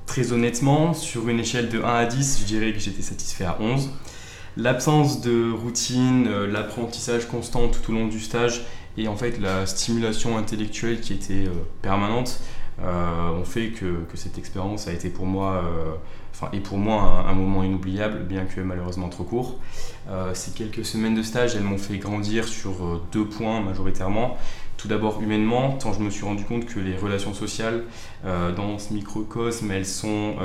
Très 0.08 0.32
honnêtement, 0.32 0.96
sur 0.96 1.30
une 1.30 1.40
échelle 1.40 1.70
de 1.70 1.80
1 1.80 1.84
à 1.88 2.06
10, 2.08 2.40
je 2.40 2.46
dirais 2.46 2.74
que 2.74 2.80
j'étais 2.80 3.04
satisfait 3.04 3.46
à 3.46 3.56
11. 3.62 3.92
L'absence 4.58 5.22
de 5.22 5.52
routine, 5.52 6.26
euh, 6.28 6.48
l'apprentissage 6.48 7.28
constant 7.28 7.68
tout 7.68 7.92
au 7.92 7.94
long 7.94 8.08
du 8.08 8.20
stage 8.20 8.66
et 8.98 9.08
en 9.08 9.16
fait 9.16 9.40
la 9.40 9.68
stimulation 9.68 10.36
intellectuelle 10.36 11.02
qui 11.02 11.14
était 11.14 11.46
permanente 11.84 12.42
ont 12.82 13.46
fait 13.46 13.70
que, 13.70 14.06
cette 14.16 14.40
expérience 14.40 14.88
a 14.88 14.92
été 14.92 15.10
pour 15.10 15.26
moi 15.26 15.64
et 16.54 16.60
pour 16.60 16.78
moi 16.78 17.26
un, 17.28 17.34
moment 17.34 17.64
inoubliable, 17.64 18.24
bien 18.24 18.46
que 18.46 18.62
malheureusement 18.62 19.10
trop 19.10 19.24
court. 19.24 19.58
Euh, 20.10 20.34
ces 20.34 20.52
quelques 20.52 20.86
semaines 20.86 21.16
de 21.16 21.24
stage, 21.24 21.56
elles 21.56 21.64
m'ont 21.64 21.78
fait 21.78 21.98
grandir 21.98 22.48
sur 22.48 22.72
euh, 22.72 23.02
deux 23.12 23.26
points 23.26 23.62
majoritairement. 23.62 24.38
Tout 24.78 24.88
d'abord 24.88 25.22
humainement, 25.22 25.74
tant 25.74 25.94
je 25.94 26.00
me 26.00 26.10
suis 26.10 26.24
rendu 26.24 26.46
compte 26.46 26.66
que 26.66 26.80
les 26.80 26.96
relations 26.96 27.34
sociales 27.34 27.84
euh, 28.26 28.54
dans 28.54 28.80
ce 28.80 28.94
microcosme, 28.94 29.70
elles 29.72 29.86
sont 29.86 30.36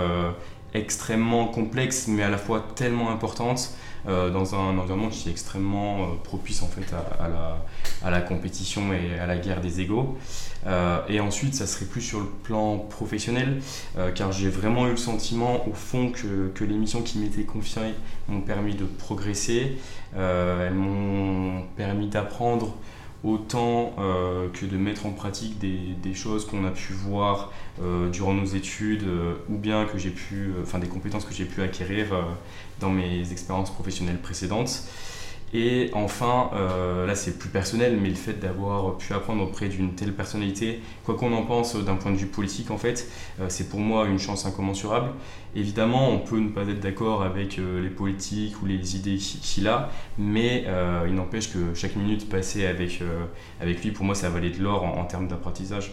extrêmement 0.72 1.46
complexes, 1.46 2.06
mais 2.08 2.24
à 2.24 2.30
la 2.30 2.38
fois 2.38 2.66
tellement 2.74 3.10
importantes 3.10 3.70
dans 4.06 4.54
un 4.54 4.76
environnement 4.76 5.08
qui 5.08 5.28
est 5.28 5.30
extrêmement 5.30 6.16
propice 6.24 6.62
en 6.62 6.66
fait 6.66 6.84
à, 6.92 7.28
la, 7.28 7.64
à, 8.02 8.10
la, 8.10 8.20
compétition 8.20 8.92
et 8.92 9.18
à 9.18 9.26
la 9.26 9.38
guerre 9.38 9.60
des 9.60 9.80
égaux. 9.80 10.18
Euh, 10.66 11.00
et 11.08 11.20
ensuite, 11.20 11.54
ça 11.54 11.66
serait 11.66 11.84
plus 11.84 12.00
sur 12.00 12.20
le 12.20 12.26
plan 12.26 12.78
professionnel, 12.78 13.60
euh, 13.98 14.10
car 14.12 14.32
j'ai 14.32 14.48
vraiment 14.48 14.86
eu 14.86 14.90
le 14.90 14.96
sentiment, 14.96 15.66
au 15.68 15.74
fond, 15.74 16.10
que, 16.10 16.64
les 16.64 16.74
missions 16.74 17.02
qui 17.02 17.18
m'étaient 17.18 17.44
confiées 17.44 17.94
m'ont 18.28 18.40
permis 18.40 18.74
de 18.74 18.84
progresser. 18.84 19.76
Euh, 20.16 20.66
elles 20.66 20.74
m'ont 20.74 21.62
permis 21.76 22.08
d'apprendre 22.08 22.74
autant 23.22 23.94
que 24.52 24.66
de 24.66 24.76
mettre 24.76 25.06
en 25.06 25.10
pratique 25.12 25.58
des, 25.58 25.78
des 26.02 26.12
choses 26.12 26.46
qu'on 26.46 26.66
a 26.66 26.70
pu 26.70 26.92
voir 26.92 27.52
durant 28.12 28.34
nos 28.34 28.44
études 28.44 29.06
ou 29.48 29.56
bien 29.56 29.86
que 29.86 29.96
j'ai 29.96 30.10
pu, 30.10 30.52
enfin 30.62 30.78
des 30.78 30.88
compétences 30.88 31.24
que 31.24 31.32
j'ai 31.32 31.46
pu 31.46 31.62
acquérir 31.62 32.08
dans 32.80 32.90
mes 32.90 33.32
expériences 33.32 33.70
professionnelles 33.70 34.20
précédentes. 34.20 34.82
Et 35.56 35.90
enfin, 35.92 36.50
euh, 36.54 37.06
là 37.06 37.14
c'est 37.14 37.38
plus 37.38 37.48
personnel, 37.48 37.96
mais 38.02 38.08
le 38.08 38.16
fait 38.16 38.40
d'avoir 38.40 38.96
pu 38.96 39.12
apprendre 39.12 39.44
auprès 39.44 39.68
d'une 39.68 39.94
telle 39.94 40.12
personnalité, 40.12 40.80
quoi 41.04 41.14
qu'on 41.14 41.32
en 41.32 41.44
pense 41.44 41.76
d'un 41.76 41.94
point 41.94 42.10
de 42.10 42.16
vue 42.16 42.26
politique 42.26 42.72
en 42.72 42.76
fait, 42.76 43.08
euh, 43.40 43.46
c'est 43.48 43.68
pour 43.68 43.78
moi 43.78 44.06
une 44.06 44.18
chance 44.18 44.46
incommensurable. 44.46 45.10
Évidemment, 45.54 46.10
on 46.10 46.18
peut 46.18 46.40
ne 46.40 46.48
pas 46.48 46.62
être 46.62 46.80
d'accord 46.80 47.22
avec 47.22 47.60
euh, 47.60 47.80
les 47.80 47.90
politiques 47.90 48.60
ou 48.62 48.66
les 48.66 48.96
idées 48.96 49.16
qu'il 49.16 49.68
a, 49.68 49.90
mais 50.18 50.64
il 51.06 51.14
n'empêche 51.14 51.52
que 51.52 51.72
chaque 51.74 51.94
minute 51.94 52.28
passée 52.28 52.66
avec, 52.66 53.00
lui, 53.84 53.90
pour 53.92 54.04
moi, 54.04 54.16
ça 54.16 54.30
valait 54.30 54.50
de 54.50 54.60
l'or 54.60 54.82
en 54.82 55.04
termes 55.04 55.28
d'apprentissage. 55.28 55.92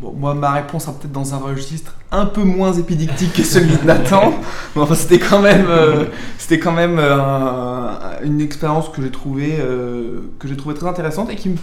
Bon, 0.00 0.14
moi, 0.18 0.32
ma 0.32 0.52
réponse 0.52 0.84
sera 0.84 0.94
peut-être 0.94 1.12
dans 1.12 1.34
un 1.34 1.36
registre 1.36 1.94
un 2.10 2.24
peu 2.24 2.42
moins 2.42 2.72
épidictique 2.72 3.34
que 3.34 3.42
celui 3.42 3.76
de 3.76 3.84
Nathan. 3.84 4.32
mais 4.74 4.80
enfin, 4.80 4.94
c'était 4.94 5.18
quand 5.18 5.42
même, 5.42 5.66
euh, 5.68 6.06
c'était 6.38 6.58
quand 6.58 6.72
même 6.72 6.96
euh, 6.98 8.18
une 8.24 8.40
expérience 8.40 8.88
que 8.88 9.02
j'ai 9.02 9.10
trouvée, 9.10 9.58
euh, 9.60 10.20
que 10.38 10.48
j'ai 10.48 10.56
trouvé 10.56 10.74
très 10.74 10.86
intéressante 10.86 11.30
et 11.30 11.36
qui 11.36 11.54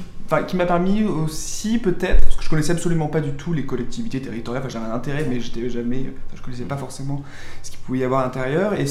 qui 0.46 0.58
m'a 0.58 0.66
permis 0.66 1.06
aussi 1.06 1.80
peut-être, 1.80 2.26
parce 2.26 2.36
que 2.36 2.44
je 2.44 2.50
connaissais 2.50 2.74
absolument 2.74 3.08
pas 3.08 3.22
du 3.22 3.32
tout 3.32 3.54
les 3.54 3.66
collectivités 3.66 4.22
territoriales, 4.22 4.62
enfin 4.62 4.68
j'avais 4.70 4.92
un 4.92 4.94
intérêt, 4.94 5.26
mais 5.30 5.40
j'étais 5.40 5.70
jamais, 5.70 6.00
enfin, 6.02 6.36
je 6.36 6.42
connaissais 6.42 6.66
pas 6.66 6.76
forcément 6.76 7.24
ce 7.64 7.72
qu'il 7.72 7.80
pouvait 7.80 8.00
y 8.00 8.04
avoir 8.04 8.20
à 8.20 8.24
l'intérieur, 8.24 8.74
et, 8.74 8.84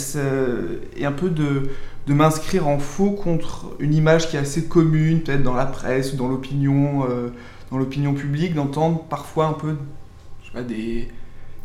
et 0.96 1.04
un 1.04 1.12
peu 1.12 1.28
de, 1.28 1.68
de 2.06 2.14
m'inscrire 2.14 2.66
en 2.66 2.78
faux 2.78 3.10
contre 3.10 3.76
une 3.80 3.92
image 3.92 4.30
qui 4.30 4.36
est 4.36 4.40
assez 4.40 4.64
commune, 4.64 5.20
peut-être 5.20 5.42
dans 5.42 5.52
la 5.52 5.66
presse 5.66 6.14
ou 6.14 6.16
dans 6.16 6.28
l'opinion 6.28 7.06
dans 7.70 7.78
l'opinion 7.78 8.14
publique 8.14 8.54
d'entendre 8.54 9.04
parfois 9.08 9.46
un 9.46 9.52
peu 9.52 9.76
je 10.42 10.46
sais 10.46 10.52
pas, 10.52 10.62
des 10.62 11.08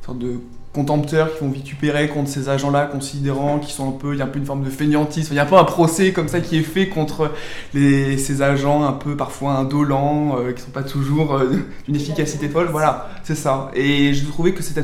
sortes 0.03 0.19
de 0.19 0.39
contempteurs 0.73 1.33
qui 1.33 1.43
vont 1.43 1.51
vitupérer 1.51 2.07
contre 2.07 2.29
ces 2.29 2.47
agents-là, 2.47 2.85
considérant 2.85 3.59
qu'ils 3.59 3.73
sont 3.73 3.89
un 3.89 3.91
peu, 3.91 4.13
il 4.13 4.19
y 4.19 4.21
a 4.21 4.25
un 4.25 4.29
peu 4.29 4.39
une 4.39 4.45
forme 4.45 4.63
de 4.63 4.69
fainéantisme, 4.69 5.33
il 5.33 5.35
y 5.35 5.39
a 5.39 5.43
un 5.43 5.47
peu 5.47 5.57
un 5.57 5.65
procès 5.65 6.13
comme 6.13 6.29
ça 6.29 6.39
qui 6.39 6.57
est 6.57 6.63
fait 6.63 6.87
contre 6.87 7.31
ces 7.73 8.41
agents 8.41 8.83
un 8.83 8.93
peu 8.93 9.17
parfois 9.17 9.53
indolents, 9.53 10.37
euh, 10.37 10.53
qui 10.53 10.61
sont 10.61 10.71
pas 10.71 10.83
toujours 10.83 11.35
euh, 11.35 11.65
d'une 11.85 11.95
efficacité 11.95 12.47
folle, 12.47 12.67
voilà, 12.71 13.09
c'est 13.23 13.35
ça. 13.35 13.69
Et 13.75 14.13
je 14.13 14.25
trouvais 14.25 14.53
que 14.53 14.63
c'était 14.63 14.83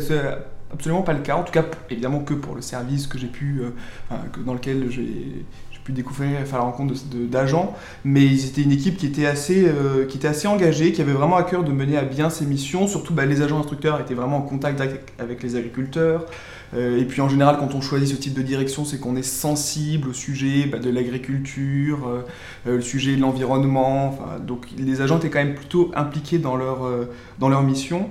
absolument 0.74 1.04
pas 1.04 1.14
le 1.14 1.22
cas, 1.22 1.38
en 1.38 1.44
tout 1.44 1.54
cas 1.54 1.64
évidemment 1.90 2.20
que 2.20 2.34
pour 2.34 2.54
le 2.54 2.62
service 2.62 3.08
que 3.08 3.18
j'ai 3.18 3.28
pu, 3.28 3.62
euh, 3.62 4.16
dans 4.46 4.54
lequel 4.54 4.88
j'ai 4.90 5.46
pu 5.88 5.94
découvrir, 5.94 6.46
faire 6.46 6.60
la 6.60 6.66
rencontre 6.66 6.94
d'agents, 7.32 7.74
mais 8.04 8.26
ils 8.26 8.46
étaient 8.46 8.62
une 8.62 8.74
équipe 8.74 8.98
qui 8.98 9.06
était, 9.06 9.26
assez, 9.26 9.66
euh, 9.66 10.06
qui 10.06 10.18
était 10.18 10.28
assez 10.28 10.46
engagée, 10.46 10.92
qui 10.92 11.02
avait 11.02 11.14
vraiment 11.14 11.38
à 11.38 11.44
cœur 11.44 11.64
de 11.64 11.72
mener 11.72 11.98
à 11.98 12.02
bien 12.02 12.30
ses 12.30 12.46
missions. 12.46 12.88
Surtout, 12.88 13.14
bah, 13.14 13.26
les 13.26 13.42
agents 13.42 13.58
instructeurs 13.58 14.02
étaient 14.02 14.14
vraiment 14.14 14.40
en 14.40 14.42
contact 14.42 14.82
avec, 14.82 15.42
les 15.42 15.56
agriculteurs. 15.56 16.26
Euh, 16.74 17.00
et 17.00 17.06
puis 17.06 17.22
en 17.22 17.30
général, 17.30 17.56
quand 17.58 17.74
on 17.74 17.80
choisit 17.80 18.10
ce 18.10 18.22
type 18.22 18.34
de 18.34 18.42
direction, 18.42 18.84
c'est 18.84 19.00
qu'on 19.00 19.16
est 19.16 19.24
sensible 19.24 20.10
au 20.10 20.14
sujet 20.14 20.66
bah, 20.66 20.80
de 20.80 20.90
l'agriculture, 20.90 22.06
euh, 22.10 22.76
le 22.76 22.82
sujet 22.82 23.16
de 23.16 23.22
l'environnement. 23.22 24.20
donc 24.46 24.68
les 24.78 25.00
agents 25.00 25.20
étaient 25.20 25.30
quand 25.30 25.40
même 25.40 25.56
plutôt 25.56 25.90
impliqués 25.96 26.38
dans 26.38 26.58
leur, 26.58 26.80
dans 27.40 27.48
leur 27.48 27.64
mission. 27.64 28.10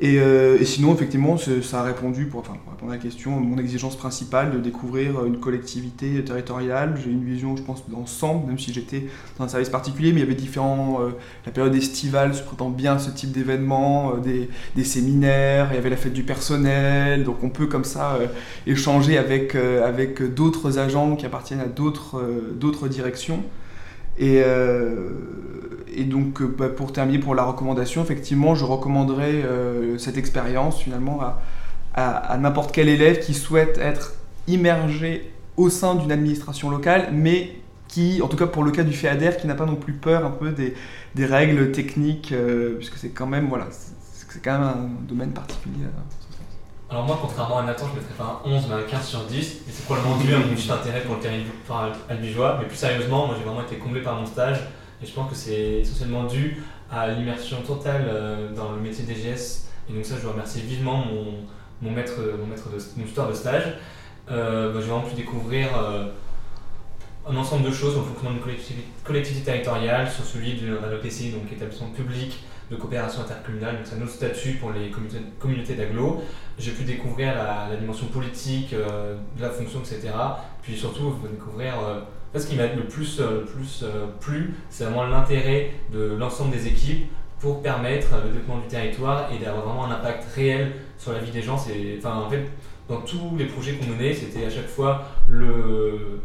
Et, 0.00 0.20
euh, 0.20 0.58
et 0.60 0.64
sinon, 0.64 0.94
effectivement, 0.94 1.36
ça 1.36 1.80
a 1.80 1.82
répondu, 1.82 2.26
pour, 2.26 2.42
répondre 2.42 2.92
à 2.92 2.94
la 2.94 2.98
question, 2.98 3.32
mon 3.32 3.58
exigence 3.58 3.96
principale 3.96 4.52
de 4.52 4.58
découvrir 4.58 5.24
une 5.24 5.40
collectivité 5.40 6.22
territoriale. 6.24 6.94
J'ai 7.02 7.10
une 7.10 7.24
vision, 7.24 7.56
je 7.56 7.62
pense, 7.62 7.82
d'ensemble, 7.88 8.46
même 8.46 8.60
si 8.60 8.72
j'étais 8.72 9.08
dans 9.38 9.44
un 9.44 9.48
service 9.48 9.70
particulier, 9.70 10.12
mais 10.12 10.20
il 10.20 10.22
y 10.22 10.26
avait 10.26 10.36
différents. 10.36 11.02
euh, 11.02 11.10
la 11.46 11.52
période 11.52 11.74
estivale 11.74 12.34
se 12.34 12.42
prêtant 12.42 12.70
bien 12.70 12.94
à 12.94 12.98
ce 13.00 13.10
type 13.10 13.32
d'événements, 13.32 14.12
euh, 14.14 14.46
des, 14.76 14.84
séminaires, 14.84 15.68
il 15.72 15.74
y 15.74 15.78
avait 15.78 15.90
la 15.90 15.96
fête 15.96 16.12
du 16.12 16.22
personnel, 16.22 17.24
donc 17.24 17.42
on 17.42 17.50
peut 17.50 17.66
comme 17.66 17.84
ça 17.84 18.14
euh, 18.14 18.26
échanger 18.66 19.18
avec, 19.18 19.56
euh, 19.56 19.86
avec 19.86 20.22
d'autres 20.22 20.78
agents 20.78 21.16
qui 21.16 21.26
appartiennent 21.26 21.60
à 21.60 21.66
d'autres 21.66 22.18
euh, 22.20 22.88
directions. 22.88 23.42
Et, 24.18 24.42
euh, 24.44 25.10
et 25.94 26.04
donc, 26.04 26.40
euh, 26.42 26.46
bah, 26.46 26.68
pour 26.68 26.92
terminer 26.92 27.18
pour 27.18 27.34
la 27.34 27.44
recommandation, 27.44 28.02
effectivement, 28.02 28.54
je 28.54 28.64
recommanderais 28.64 29.42
euh, 29.44 29.98
cette 29.98 30.16
expérience 30.16 30.80
finalement 30.80 31.20
à, 31.22 31.40
à- 31.94 32.16
à 32.16 32.38
n'importe 32.38 32.72
quel 32.72 32.88
élève 32.88 33.20
qui 33.20 33.34
souhaite 33.34 33.78
être 33.78 34.14
immergé 34.46 35.32
au 35.56 35.70
sein 35.70 35.94
d'une 35.96 36.12
administration 36.12 36.70
locale, 36.70 37.10
mais 37.12 37.62
qui, 37.88 38.20
en 38.22 38.28
tout 38.28 38.36
cas 38.36 38.46
pour 38.46 38.64
le 38.64 38.70
cas 38.70 38.84
du 38.84 38.92
FEADER, 38.92 39.32
qui 39.40 39.46
n'a 39.46 39.54
pas 39.54 39.66
non 39.66 39.76
plus 39.76 39.94
peur 39.94 40.24
un 40.26 40.30
peu 40.30 40.50
des, 40.52 40.74
des 41.14 41.26
règles 41.26 41.72
techniques, 41.72 42.32
euh, 42.32 42.76
puisque 42.76 42.96
c'est 42.96 43.10
quand 43.10 43.26
même, 43.26 43.48
voilà, 43.48 43.68
c'est 43.70 44.42
quand 44.42 44.52
même 44.58 44.62
un 44.68 44.88
domaine 45.08 45.32
particulier. 45.32 45.84
sens. 45.84 46.18
Alors 46.90 47.04
moi, 47.04 47.18
contrairement 47.20 47.58
à 47.58 47.62
Nathan, 47.64 47.86
je 47.88 48.00
mettrais 48.00 48.14
pas 48.14 48.40
un 48.44 48.50
11 48.50 48.66
mais 48.68 48.74
un 48.76 48.82
15 48.82 49.04
sur 49.06 49.24
10. 49.26 49.36
Et 49.68 49.70
c'est 49.70 49.84
probablement 49.84 50.16
dû 50.16 50.32
à 50.34 50.38
mon 50.38 50.74
intérêt 50.74 51.02
pour 51.02 51.16
le 51.16 51.20
terrain 51.20 51.36
albigeois. 52.08 52.56
Mais 52.60 52.66
plus 52.66 52.76
sérieusement, 52.76 53.26
moi 53.26 53.36
j'ai 53.38 53.44
vraiment 53.44 53.62
été 53.62 53.76
comblé 53.76 54.00
par 54.00 54.16
mon 54.16 54.26
stage. 54.26 54.58
Et 55.02 55.06
je 55.06 55.12
pense 55.12 55.30
que 55.30 55.36
c'est 55.36 55.80
essentiellement 55.80 56.24
dû 56.24 56.56
à 56.90 57.08
l'immersion 57.08 57.62
totale 57.62 58.06
euh, 58.08 58.52
dans 58.54 58.72
le 58.72 58.80
métier 58.80 59.04
DGS. 59.04 59.68
Et 59.88 59.92
donc 59.92 60.04
ça, 60.04 60.16
je 60.16 60.22
dois 60.22 60.32
remercier 60.32 60.62
vivement 60.62 61.04
mon, 61.04 61.34
mon 61.82 61.90
maître, 61.94 62.20
mon 62.38 62.46
maître 62.46 62.68
de, 62.70 62.78
mon 62.96 63.28
de 63.28 63.34
stage. 63.34 63.74
Euh, 64.30 64.72
bah, 64.72 64.80
j'ai 64.80 64.88
vraiment 64.88 65.08
pu 65.08 65.14
découvrir 65.14 65.68
euh, 65.78 66.06
un 67.28 67.36
ensemble 67.36 67.64
de 67.64 67.70
choses 67.70 67.96
au 67.96 68.02
fonctionnement 68.02 68.32
d'une 68.32 68.54
collectivité, 69.04 69.44
territoriale, 69.44 70.10
sur 70.10 70.24
celui 70.24 70.60
d'un 70.60 70.92
EPCI, 70.92 71.30
donc 71.30 71.50
établissement 71.52 71.88
public 71.90 72.44
de 72.70 72.76
coopération 72.76 73.22
intercommunale, 73.22 73.76
donc 73.76 73.86
c'est 73.86 73.96
un 73.96 74.02
autre 74.02 74.12
statut 74.12 74.54
pour 74.54 74.72
les 74.72 74.90
communautés, 74.90 75.22
communautés. 75.38 75.76
J'ai 76.58 76.72
pu 76.72 76.84
découvrir 76.84 77.34
la, 77.34 77.74
dimension 77.76 78.08
politique 78.08 78.74
de 78.74 79.42
la 79.42 79.48
fonction, 79.48 79.80
etc. 79.80 80.10
Puis 80.60 80.76
surtout, 80.76 81.14
découvrir. 81.30 81.74
Ce 82.34 82.46
qui 82.46 82.56
m'a 82.56 82.66
le 82.66 82.84
plus, 82.84 83.20
euh, 83.20 83.44
plus 83.44 83.82
euh, 83.82 84.06
plu, 84.20 84.54
c'est 84.68 84.84
vraiment 84.84 85.06
l'intérêt 85.06 85.72
de 85.92 86.14
l'ensemble 86.18 86.50
des 86.50 86.66
équipes 86.66 87.10
pour 87.40 87.62
permettre 87.62 88.08
le 88.22 88.30
développement 88.30 88.58
du 88.58 88.66
territoire 88.66 89.30
et 89.32 89.42
d'avoir 89.42 89.64
vraiment 89.64 89.86
un 89.86 89.92
impact 89.92 90.24
réel 90.34 90.72
sur 90.98 91.12
la 91.12 91.20
vie 91.20 91.30
des 91.30 91.40
gens. 91.40 91.54
Enfin, 91.54 92.16
en 92.16 92.28
fait, 92.28 92.44
dans 92.88 93.00
tous 93.00 93.36
les 93.38 93.46
projets 93.46 93.74
qu'on 93.74 93.86
menait, 93.86 94.12
c'était 94.12 94.44
à 94.44 94.50
chaque 94.50 94.66
fois 94.66 95.04
le, 95.28 96.20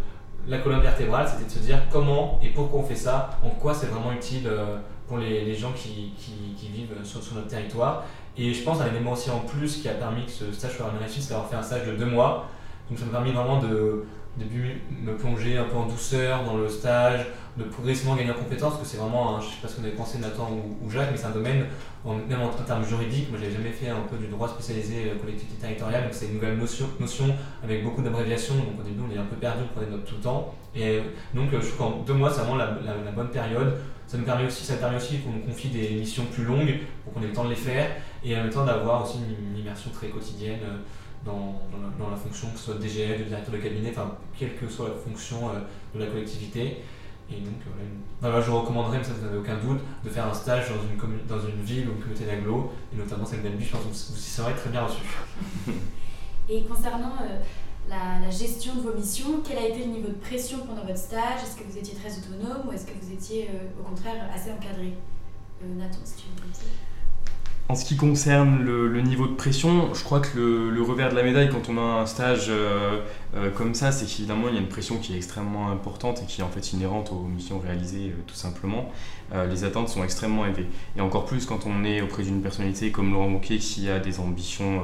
la 0.48 0.58
colonne 0.58 0.82
vertébrale, 0.82 1.28
c'était 1.28 1.46
de 1.46 1.52
se 1.52 1.60
dire 1.60 1.84
comment 1.92 2.40
et 2.44 2.50
pourquoi 2.50 2.82
on 2.82 2.84
fait 2.84 2.96
ça, 2.96 3.40
en 3.44 3.50
quoi 3.50 3.74
c'est 3.74 3.88
vraiment 3.88 4.12
utile 4.12 4.48
euh, 4.48 4.78
pour 5.08 5.18
les, 5.18 5.46
les 5.46 5.56
gens 5.56 5.72
qui, 5.74 6.14
qui, 6.18 6.68
vivent 6.70 6.96
sur, 7.04 7.20
notre 7.36 7.48
territoire. 7.48 8.04
Et 8.38 8.54
je 8.54 8.64
pense 8.64 8.82
à 8.82 8.86
un 8.86 8.88
élément 8.88 9.12
aussi 9.12 9.30
en 9.30 9.40
plus 9.40 9.78
qui 9.78 9.88
a 9.88 9.94
permis 9.94 10.26
que 10.26 10.32
ce 10.32 10.52
stage 10.52 10.76
soit 10.78 10.90
une 10.92 11.00
réussite, 11.00 11.24
c'est 11.24 11.30
d'avoir 11.30 11.50
fait 11.50 11.56
un 11.56 11.64
stage 11.64 11.88
de 11.88 11.96
deux 11.96 12.06
mois. 12.06 12.48
Donc 12.90 13.00
ça 13.00 13.06
m'a 13.06 13.12
permis 13.12 13.32
vraiment 13.32 13.60
de, 13.60 14.06
de 14.38 14.46
me 15.06 15.16
plonger 15.16 15.58
un 15.58 15.66
peu 15.66 15.76
en 15.76 15.86
douceur 15.86 16.44
dans 16.44 16.58
le 16.58 16.68
stage, 16.68 17.28
de 17.58 17.64
progressivement 17.66 18.16
gagner 18.16 18.32
en 18.32 18.36
compétences, 18.36 18.74
parce 18.74 18.84
que 18.84 18.88
c'est 18.88 18.98
vraiment, 18.98 19.40
je 19.40 19.46
sais 19.46 19.62
pas 19.62 19.68
ce 19.68 19.80
vous 19.80 19.86
avez 19.86 19.96
pensé 19.96 20.18
Nathan 20.18 20.50
ou, 20.52 20.90
Jacques, 20.90 21.10
mais 21.12 21.18
c'est 21.18 21.28
un 21.28 21.32
domaine, 21.32 21.66
même 22.06 22.42
en, 22.42 22.50
termes 22.50 22.84
juridiques, 22.84 23.30
moi 23.30 23.38
j'avais 23.40 23.54
jamais 23.54 23.72
fait 23.72 23.90
un 23.90 24.02
peu 24.10 24.18
du 24.18 24.28
droit 24.28 24.48
spécialisé 24.48 25.12
euh, 25.12 25.20
collectivité 25.20 25.62
territoriale, 25.62 26.04
donc 26.04 26.14
c'est 26.14 26.26
une 26.26 26.36
nouvelle 26.36 26.58
notion, 26.58 27.36
avec 27.64 27.84
beaucoup 27.84 28.02
d'abréviations, 28.02 28.56
donc 28.56 28.80
au 28.80 28.84
début 28.84 29.02
on 29.08 29.16
est 29.16 29.20
un 29.20 29.26
peu 29.26 29.36
perdu, 29.36 29.64
on 29.64 29.78
prenait 29.78 29.92
notes 29.92 30.06
tout 30.06 30.16
le 30.16 30.22
temps. 30.22 30.56
Et 30.76 31.00
donc 31.34 31.54
euh, 31.54 31.62
je 31.62 31.68
trouve 31.68 31.78
qu'en 31.78 31.92
deux 32.04 32.14
mois 32.14 32.32
c'est 32.32 32.42
vraiment 32.42 32.56
la, 32.56 33.12
bonne 33.16 33.30
période. 33.30 33.78
Ça 34.08 34.18
me 34.18 34.26
permet 34.26 34.46
aussi, 34.46 34.66
ça 34.66 34.76
permet 34.76 34.98
aussi 34.98 35.20
qu'on 35.20 35.32
nous 35.32 35.40
confie 35.40 35.70
des 35.70 35.90
missions 35.92 36.26
plus 36.26 36.44
longues 36.44 36.80
pour 37.04 37.14
qu'on 37.14 37.22
ait 37.22 37.28
le 37.28 37.34
temps 37.34 37.46
de 37.46 37.50
les 37.50 37.56
faire 37.56 37.90
et 38.24 38.36
en 38.36 38.44
même 38.44 38.50
temps 38.50 38.66
d'avoir 38.66 39.04
aussi 39.04 39.18
une, 39.18 39.58
immersion 39.58 39.92
très 39.92 40.08
quotidienne 40.08 40.60
euh, 40.64 40.78
dans, 41.26 41.62
dans, 42.00 42.10
la, 42.10 42.18
fonction, 42.18 42.50
que 42.50 42.58
ce 42.58 42.66
soit 42.66 42.76
DGF, 42.76 43.20
de 43.20 43.24
directeur 43.26 43.54
de 43.54 43.60
cabinet, 43.60 43.90
enfin 43.92 44.18
quelle 44.38 44.56
que 44.56 44.68
soit 44.68 44.90
la 44.90 44.96
fonction 44.96 45.50
euh, 45.50 45.60
de 45.96 46.04
la 46.04 46.10
collectivité. 46.10 46.80
Et 47.32 47.40
donc 47.40 47.56
voilà, 47.66 48.36
voilà 48.36 48.42
je 48.42 48.52
vous 48.52 48.60
recommanderais, 48.60 48.98
mais 48.98 49.04
ça 49.04 49.14
vous 49.14 49.26
n'avez 49.26 49.38
aucun 49.38 49.58
doute, 49.58 49.80
de 50.04 50.10
faire 50.10 50.28
un 50.28 50.34
stage 50.34 50.70
dans 50.70 50.76
une, 50.76 51.26
dans 51.28 51.40
une 51.40 51.64
ville 51.64 51.88
ou 51.88 51.92
une 51.94 52.00
communauté 52.00 52.26
d'agglo, 52.26 52.72
et 52.94 52.98
notamment 52.98 53.26
celle 53.26 53.42
d'Albi, 53.42 53.64
je 53.64 53.72
pense 53.72 53.84
que 53.84 53.88
vous 53.88 54.20
serez 54.20 54.54
très 54.54 54.70
bien 54.70 54.84
reçu. 54.84 55.02
Et 56.50 56.64
concernant 56.64 57.14
euh, 57.22 57.40
la, 57.90 58.30
gestion 58.30 58.76
de 58.76 58.82
vos 58.82 58.94
missions, 58.94 59.42
quel 59.48 59.58
a 59.58 59.68
été 59.68 59.80
le 59.80 59.92
niveau 59.92 60.10
de 60.10 60.16
pression 60.16 60.60
pendant 60.66 60.84
votre 60.84 60.98
stage? 60.98 61.42
Est-ce 61.44 61.56
que 61.56 61.64
vous 61.64 61.78
étiez 61.78 61.96
très 61.96 62.12
autonome 62.18 62.68
ou 62.68 62.74
est-ce 62.74 62.86
que 62.86 62.94
vous 63.02 63.14
étiez 63.14 63.50
euh, 63.50 63.80
au 63.80 63.84
contraire 63.84 64.30
assez 64.34 64.52
encadré? 64.52 64.94
Euh, 65.64 65.76
Nathan, 65.78 66.00
si 66.04 66.16
tu 66.16 66.28
veux 66.30 66.50
dire. 66.50 66.93
En 67.70 67.76
ce 67.76 67.86
qui 67.86 67.96
concerne 67.96 68.62
le, 68.62 69.02
niveau 69.02 69.26
de 69.26 69.36
pression, 69.36 69.94
je 69.94 70.04
crois 70.04 70.20
que 70.20 70.38
le, 70.38 70.82
revers 70.82 71.10
de 71.10 71.16
la 71.16 71.24
médaille 71.24 71.50
quand 71.50 71.70
on 71.70 71.78
a 71.78 72.02
un 72.02 72.06
stage 72.06 72.48
euh, 72.50 73.00
euh, 73.36 73.50
comme 73.52 73.74
ça, 73.74 73.94
c'est 73.94 74.06
qu'évidemment 74.06 74.50
il 74.50 74.56
y 74.56 74.58
a 74.58 74.60
une 74.60 74.68
pression 74.68 74.98
qui 74.98 75.14
est 75.14 75.16
extrêmement 75.16 75.72
importante 75.72 76.22
et 76.22 76.26
qui 76.26 76.42
est 76.42 76.44
en 76.44 76.50
fait 76.50 76.74
inhérente 76.74 77.14
aux 77.14 77.24
missions 77.24 77.60
réalisées 77.60 78.10
euh, 78.10 78.22
tout 78.28 78.36
simplement. 78.36 78.92
les 79.50 79.64
attentes 79.64 79.88
sont 79.88 80.04
extrêmement 80.04 80.46
élevées. 80.46 80.68
Et 80.98 81.02
encore 81.02 81.26
plus 81.26 81.46
quand 81.46 81.66
on 81.66 81.86
est 81.86 82.02
auprès 82.02 82.24
d'une 82.24 82.42
personnalité 82.42 82.92
comme 82.92 83.14
Laurent 83.14 83.32
Wauquiez 83.32 83.58
qui 83.60 83.90
a 83.90 83.98
des 83.98 84.20
ambitions 84.20 84.82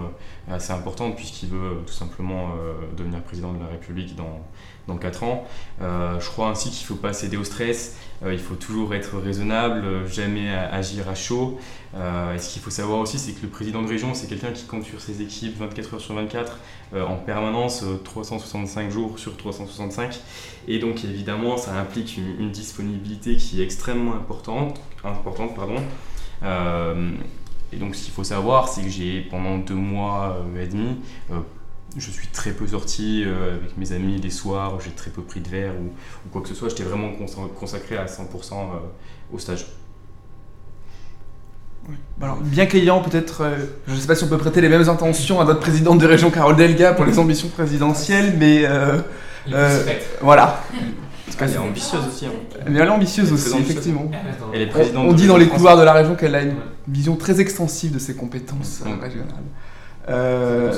assez 0.49 0.71
importantes 0.71 1.17
puisqu'il 1.17 1.49
veut 1.49 1.83
tout 1.85 1.93
simplement 1.93 2.55
devenir 2.97 3.21
président 3.21 3.53
de 3.53 3.59
la 3.59 3.67
République 3.67 4.15
dans, 4.15 4.41
dans 4.87 4.97
4 4.97 5.23
ans. 5.23 5.47
Je 5.81 6.27
crois 6.29 6.49
ainsi 6.49 6.71
qu'il 6.71 6.81
ne 6.81 6.87
faut 6.87 6.95
pas 6.95 7.13
céder 7.13 7.37
au 7.37 7.43
stress, 7.43 7.99
il 8.25 8.39
faut 8.39 8.55
toujours 8.55 8.93
être 8.93 9.17
raisonnable, 9.17 10.07
jamais 10.07 10.49
agir 10.53 11.07
à 11.07 11.15
chaud. 11.15 11.57
Euh, 11.95 12.35
et 12.35 12.39
ce 12.39 12.53
qu'il 12.53 12.61
faut 12.61 12.69
savoir 12.69 12.99
aussi, 12.99 13.17
c'est 13.17 13.31
que 13.33 13.41
le 13.41 13.47
président 13.47 13.81
de 13.81 13.87
région, 13.87 14.13
c'est 14.13 14.27
quelqu'un 14.27 14.51
qui 14.51 14.65
compte 14.65 14.83
sur 14.83 15.01
ses 15.01 15.21
équipes 15.21 15.57
24 15.57 15.95
heures 15.95 16.01
sur 16.01 16.15
24, 16.15 16.59
euh, 16.93 17.05
en 17.05 17.15
permanence, 17.15 17.83
365 18.03 18.91
jours 18.91 19.17
sur 19.17 19.35
365. 19.37 20.19
Et 20.67 20.79
donc 20.79 21.03
évidemment, 21.03 21.57
ça 21.57 21.73
implique 21.75 22.17
une, 22.17 22.51
disponibilité 22.51 23.37
qui 23.37 23.61
est 23.61 23.63
extrêmement 23.63 24.13
importante. 24.13 24.79
importante 25.03 25.55
pardon. 25.55 25.81
Euh, 26.43 27.11
et 27.71 27.77
donc 27.77 27.95
ce 27.95 28.03
qu'il 28.03 28.13
faut 28.13 28.23
savoir, 28.23 28.67
c'est 28.67 28.81
que 28.81 28.89
j'ai 28.89 29.21
pendant 29.21 29.57
deux 29.57 29.75
mois 29.75 30.43
et 30.59 30.67
demi 30.67 30.97
je 31.97 32.11
suis 32.11 32.27
très 32.27 32.51
peu 32.51 32.67
sorti 32.67 33.23
euh, 33.25 33.57
avec 33.57 33.77
mes 33.77 33.91
amis 33.91 34.19
les 34.21 34.29
soirs, 34.29 34.79
j'ai 34.83 34.91
très 34.91 35.11
peu 35.11 35.21
pris 35.21 35.39
de 35.39 35.49
verre 35.49 35.73
ou, 35.73 35.85
ou 35.85 36.29
quoi 36.31 36.41
que 36.41 36.47
ce 36.47 36.55
soit. 36.55 36.69
J'étais 36.69 36.83
vraiment 36.83 37.11
consacré 37.59 37.97
à 37.97 38.05
100% 38.05 38.53
euh, 38.53 38.77
au 39.33 39.39
stage. 39.39 39.65
Oui. 41.87 41.95
Alors, 42.21 42.37
bien 42.37 42.65
qu'ayant 42.65 43.01
peut-être, 43.01 43.41
euh, 43.41 43.57
je 43.87 43.93
ne 43.93 43.99
sais 43.99 44.07
pas 44.07 44.15
si 44.15 44.23
on 44.23 44.27
peut 44.27 44.37
prêter 44.37 44.61
les 44.61 44.69
mêmes 44.69 44.87
intentions 44.87 45.39
à 45.39 45.45
notre 45.45 45.59
présidente 45.59 45.99
de 45.99 46.05
région 46.05 46.29
Carole 46.29 46.55
Delga 46.55 46.93
pour 46.93 47.05
les 47.05 47.17
ambitions 47.17 47.47
présidentielles, 47.47 48.35
mais 48.37 48.63
euh, 48.65 48.99
voilà. 50.21 50.63
Elle 51.41 51.51
est 51.53 51.57
ambitieuse 51.57 52.01
aussi. 52.05 52.25
Hein. 52.25 52.31
Mais 52.67 52.79
elle 52.79 52.87
est 52.87 52.91
ambitieuse 52.91 53.29
elle 53.29 53.33
est 53.33 53.37
aussi, 53.37 53.57
effectivement. 53.57 54.11
Elle 54.53 54.63
est 54.63 54.67
présidente 54.67 55.05
on, 55.05 55.11
on 55.11 55.13
dit 55.13 55.25
dans 55.25 55.37
les 55.37 55.47
couloirs 55.47 55.77
de 55.77 55.83
la 55.83 55.93
région 55.93 56.15
qu'elle 56.15 56.35
a 56.35 56.41
une 56.41 56.55
vision 56.87 57.15
très 57.15 57.39
extensive 57.39 57.93
de 57.93 57.99
ses 57.99 58.15
compétences 58.15 58.81
régionales. 59.01 59.27
Euh, 60.07 60.71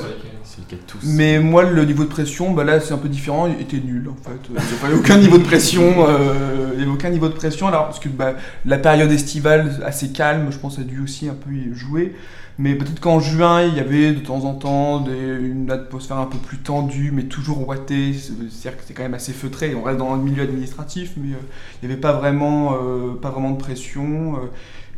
c'est 0.44 0.62
le 0.62 0.66
cas 0.66 0.76
de 0.76 0.82
tous. 0.88 1.00
Mais 1.04 1.40
moi, 1.40 1.64
le 1.64 1.86
niveau 1.86 2.04
de 2.04 2.10
pression, 2.10 2.52
bah 2.52 2.64
là, 2.64 2.80
c'est 2.80 2.94
un 2.94 2.98
peu 2.98 3.10
différent. 3.10 3.48
Il 3.48 3.62
était 3.62 3.78
nul, 3.78 4.10
en 4.10 4.16
fait. 4.16 4.38
Il 4.50 4.56
n'y 4.56 4.86
avait 4.86 4.96
aucun 4.96 5.18
niveau 5.18 5.38
de 5.38 5.44
pression. 5.44 6.06
Euh, 6.08 6.72
il 6.74 6.78
n'y 6.78 6.84
avait 6.84 6.92
aucun 6.92 7.10
niveau 7.10 7.30
de 7.30 7.34
pression. 7.34 7.68
Alors, 7.68 7.86
parce 7.86 8.00
que 8.00 8.10
bah, 8.10 8.34
la 8.66 8.78
période 8.78 9.12
estivale, 9.12 9.82
assez 9.86 10.12
calme, 10.12 10.48
je 10.52 10.58
pense, 10.58 10.80
a 10.80 10.84
dû 10.84 11.02
aussi 11.02 11.30
un 11.30 11.36
peu 11.36 11.52
y 11.52 11.74
jouer. 11.74 12.16
Mais 12.58 12.76
peut-être 12.76 13.00
qu'en 13.00 13.20
juin, 13.20 13.64
il 13.64 13.76
y 13.76 13.80
avait 13.80 14.12
de 14.12 14.20
temps 14.20 14.44
en 14.44 14.54
temps 14.54 15.00
des, 15.00 15.12
une 15.14 15.72
atmosphère 15.72 16.18
un 16.18 16.26
peu 16.26 16.38
plus 16.38 16.58
tendue, 16.58 17.12
mais 17.14 17.24
toujours 17.24 17.68
ouatée. 17.68 18.14
C'est-à-dire 18.14 18.78
que 18.78 18.84
c'est 18.86 18.94
quand 18.94 19.04
même 19.04 19.14
assez 19.14 19.32
feutré. 19.32 19.74
On 19.74 19.84
reste 19.84 19.98
dans 19.98 20.16
le 20.16 20.22
milieu 20.22 20.44
administratif, 20.44 21.14
mais 21.16 21.34
euh, 21.34 21.40
il 21.82 21.88
n'y 21.88 21.94
avait 21.94 22.02
pas 22.02 22.14
vraiment, 22.14 22.74
euh, 22.74 23.14
pas 23.20 23.30
vraiment 23.30 23.52
de 23.52 23.58
pression. 23.58 24.36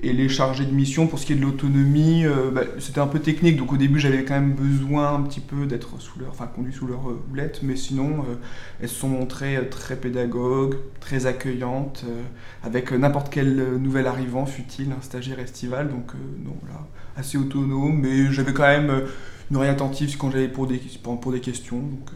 Euh, 0.03 0.09
et 0.09 0.13
les 0.13 0.29
chargés 0.29 0.65
de 0.65 0.71
mission, 0.71 1.07
pour 1.07 1.19
ce 1.19 1.25
qui 1.25 1.33
est 1.33 1.35
de 1.35 1.41
l'autonomie, 1.41 2.25
euh, 2.25 2.51
bah, 2.51 2.61
c'était 2.79 2.99
un 2.99 3.07
peu 3.07 3.19
technique. 3.19 3.57
Donc 3.57 3.73
au 3.73 3.77
début, 3.77 3.99
j'avais 3.99 4.23
quand 4.23 4.33
même 4.33 4.53
besoin 4.53 5.15
un 5.15 5.21
petit 5.21 5.39
peu 5.39 5.65
d'être 5.65 5.99
sous 5.99 6.19
leur, 6.19 6.29
enfin 6.29 6.47
conduit 6.47 6.73
sous 6.73 6.87
leur 6.87 7.09
euh, 7.09 7.21
houlette. 7.31 7.61
Mais 7.63 7.75
sinon, 7.75 8.19
euh, 8.19 8.35
elles 8.81 8.89
se 8.89 8.95
sont 8.95 9.09
montrées 9.09 9.67
très 9.69 9.95
pédagogues, 9.95 10.77
très 10.99 11.25
accueillantes, 11.25 12.03
euh, 12.07 12.21
avec 12.63 12.91
n'importe 12.91 13.29
quel 13.31 13.77
nouvel 13.79 14.07
arrivant, 14.07 14.45
fut-il 14.45 14.91
un 14.91 15.01
stagiaire 15.01 15.39
estival. 15.39 15.89
Donc 15.89 16.13
non, 16.43 16.55
là, 16.67 16.87
assez 17.17 17.37
autonome. 17.37 17.99
Mais 17.99 18.31
j'avais 18.31 18.53
quand 18.53 18.63
même 18.63 19.03
une 19.49 19.57
oreille 19.57 19.71
attentive 19.71 20.17
quand 20.17 20.31
j'allais 20.31 20.47
pour 20.47 20.67
des, 20.67 20.81
pour 21.01 21.31
des 21.31 21.39
questions. 21.39 21.79
Donc, 21.79 22.09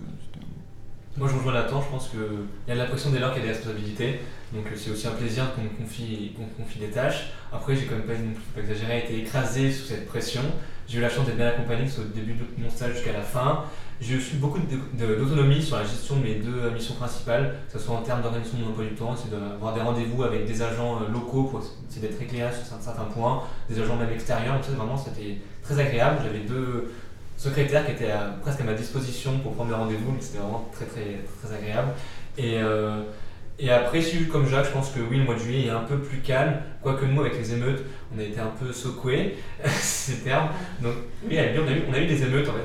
moi, 1.18 1.28
je 1.28 1.36
rejoins 1.36 1.54
Nathan, 1.54 1.82
je 1.82 1.90
pense 1.90 2.10
qu'il 2.10 2.20
y 2.68 2.72
a 2.72 2.76
de 2.76 2.80
la 2.80 2.86
pression 2.86 3.10
dès 3.10 3.20
lors 3.20 3.34
qu'il 3.34 3.42
y 3.42 3.46
a 3.46 3.48
des 3.48 3.54
responsabilités. 3.54 4.20
Donc, 4.54 4.66
c'est 4.76 4.91
aussi 4.91 5.08
un 5.08 5.12
plaisir 5.12 5.54
qu'on 5.54 5.64
me 5.64 5.70
confie, 5.70 6.34
qu'on 6.36 6.64
confie 6.64 6.80
des 6.80 6.89
tâches. 6.89 7.32
Après, 7.52 7.76
j'ai 7.76 7.86
quand 7.86 7.95
même 7.95 8.06
pas, 8.06 8.14
pas 8.56 8.62
exagéré, 8.62 9.00
été 9.00 9.20
écrasé 9.20 9.72
sous 9.72 9.86
cette 9.86 10.08
pression. 10.08 10.41
J'ai 10.88 11.00
eu 11.00 11.02
la 11.02 11.10
chance 11.10 11.26
d'être 11.26 11.36
bien 11.36 11.50
accompagné, 11.50 11.84
que 11.84 11.91
ce 11.91 12.02
au 12.02 12.06
début 12.06 12.34
de 12.34 12.45
mon 12.58 12.70
stage 12.70 12.93
jusqu'à 12.93 13.12
la 13.12 13.22
fin. 13.22 13.66
J'ai 14.00 14.14
eu 14.14 14.22
beaucoup 14.36 14.60
d'autonomie 14.93 15.62
sur 15.62 15.76
la 15.76 15.84
gestion 15.84 16.18
de 16.18 16.24
mes 16.24 16.36
deux 16.36 16.70
missions 16.70 16.93
principales, 16.93 17.56
que 17.68 17.80
ce 17.80 17.84
soit 17.84 17.95
en 17.95 18.04
termes 18.04 18.22
d'organisation 18.22 18.60
de 18.60 18.64
mon 18.64 18.70
emploi 18.70 18.86
du 18.86 18.93
temps, 18.93 19.16
c'est 19.16 19.32
d'avoir 19.32 19.74
des 19.74 19.82
rendez-vous 19.82 20.24
avec 20.24 20.45
des 20.45 20.62
agents 20.62 21.02
euh, 21.02 21.12
locaux 21.12 21.45
pour 21.45 21.62
essayer 21.89 22.08
d'être 22.08 22.22
éclairé 22.22 22.54
sur 22.54 22.64
certains 22.80 23.06
points, 23.06 23.43
des 23.70 23.82
agents 23.82 23.95
même 23.95 24.12
extérieurs, 24.12 24.54
donc 24.54 24.64
ça 24.64 24.72
vraiment 24.72 24.95
c'était 24.95 25.39
très 25.64 25.80
agréable. 25.80 26.20
J'avais 26.24 26.45
deux 26.45 26.93
secrétaires 27.38 27.86
qui 27.86 27.93
étaient 27.93 28.14
presque 28.41 28.62
à 28.62 28.66
ma 28.66 28.74
disposition 28.76 29.39
pour 29.39 29.54
prendre 29.56 29.72
mes 29.72 29.76
rendez-vous, 29.76 30.12
donc 30.12 30.22
c'était 30.22 30.39
vraiment 30.39 30.70
très, 30.72 30.86
très 30.86 31.20
très 31.41 31.56
agréable. 31.56 31.89
Euh, 32.39 33.02
et 33.60 33.72
après, 33.72 34.01
si 34.01 34.28
comme 34.28 34.47
Jacques, 34.47 34.68
je 34.68 34.72
pense 34.72 34.91
que 34.91 34.99
oui, 34.99 35.18
le 35.18 35.24
mois 35.24 35.34
de 35.34 35.39
juillet 35.39 35.66
est 35.66 35.72
un 35.72 35.80
peu 35.82 35.97
plus 35.97 36.20
calme, 36.20 36.58
quoique 36.84 37.05
nous, 37.05 37.22
avec 37.22 37.36
les 37.39 37.53
émeutes, 37.53 37.84
on 38.16 38.20
a 38.20 38.24
été 38.24 38.39
un 38.39 38.51
peu 38.60 38.72
secoués, 38.72 39.36
ces 39.66 40.20
termes. 40.20 40.49
Donc, 40.80 40.93
oui, 41.28 41.39
on 41.39 41.68
a, 41.68 41.72
eu, 41.72 41.82
on 41.89 41.93
a 41.93 41.99
eu 41.99 42.05
des 42.05 42.22
émeutes, 42.22 42.47
en 42.47 42.51
fait, 42.51 42.60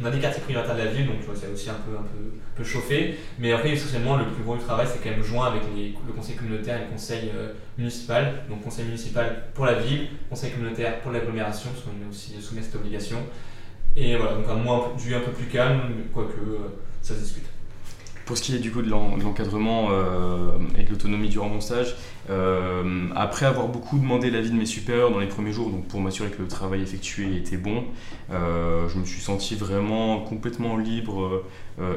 on 0.00 0.04
a, 0.06 0.10
des 0.10 0.18
quartiers 0.18 0.42
prioritaires 0.42 0.76
de 0.76 0.82
la 0.82 0.90
ville, 0.90 1.06
donc 1.06 1.16
ça 1.36 1.46
a 1.46 1.50
aussi 1.50 1.68
un 1.68 1.74
peu, 1.74 1.94
un 1.94 2.02
peu, 2.02 2.32
peu, 2.56 2.64
chauffé. 2.64 3.18
Mais 3.38 3.52
après, 3.52 3.72
essentiellement, 3.72 4.16
le 4.16 4.24
plus 4.28 4.42
gros 4.42 4.56
du 4.56 4.64
travail, 4.64 4.86
c'est 4.90 5.02
quand 5.04 5.14
même 5.14 5.22
joint 5.22 5.48
avec 5.48 5.60
le 5.74 6.12
conseil 6.14 6.36
communautaire 6.36 6.78
et 6.78 6.84
le 6.86 6.90
conseil 6.90 7.30
euh, 7.36 7.52
municipal. 7.76 8.44
Donc, 8.48 8.62
conseil 8.62 8.86
municipal 8.86 9.44
pour 9.52 9.66
la 9.66 9.74
ville, 9.74 10.08
conseil 10.30 10.52
communautaire 10.52 11.00
pour 11.00 11.12
l'agglomération, 11.12 11.68
parce 11.70 11.84
qu'on 11.84 12.02
est 12.02 12.08
aussi 12.08 12.40
soumis 12.40 12.60
à 12.60 12.62
cette 12.62 12.76
obligation. 12.76 13.18
Et 13.94 14.16
voilà, 14.16 14.36
donc 14.36 14.48
un 14.48 14.54
mois 14.54 14.94
de 14.96 15.00
juillet 15.00 15.16
un 15.16 15.20
peu 15.20 15.32
plus 15.32 15.46
calme, 15.46 15.82
quoique 16.14 16.40
euh, 16.40 16.78
ça 17.02 17.14
se 17.14 17.20
discute. 17.20 17.44
Pour 18.30 18.38
ce 18.38 18.44
qui 18.44 18.54
est 18.54 18.60
du 18.60 18.70
coup 18.70 18.80
de 18.80 18.88
l'encadrement 18.88 19.88
euh, 19.90 20.52
et 20.78 20.84
de 20.84 20.90
l'autonomie 20.90 21.28
durant 21.28 21.48
mon 21.48 21.60
stage, 21.60 21.96
euh, 22.30 23.08
après 23.16 23.44
avoir 23.44 23.66
beaucoup 23.66 23.98
demandé 23.98 24.30
l'avis 24.30 24.50
de 24.50 24.54
mes 24.54 24.66
supérieurs 24.66 25.10
dans 25.10 25.18
les 25.18 25.26
premiers 25.26 25.50
jours, 25.50 25.68
donc 25.68 25.88
pour 25.88 26.00
m'assurer 26.00 26.28
que 26.30 26.40
le 26.40 26.46
travail 26.46 26.80
effectué 26.80 27.36
était 27.36 27.56
bon, 27.56 27.82
euh, 28.30 28.88
je 28.88 28.98
me 29.00 29.04
suis 29.04 29.20
senti 29.20 29.56
vraiment 29.56 30.20
complètement 30.20 30.76
libre 30.76 31.42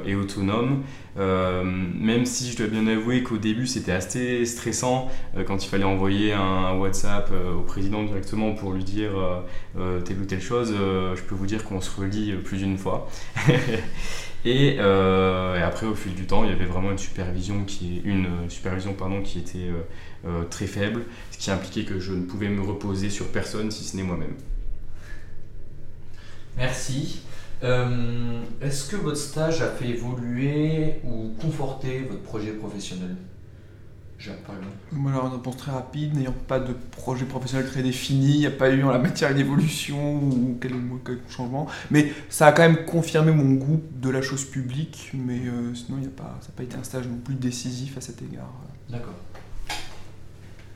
et 0.08 0.16
autonome. 0.16 0.82
même 1.18 2.26
si 2.26 2.52
je 2.52 2.58
dois 2.58 2.68
bien 2.68 2.88
avouer 2.88 3.22
qu'au 3.22 3.38
début 3.38 3.68
c'était 3.68 3.92
assez 3.92 4.44
stressant 4.46 5.12
quand 5.46 5.64
il 5.64 5.68
fallait 5.68 5.84
envoyer 5.84 6.34
un, 6.34 6.74
WhatsApp 6.78 7.32
au 7.56 7.62
président 7.62 8.02
directement 8.02 8.54
pour 8.54 8.72
lui 8.72 8.86
dire 8.86 9.12
telle 9.76 10.20
ou 10.20 10.26
telle 10.26 10.42
chose, 10.42 10.74
je 10.74 11.22
peux 11.22 11.36
vous 11.36 11.46
dire 11.46 11.64
qu'on 11.64 11.82
se 11.82 11.92
relit 12.00 12.32
plus 12.44 12.58
d'une 12.58 12.78
fois. 12.78 13.08
Euh, 14.46 15.58
et, 15.58 15.62
après, 15.62 15.86
au 15.86 15.96
fil 15.96 16.14
du 16.14 16.26
temps, 16.26 16.44
il 16.44 16.50
y 16.50 16.54
avait 16.54 16.66
vraiment 16.66 16.92
une 16.92 16.98
supervision 16.98 17.64
qui, 17.64 18.02
une 18.04 18.50
supervision, 18.50 18.94
pardon, 18.94 19.22
qui 19.22 19.40
était 19.40 19.70
euh, 19.70 19.82
euh, 20.26 20.44
très 20.46 20.68
faible, 20.68 21.04
ce 21.32 21.38
qui 21.38 21.52
impliquait 21.52 21.86
que 21.86 22.00
je 22.00 22.14
ne 22.14 22.24
pouvais 22.24 22.50
me 22.50 22.62
reposer 22.62 23.10
sur 23.10 23.28
personne 23.28 23.72
si 23.72 23.84
ce 23.84 23.96
n'est 23.96 24.04
moi-même. 24.04 24.36
Merci. 26.58 27.22
Est-ce 28.62 28.90
que 28.90 28.98
votre 28.98 29.18
stage 29.18 29.62
a 29.62 29.70
fait 29.70 29.88
évoluer 29.88 30.96
ou 31.06 31.34
conforter 31.40 32.00
votre 32.00 32.22
projet 32.22 32.52
professionnel? 32.52 33.16
Alors, 34.32 35.28
une 35.28 35.34
réponse 35.34 35.58
très 35.58 35.72
rapide, 35.72 36.16
n'ayant 36.16 36.36
pas 36.48 36.60
de 36.60 36.74
projet 36.74 37.26
professionnel 37.26 37.68
très 37.68 37.84
défini, 37.84 38.34
il 38.34 38.40
n'y 38.40 38.46
a 38.46 38.52
pas 38.52 38.70
eu 38.70 38.84
en 38.84 38.92
la 38.92 39.00
matière 39.00 39.34
d'évolution 39.34 40.16
ou 40.16 40.58
quel, 40.62 40.74
changement. 41.30 41.68
Mais 41.92 42.12
ça 42.30 42.48
a 42.48 42.52
quand 42.52 42.62
même 42.62 42.86
confirmé 42.86 43.32
mon 43.32 43.54
goût 43.54 43.82
de 43.92 44.10
la 44.10 44.22
chose 44.22 44.46
publique, 44.46 45.12
mais 45.14 45.40
euh, 45.48 45.74
sinon, 45.76 45.98
il 46.02 46.08
a 46.08 46.12
pas, 46.12 46.38
ça 46.42 46.48
n'a 46.48 46.54
pas 46.56 46.64
été 46.64 46.76
un 46.76 46.84
stage 46.84 47.08
non 47.08 47.18
plus 47.18 47.36
décisif 47.36 47.98
à 47.98 48.02
cet 48.02 48.22
égard. 48.22 48.52
D'accord. 48.90 49.16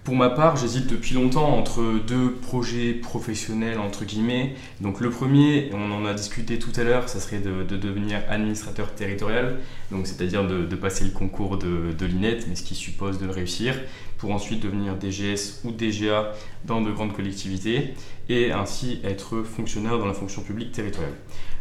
Pour 0.07 0.15
ma 0.15 0.29
part, 0.29 0.55
j'hésite 0.55 0.87
depuis 0.87 1.15
longtemps 1.15 1.57
entre 1.57 1.83
deux 2.07 2.31
projets 2.31 2.93
professionnels, 2.93 3.77
entre 3.77 4.05
guillemets. 4.05 4.55
Donc 4.79 5.01
le 5.01 5.09
premier, 5.09 5.69
on 5.73 5.91
en 5.91 6.05
a 6.05 6.13
discuté 6.13 6.59
tout 6.59 6.71
à 6.77 6.85
l'heure, 6.85 7.09
ça 7.09 7.19
serait 7.19 7.39
de, 7.39 7.75
devenir 7.75 8.21
administrateur 8.29 8.95
territorial, 8.95 9.57
donc 9.91 10.07
c'est-à-dire 10.07 10.47
de, 10.47 10.75
passer 10.77 11.03
le 11.03 11.09
concours 11.09 11.57
de, 11.57 12.05
l'INET, 12.05 12.39
mais 12.47 12.55
ce 12.55 12.63
qui 12.63 12.73
suppose 12.73 13.19
de 13.19 13.25
le 13.25 13.33
réussir, 13.33 13.75
pour 14.17 14.31
ensuite 14.31 14.63
devenir 14.63 14.95
DGS 14.95 15.59
ou 15.65 15.71
DGA 15.71 16.31
dans 16.63 16.79
de 16.79 16.89
grandes 16.89 17.11
collectivités, 17.11 17.93
et 18.29 18.53
ainsi 18.53 19.01
être 19.03 19.43
fonctionnaire 19.43 19.99
dans 19.99 20.05
la 20.05 20.13
fonction 20.13 20.41
publique 20.41 20.71
territoriale. 20.71 21.15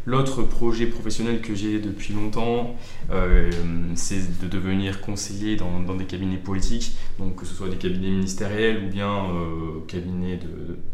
L'autre 0.07 0.45
projet 0.45 0.87
professionnel 0.87 1.41
que 1.41 1.53
j'ai 1.57 1.81
depuis 1.81 2.15
longtemps, 2.15 2.77
euh, 3.11 3.51
c'est 3.97 4.41
de 4.41 4.47
devenir 4.47 5.01
conseiller 5.01 5.57
dans, 5.57 5.97
des 5.97 6.05
cabinets 6.05 6.37
politiques, 6.37 6.97
donc 7.19 7.35
que 7.35 7.45
ce 7.45 7.53
soit 7.53 7.69
des 7.69 7.77
cabinets 7.77 8.11
ministériels 8.11 8.85
ou 8.85 8.89
bien 8.89 9.11
euh, 9.11 9.81
cabinets 9.89 10.39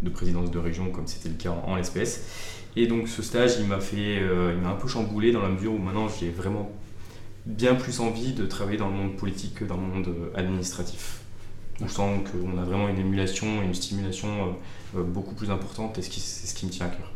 de, 0.03 0.09
présidence 0.09 0.51
de 0.51 0.59
région, 0.59 0.89
comme 0.91 1.07
c'était 1.07 1.29
le 1.29 1.35
cas 1.35 1.51
en, 1.67 1.77
l'espèce. 1.77 2.27
Et 2.75 2.87
donc 2.87 3.07
ce 3.07 3.21
stage, 3.21 3.57
il 3.61 3.67
m'a 3.67 3.81
fait, 3.81 4.19
euh, 4.19 4.55
il 4.57 4.63
m'a 4.63 4.71
un 4.71 4.77
peu 4.77 4.89
chamboulé 4.89 5.31
dans 5.31 5.43
la 5.43 5.51
mesure 5.51 5.75
où 5.75 5.79
maintenant 5.79 6.09
j'ai 6.09 6.31
vraiment 6.31 6.73
bien 7.45 7.75
plus 7.75 8.01
envie 8.01 8.33
de 8.33 8.47
travailler 8.47 8.79
dans 8.79 8.89
le 8.89 8.95
monde 8.95 9.17
politique 9.17 9.57
que 9.57 9.67
dans 9.67 9.77
le 9.77 9.83
monde 9.83 10.09
administratif. 10.35 11.21
Je 11.85 11.93
sens 11.93 12.19
qu'on 12.31 12.57
a 12.57 12.63
vraiment 12.63 12.89
une 12.89 12.99
émulation 12.99 13.61
et 13.63 13.67
une 13.67 13.75
stimulation 13.75 14.57
beaucoup 14.95 15.35
plus 15.35 15.51
importante 15.51 15.99
et 15.99 16.03
c'est 16.03 16.47
ce 16.47 16.55
qui 16.55 16.65
me 16.65 16.71
tient 16.71 16.87
à 16.87 16.91
cœur. 16.91 17.13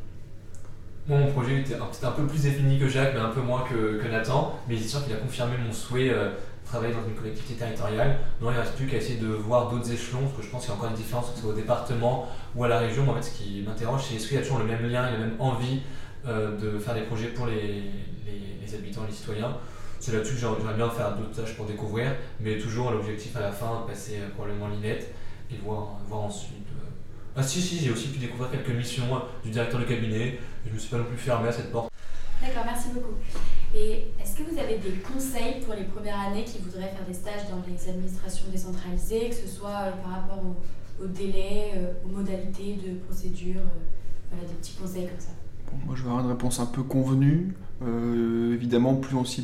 Moi, 1.09 1.20
mon 1.20 1.30
projet 1.30 1.61
était 1.61 1.76
un 1.76 2.11
peu 2.11 2.26
plus 2.26 2.42
défini 2.42 2.80
que 2.80 2.88
Jacques, 2.88 3.12
mais 3.14 3.20
un 3.20 3.28
peu 3.28 3.40
moins 3.40 3.62
que, 3.62 4.09
Nathan. 4.09 4.59
Mais 4.68 4.76
c'est 4.76 4.88
sûr 4.88 5.04
qu'il 5.04 5.14
a 5.14 5.18
confirmé 5.18 5.57
mon 5.64 5.72
souhait 5.72 6.11
euh, 6.11 6.30
de 6.30 6.66
travailler 6.66 6.92
dans 6.92 7.07
une 7.07 7.14
collectivité 7.14 7.54
territoriale. 7.54 8.18
Non, 8.40 8.50
il 8.50 8.54
ne 8.54 8.59
reste 8.59 8.74
plus 8.74 8.88
qu'à 8.88 8.96
essayer 8.96 9.20
de 9.20 9.28
voir 9.28 9.70
d'autres 9.70 9.92
échelons, 9.92 10.22
parce 10.22 10.34
que 10.38 10.42
je 10.42 10.48
pense 10.48 10.62
qu'il 10.62 10.70
y 10.70 10.74
a 10.74 10.76
encore 10.76 10.90
une 10.90 10.96
différence, 10.96 11.30
que 11.30 11.36
ce 11.36 11.42
soit 11.42 11.52
au 11.52 11.57
département 11.57 12.28
ou 12.57 12.64
à 12.64 12.68
la 12.68 12.80
région. 12.80 13.04
Mais 13.04 13.11
en 13.11 13.14
fait, 13.14 13.22
ce 13.22 13.38
qui 13.38 13.62
m'interroge, 13.64 14.02
c'est 14.09 14.16
est-ce 14.16 14.26
qu'il 14.26 14.36
y 14.36 14.40
a 14.40 14.42
toujours 14.42 14.59
le 14.59 14.64
même 14.64 14.82
lien 14.82 15.09
et 15.09 15.12
la 15.12 15.18
même 15.18 15.36
envie 15.38 15.82
euh, 16.26 16.59
de 16.59 16.76
faire 16.80 16.94
des 16.94 17.02
projets 17.02 17.28
pour 17.28 17.46
les, 17.46 17.84
les, 18.26 18.74
habitants 18.74 19.02
et 19.04 19.11
les 19.11 19.16
citoyens? 19.16 19.57
C'est 20.00 20.11
là-dessus 20.12 20.34
que 20.34 20.40
j'aimerais 20.40 20.74
bien 20.74 20.90
faire 20.90 21.14
d'autres 21.14 21.40
tâches 21.40 21.54
pour 21.54 21.66
découvrir, 21.66 22.16
mais 22.40 22.59
toujours 22.59 22.90
l'objectif 22.90 23.36
à 23.36 23.40
la 23.40 23.52
fin 23.52 23.84
passer 23.86 24.16
euh, 24.16 24.28
probablement 24.34 24.66
l'INET 24.66 25.07
et 25.52 25.57
voir, 25.64 26.00
voir 26.09 26.22
ensuite 26.22 26.66
ah 27.39 27.43
si, 27.43 27.61
si, 27.61 27.78
j'ai 27.78 27.91
aussi 27.91 28.09
pu 28.09 28.18
découvrir 28.18 28.51
quelques 28.51 28.74
missions 28.74 29.05
du 29.45 29.51
directeur 29.51 29.78
de 29.78 29.84
cabinet. 29.84 30.39
Je 30.64 30.70
ne 30.70 30.74
me 30.74 30.78
suis 30.78 30.89
pas 30.89 30.97
non 30.97 31.05
plus 31.05 31.18
fermé 31.18 31.49
à 31.49 31.53
cette 31.53 31.70
porte. 31.70 31.93
D'accord, 32.41 32.62
merci 32.64 32.89
beaucoup. 32.95 33.14
Et 33.74 34.07
est-ce 34.22 34.37
que 34.39 34.43
vous 34.51 34.59
avez 34.59 34.78
des 34.78 34.93
conseils 35.01 35.61
pour 35.64 35.74
les 35.74 35.84
premières 35.84 36.18
années 36.18 36.45
qui 36.45 36.59
voudraient 36.59 36.89
faire 36.97 37.05
des 37.07 37.12
stages 37.12 37.49
dans 37.51 37.62
les 37.70 37.91
administrations 37.91 38.47
décentralisées, 38.51 39.28
que 39.28 39.34
ce 39.34 39.49
soit 39.49 39.68
euh, 39.68 39.93
par 40.03 40.12
rapport 40.12 40.43
au, 40.99 41.07
délai, 41.07 41.72
euh, 41.76 41.93
aux 42.07 42.09
modalités 42.09 42.76
de 42.76 42.99
procédure 43.07 43.61
euh, 43.61 44.30
Voilà, 44.30 44.49
des 44.49 44.55
petits 44.55 44.74
conseils 44.80 45.07
comme 45.07 45.20
ça? 45.20 45.32
moi, 45.84 45.95
je 45.95 46.03
vais 46.03 46.09
avoir 46.09 46.24
une 46.24 46.30
réponse 46.30 46.59
un 46.59 46.66
peu 46.66 46.82
convenue. 46.82 47.55
évidemment, 48.55 48.95
plus 48.95 49.14
on 49.16 49.24
s'y 49.26 49.43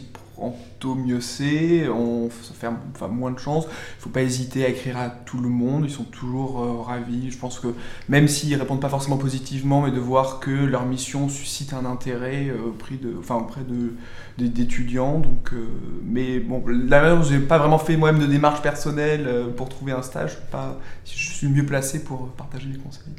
tôt 0.78 0.94
mieux 0.94 1.20
c'est, 1.20 1.88
on 1.88 2.28
fait 2.30 2.68
enfin, 2.94 3.08
moins 3.08 3.30
de 3.30 3.38
chance. 3.38 3.66
Il 3.98 4.02
faut 4.02 4.10
pas 4.10 4.22
hésiter 4.22 4.64
à 4.64 4.68
écrire 4.68 4.98
à 4.98 5.08
tout 5.10 5.40
le 5.40 5.48
monde, 5.48 5.84
ils 5.84 5.90
sont 5.90 6.04
toujours 6.04 6.62
euh, 6.62 6.82
ravis. 6.82 7.30
Je 7.30 7.38
pense 7.38 7.58
que 7.58 7.68
même 8.08 8.28
s'ils 8.28 8.54
répondent 8.56 8.80
pas 8.80 8.88
forcément 8.88 9.16
positivement, 9.16 9.82
mais 9.82 9.90
de 9.90 10.00
voir 10.00 10.40
que 10.40 10.50
leur 10.50 10.84
mission 10.84 11.28
suscite 11.28 11.72
un 11.72 11.84
intérêt 11.84 12.48
euh, 12.48 12.68
auprès 12.68 12.96
de, 12.96 13.14
enfin, 13.18 13.36
auprès 13.36 13.62
de, 13.62 13.94
d'étudiants. 14.38 15.20
Donc, 15.20 15.52
euh, 15.52 15.66
mais 16.04 16.40
bon, 16.40 16.64
là, 16.66 17.22
j'ai 17.22 17.38
pas 17.38 17.58
vraiment 17.58 17.78
fait 17.78 17.96
moi-même 17.96 18.20
de 18.20 18.26
démarche 18.26 18.62
personnelle 18.62 19.28
pour 19.56 19.68
trouver 19.68 19.92
un 19.92 20.02
stage. 20.02 20.38
Pas, 20.50 20.78
je 21.04 21.32
suis 21.32 21.48
mieux 21.48 21.66
placé 21.66 22.02
pour 22.02 22.28
partager 22.30 22.68
les 22.68 22.78
conseils. 22.78 23.14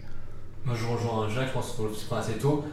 Moi, 0.66 0.76
je 0.80 0.86
rejoins 0.86 1.28
Jacques, 1.28 1.50
je 1.50 1.54
pense 1.54 1.68
qu'il 1.68 1.76
faut 1.76 2.12
le 2.12 2.18
assez 2.18 2.34
tôt. 2.34 2.64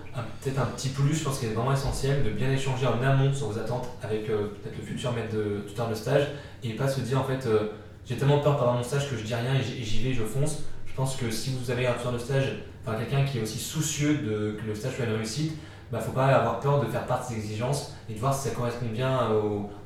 Peut-être 0.40 0.60
un 0.60 0.66
petit 0.66 0.90
plus, 0.90 1.12
je 1.12 1.24
pense 1.24 1.40
qu'il 1.40 1.48
est 1.48 1.54
vraiment 1.54 1.72
essentiel 1.72 2.22
de 2.22 2.30
bien 2.30 2.48
échanger 2.52 2.86
en 2.86 3.02
amont 3.02 3.34
sur 3.34 3.48
vos 3.48 3.58
attentes 3.58 3.88
avec 4.00 4.30
euh, 4.30 4.46
peut-être 4.62 4.78
le 4.78 4.84
futur 4.84 5.12
maître 5.12 5.34
de 5.34 5.64
tuteur 5.66 5.88
de 5.88 5.94
stage 5.94 6.28
et 6.62 6.74
pas 6.74 6.86
se 6.86 7.00
dire 7.00 7.18
en 7.18 7.24
fait 7.24 7.46
euh, 7.46 7.72
j'ai 8.06 8.16
tellement 8.16 8.38
peur 8.38 8.58
pendant 8.58 8.74
mon 8.74 8.82
stage 8.84 9.10
que 9.10 9.16
je 9.16 9.24
dis 9.24 9.34
rien 9.34 9.54
et 9.56 9.62
j'y 9.82 10.04
vais, 10.04 10.12
je 10.12 10.22
fonce. 10.22 10.62
Je 10.86 10.94
pense 10.94 11.16
que 11.16 11.32
si 11.32 11.56
vous 11.60 11.72
avez 11.72 11.88
un 11.88 11.94
tuteur 11.94 12.12
de 12.12 12.18
stage, 12.18 12.58
enfin 12.86 12.96
quelqu'un 12.96 13.24
qui 13.24 13.38
est 13.38 13.42
aussi 13.42 13.58
soucieux 13.58 14.18
de 14.18 14.56
que 14.60 14.66
le 14.68 14.74
stage 14.76 14.94
soit 14.94 15.06
une 15.06 15.14
réussite, 15.14 15.54
bah, 15.90 15.98
faut 15.98 16.12
pas 16.12 16.26
avoir 16.26 16.60
peur 16.60 16.80
de 16.80 16.86
faire 16.86 17.06
part 17.06 17.26
de 17.26 17.34
ses 17.34 17.40
exigences 17.40 17.94
et 18.08 18.14
de 18.14 18.20
voir 18.20 18.32
si 18.32 18.48
ça 18.48 18.54
correspond 18.54 18.86
bien 18.86 19.18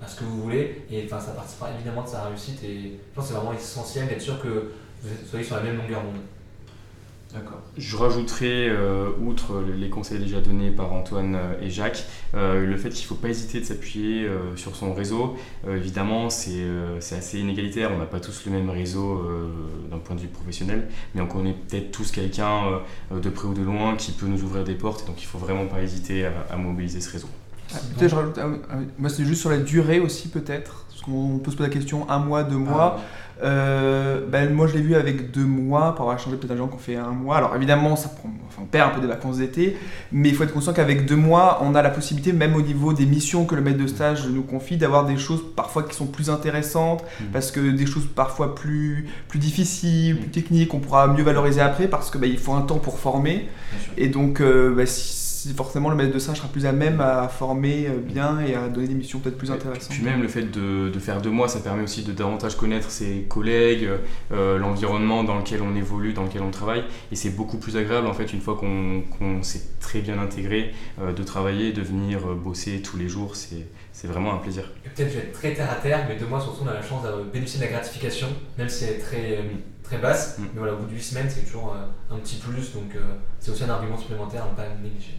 à 0.03 0.07
ce 0.07 0.17
que 0.17 0.25
vous 0.25 0.43
voulez. 0.43 0.85
Et 0.91 1.05
enfin, 1.07 1.21
ça 1.21 1.33
participera 1.33 1.71
évidemment 1.75 2.03
de 2.03 2.09
sa 2.09 2.25
réussite. 2.25 2.63
Et 2.63 2.83
je 2.83 3.15
pense 3.15 3.25
que 3.25 3.33
c'est 3.33 3.39
vraiment 3.39 3.55
essentiel 3.55 4.09
d'être 4.09 4.21
sûr 4.21 4.43
que 4.43 4.73
vous 5.03 5.09
soyez 5.31 5.45
sur 5.45 5.57
la 5.57 5.63
même 5.63 5.79
longueur 5.79 6.03
d'onde. 6.03 6.21
Je 7.77 7.97
rajouterai, 7.97 8.69
euh, 8.69 9.09
outre 9.21 9.61
les 9.77 9.91
conseils 9.91 10.21
déjà 10.21 10.41
donnés 10.41 10.71
par 10.71 10.93
Antoine 10.93 11.35
euh, 11.35 11.61
et 11.61 11.71
Jacques, 11.71 12.05
euh, 12.35 12.65
le 12.65 12.77
fait 12.77 12.91
qu'il 12.91 13.03
ne 13.03 13.09
faut 13.09 13.15
pas 13.17 13.29
hésiter 13.29 13.61
de 13.61 13.65
s'appuyer 13.65 14.29
sur 14.57 14.77
son 14.77 14.95
réseau. 14.95 15.37
évidemment, 15.69 16.31
c'est 16.31 16.67
assez 17.01 17.41
inégalitaire, 17.41 17.91
on 17.93 17.99
n'a 17.99 18.07
pas 18.07 18.21
tous 18.21 18.45
le 18.47 18.53
même 18.53 18.71
réseau 18.71 19.23
d'un 19.91 19.99
point 19.99 20.15
de 20.17 20.21
vue 20.21 20.29
professionnel, 20.29 20.89
mais 21.15 21.21
on 21.21 21.27
connaît 21.27 21.55
peut-être 21.55 21.91
tous 21.91 22.11
quelqu'un 22.11 22.81
de 23.11 23.29
près 23.29 23.49
ou 23.49 23.55
de 23.55 23.63
loin 23.63 23.97
qui 23.97 24.13
peut 24.13 24.27
nous 24.27 24.43
ouvrir 24.43 24.65
des 24.65 24.75
portes, 24.75 25.07
donc 25.07 25.21
il 25.21 25.25
ne 25.25 25.29
faut 25.29 25.39
vraiment 25.39 25.67
pas 25.67 25.83
hésiter 25.83 26.27
à, 26.27 26.57
mobiliser 26.57 27.01
ce 27.01 27.11
réseau. 27.11 27.29
Ah, 27.73 27.79
peut-être 27.97 28.11
je 28.11 28.15
rajoute, 28.15 28.39
ah 28.39 28.49
ah. 28.71 28.75
Moi, 28.99 29.09
c'est 29.09 29.25
juste 29.25 29.41
sur 29.41 29.51
la 29.51 29.59
durée 29.59 29.99
aussi, 29.99 30.29
peut-être. 30.29 30.85
Parce 30.89 31.01
qu'on 31.01 31.39
peut 31.39 31.51
se 31.51 31.57
poser 31.57 31.69
la 31.71 31.75
question 31.75 32.09
un 32.11 32.19
mois, 32.19 32.45
deux 32.45 32.59
mois. 32.59 32.99
Ah, 32.99 33.03
Euh, 33.43 34.21
ben, 34.31 34.53
moi, 34.53 34.67
je 34.67 34.75
l'ai 34.75 34.81
vu 34.81 34.95
avec 34.95 35.31
deux 35.33 35.45
mois, 35.45 35.95
pour 35.95 36.03
avoir 36.05 36.19
changé 36.19 36.37
peut-être 36.37 36.53
des 36.53 36.57
gens 36.59 36.69
qui 36.69 36.75
ont 36.75 36.79
fait 36.79 36.97
un 36.97 37.11
mois. 37.11 37.37
Alors, 37.37 37.55
évidemment, 37.57 37.97
ça 37.97 38.09
prend, 38.09 38.31
enfin, 38.47 38.63
on 38.63 38.67
perd 38.67 38.91
un 38.91 38.95
peu 38.95 39.01
des 39.01 39.07
vacances 39.09 39.39
d'été, 39.39 39.77
mais 40.13 40.29
il 40.29 40.35
faut 40.35 40.45
être 40.45 40.53
conscient 40.53 40.73
qu'avec 40.73 41.05
deux 41.07 41.17
mois, 41.17 41.59
on 41.63 41.75
a 41.75 41.83
la 41.83 41.91
possibilité, 41.91 42.33
même 42.33 42.55
au 42.55 42.63
niveau 42.63 42.93
des 42.93 43.07
missions 43.07 43.45
que 43.45 43.55
le 43.55 43.63
maître 43.63 43.79
de 43.79 43.87
stage 43.87 44.27
nous 44.29 44.43
confie, 44.43 44.77
d'avoir 44.77 45.05
des 45.05 45.17
choses 45.17 45.43
parfois 45.57 45.83
qui 45.83 45.95
sont 45.97 46.07
plus 46.07 46.31
intéressantes, 46.31 47.03
Mhm. 47.21 47.27
parce 47.33 47.51
que 47.51 47.61
des 47.71 47.87
choses 47.87 48.07
parfois 48.15 48.55
plus, 48.55 49.09
plus 49.29 49.39
difficiles, 49.41 50.17
plus 50.19 50.31
techniques, 50.31 50.73
on 50.75 50.79
pourra 50.79 51.09
mieux 51.09 51.23
valoriser 51.25 51.61
après, 51.61 51.89
parce 51.89 52.11
que 52.11 52.19
ben, 52.19 52.31
il 52.31 52.39
faut 52.39 52.53
un 52.53 52.63
temps 52.63 52.79
pour 52.79 52.99
former. 52.99 53.49
Et 53.99 54.09
donc, 54.09 54.41
euh, 54.41 54.85
si, 54.87 55.03
si 55.13 55.24
forcément, 55.53 55.91
le 55.91 55.97
maître 55.97 56.13
de 56.13 56.19
stage 56.19 56.39
sera 56.39 56.49
plus 56.49 56.67
à 56.67 56.73
même 56.73 57.01
à 57.01 57.29
former 57.29 57.87
euh, 57.87 57.99
bien 57.99 58.41
et 58.41 58.55
à 58.55 58.69
donner 58.69 58.89
des 58.89 58.95
missions 58.95 59.19
peut-être 59.19 59.37
plus 59.37 59.51
intéressantes. 59.51 59.91
Puis 59.91 60.03
même 60.03 60.23
le 60.23 60.29
fait 60.29 60.45
de, 60.45 60.89
de 60.89 60.99
faire 60.99 61.21
deux 61.21 61.31
mois, 61.31 61.49
ça 61.49 61.61
permet 61.61 61.83
aussi 61.83 62.03
de 62.03 62.13
davantage 62.13 62.57
connaître 62.57 62.91
ses 62.91 63.27
collègues, 63.29 63.89
euh, 64.33 64.59
l'environnement 64.59 65.25
dans 65.25 65.39
lequel 65.39 65.63
on 65.63 65.75
évolue, 65.75 66.13
dans 66.13 66.25
lequel 66.25 66.43
on 66.43 66.51
travaille. 66.51 66.85
Et 67.13 67.17
c'est 67.17 67.31
beaucoup 67.31 67.59
plus 67.59 67.77
agréable 67.77 68.07
en 68.07 68.15
fait 68.15 68.33
une 68.33 68.41
fois 68.41 68.57
qu'on 68.57 69.03
qu'on 69.19 69.43
s'est 69.43 69.63
très 69.81 70.01
bien 70.01 70.19
intégré 70.19 70.73
euh, 71.01 71.13
de 71.13 71.23
travailler, 71.23 71.73
de 71.73 71.83
venir 71.83 72.21
bosser 72.37 72.81
tous 72.83 72.97
les 72.97 73.09
jours. 73.09 73.37
C'est 73.37 73.67
c'est 73.95 74.09
vraiment 74.09 74.35
un 74.35 74.39
plaisir. 74.39 74.71
Peut-être 74.83 75.09
je 75.09 75.15
vais 75.15 75.25
être 75.27 75.33
très 75.33 75.55
terre 75.55 75.71
à 75.71 75.77
terre, 75.77 76.05
mais 76.09 76.17
de 76.17 76.27
moi 76.27 76.41
surtout 76.41 76.63
on 76.65 76.69
a 76.69 76.75
la 76.75 76.83
chance 76.83 77.05
de 77.05 77.31
bénéficier 77.33 77.61
de 77.61 77.65
la 77.67 77.71
gratification, 77.71 78.27
même 78.59 78.69
si 78.69 78.85
elle 78.85 78.91
est 78.91 78.99
très, 78.99 79.39
euh, 79.39 79.43
très 79.85 79.99
basse. 79.99 80.39
Mm. 80.39 80.43
Mais 80.55 80.59
voilà, 80.59 80.75
au 80.75 80.79
bout 80.79 80.87
de 80.87 80.95
8 80.95 81.03
semaines, 81.03 81.31
c'est 81.31 81.45
toujours 81.45 81.75
euh, 81.75 82.15
un 82.15 82.19
petit 82.19 82.37
plus, 82.37 82.73
donc 82.73 82.97
euh, 82.97 83.15
c'est 83.39 83.53
aussi 83.53 83.63
un 83.63 83.71
argument 83.71 83.97
supplémentaire 83.97 84.45
à 84.45 84.51
ne 84.51 84.57
pas 84.57 84.67
négliger. 84.83 85.15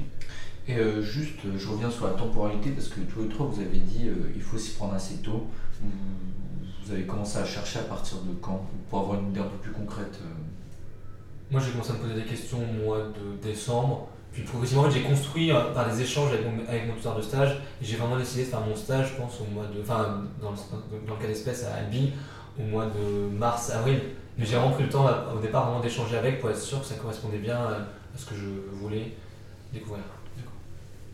Et 0.68 0.78
euh, 0.78 1.02
juste, 1.02 1.40
je 1.58 1.68
reviens 1.68 1.92
sur 1.92 2.08
la 2.08 2.14
temporalité 2.14 2.72
parce 2.72 2.88
que 2.88 3.00
tous 3.02 3.22
les 3.22 3.30
trois, 3.30 3.46
vous 3.46 3.62
avez 3.62 3.78
dit 3.78 4.08
euh, 4.08 4.32
il 4.36 4.42
faut 4.42 4.58
s'y 4.58 4.72
prendre 4.72 4.96
assez 4.96 5.18
tôt. 5.18 5.48
Vous, 5.82 6.92
avez 6.92 7.04
commencé 7.04 7.38
à 7.38 7.46
chercher 7.46 7.80
à 7.80 7.84
partir 7.84 8.18
de 8.20 8.34
quand 8.42 8.68
Pour 8.90 9.00
avoir 9.00 9.20
une 9.20 9.30
idée 9.30 9.40
un 9.40 9.46
peu 9.46 9.58
plus 9.58 9.72
concrète. 9.72 10.20
euh? 10.22 11.52
Moi 11.52 11.60
j'ai 11.60 11.72
commencé 11.72 11.92
à 11.92 11.94
me 11.94 12.00
poser 12.00 12.14
des 12.16 12.24
questions 12.24 12.60
au 12.60 12.84
mois 12.86 13.00
de 13.00 13.48
décembre, 13.48 14.08
puis 14.32 14.44
progressivement 14.44 14.90
j'ai 14.90 15.02
construit 15.02 15.52
par 15.74 15.92
des 15.92 16.02
échanges 16.02 16.32
avec 16.34 16.46
mon, 16.46 16.68
avec 16.68 16.88
mon 16.88 16.96
tuteur 16.96 17.16
de 17.16 17.22
stage, 17.22 17.60
et 17.82 17.86
j'ai 17.86 17.98
vraiment 17.98 18.18
décidé 18.18 18.46
de 18.46 18.50
faire 18.50 18.62
mon 18.62 18.76
stage, 18.76 19.14
je 19.14 19.22
pense, 19.22 19.40
au 19.42 19.54
mois 19.54 19.66
de. 19.66 19.82
Enfin, 19.82 20.24
dans 20.42 20.52
le, 20.52 20.58
dans 21.08 21.14
le 21.16 21.22
cas 21.22 21.28
d'espèce 21.28 21.64
à 21.66 21.76
Albi, 21.76 22.14
au 22.60 22.64
mois 22.64 22.86
de 22.86 23.30
mars-avril. 23.36 24.02
Mais 24.38 24.46
j'ai 24.46 24.56
vraiment 24.56 24.72
pris 24.72 24.84
le 24.84 24.90
temps 24.90 25.08
au 25.36 25.40
départ 25.40 25.66
vraiment 25.68 25.82
d'échanger 25.82 26.18
avec 26.18 26.40
pour 26.42 26.50
être 26.50 26.60
sûr 26.60 26.80
que 26.82 26.86
ça 26.86 26.96
correspondait 26.96 27.38
bien 27.38 27.58
à 27.58 27.72
à 28.16 28.18
ce 28.18 28.26
que 28.26 28.36
je 28.36 28.46
voulais 28.82 29.12
découvrir. 29.74 30.04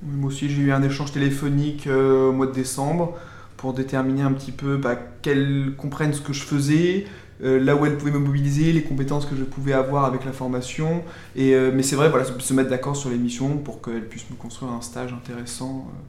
Moi 0.03 0.27
aussi, 0.29 0.49
j'ai 0.49 0.61
eu 0.61 0.71
un 0.71 0.81
échange 0.83 1.11
téléphonique 1.11 1.85
euh, 1.87 2.29
au 2.29 2.31
mois 2.31 2.47
de 2.47 2.51
décembre 2.51 3.15
pour 3.57 3.73
déterminer 3.73 4.23
un 4.23 4.31
petit 4.33 4.51
peu 4.51 4.77
bah, 4.77 4.95
qu'elle 5.21 5.73
comprenne 5.77 6.13
ce 6.13 6.21
que 6.21 6.33
je 6.33 6.41
faisais, 6.41 7.05
euh, 7.43 7.59
là 7.63 7.75
où 7.75 7.85
elle 7.85 7.97
pouvait 7.97 8.11
me 8.11 8.17
mobiliser, 8.19 8.71
les 8.71 8.81
compétences 8.83 9.27
que 9.27 9.35
je 9.35 9.43
pouvais 9.43 9.73
avoir 9.73 10.05
avec 10.05 10.25
la 10.25 10.31
formation. 10.31 11.03
Euh, 11.37 11.71
mais 11.73 11.83
c'est 11.83 11.95
vrai, 11.95 12.09
voilà, 12.09 12.25
se- 12.25 12.53
mettre 12.53 12.69
d'accord 12.69 12.95
sur 12.95 13.11
les 13.11 13.17
missions 13.17 13.57
pour 13.57 13.81
qu'elle 13.81 14.07
puisse 14.07 14.27
me 14.31 14.35
construire 14.35 14.71
un 14.71 14.81
stage 14.81 15.13
intéressant. 15.13 15.87
euh. 15.89 15.99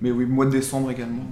Mais 0.00 0.10
oui, 0.10 0.24
mois 0.26 0.46
de 0.46 0.50
décembre 0.50 0.90
également. 0.90 1.24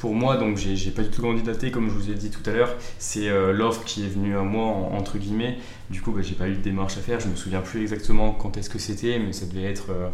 Pour 0.00 0.14
moi, 0.14 0.36
donc 0.38 0.56
j'ai 0.56 0.90
pas 0.90 1.02
du 1.02 1.10
tout 1.10 1.22
candidaté, 1.22 1.70
comme 1.70 1.88
je 1.88 1.94
vous 1.94 2.10
ai 2.10 2.14
dit 2.14 2.30
tout 2.30 2.48
à 2.48 2.52
l'heure. 2.52 2.74
C'est 2.98 3.28
euh, 3.28 3.52
l'offre 3.52 3.84
qui 3.84 4.02
est 4.04 4.08
venue 4.08 4.36
à 4.36 4.42
moi, 4.42 4.64
en- 4.64 4.94
entre 4.96 5.18
guillemets. 5.18 5.58
Du 5.90 6.00
coup, 6.02 6.10
bah, 6.12 6.22
j'ai 6.22 6.34
pas 6.34 6.48
eu 6.48 6.54
de 6.56 6.60
démarche 6.62 6.96
à 6.96 7.00
faire. 7.02 7.20
Je 7.20 7.28
me 7.28 7.36
souviens 7.36 7.60
plus 7.60 7.82
exactement 7.82 8.32
quand 8.32 8.56
est-ce 8.56 8.70
que 8.70 8.78
c'était, 8.78 9.18
mais 9.18 9.32
ça 9.32 9.46
devait 9.46 9.64
être 9.64 9.90
euh, 9.90 10.08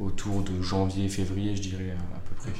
autour 0.00 0.42
de 0.42 0.62
janvier, 0.62 1.08
février, 1.08 1.56
je 1.56 1.62
dirais 1.62 1.90
à, 1.90 2.16
à 2.16 2.20
peu 2.20 2.34
près. 2.36 2.52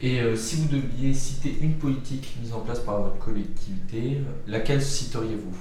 Et 0.00 0.20
euh, 0.20 0.36
si 0.36 0.56
vous 0.56 0.68
deviez 0.68 1.14
citer 1.14 1.56
une 1.60 1.74
politique 1.74 2.36
mise 2.42 2.52
en 2.52 2.60
place 2.60 2.80
par 2.80 3.02
votre 3.02 3.18
collectivité, 3.18 4.18
laquelle 4.46 4.82
citeriez-vous? 4.82 5.56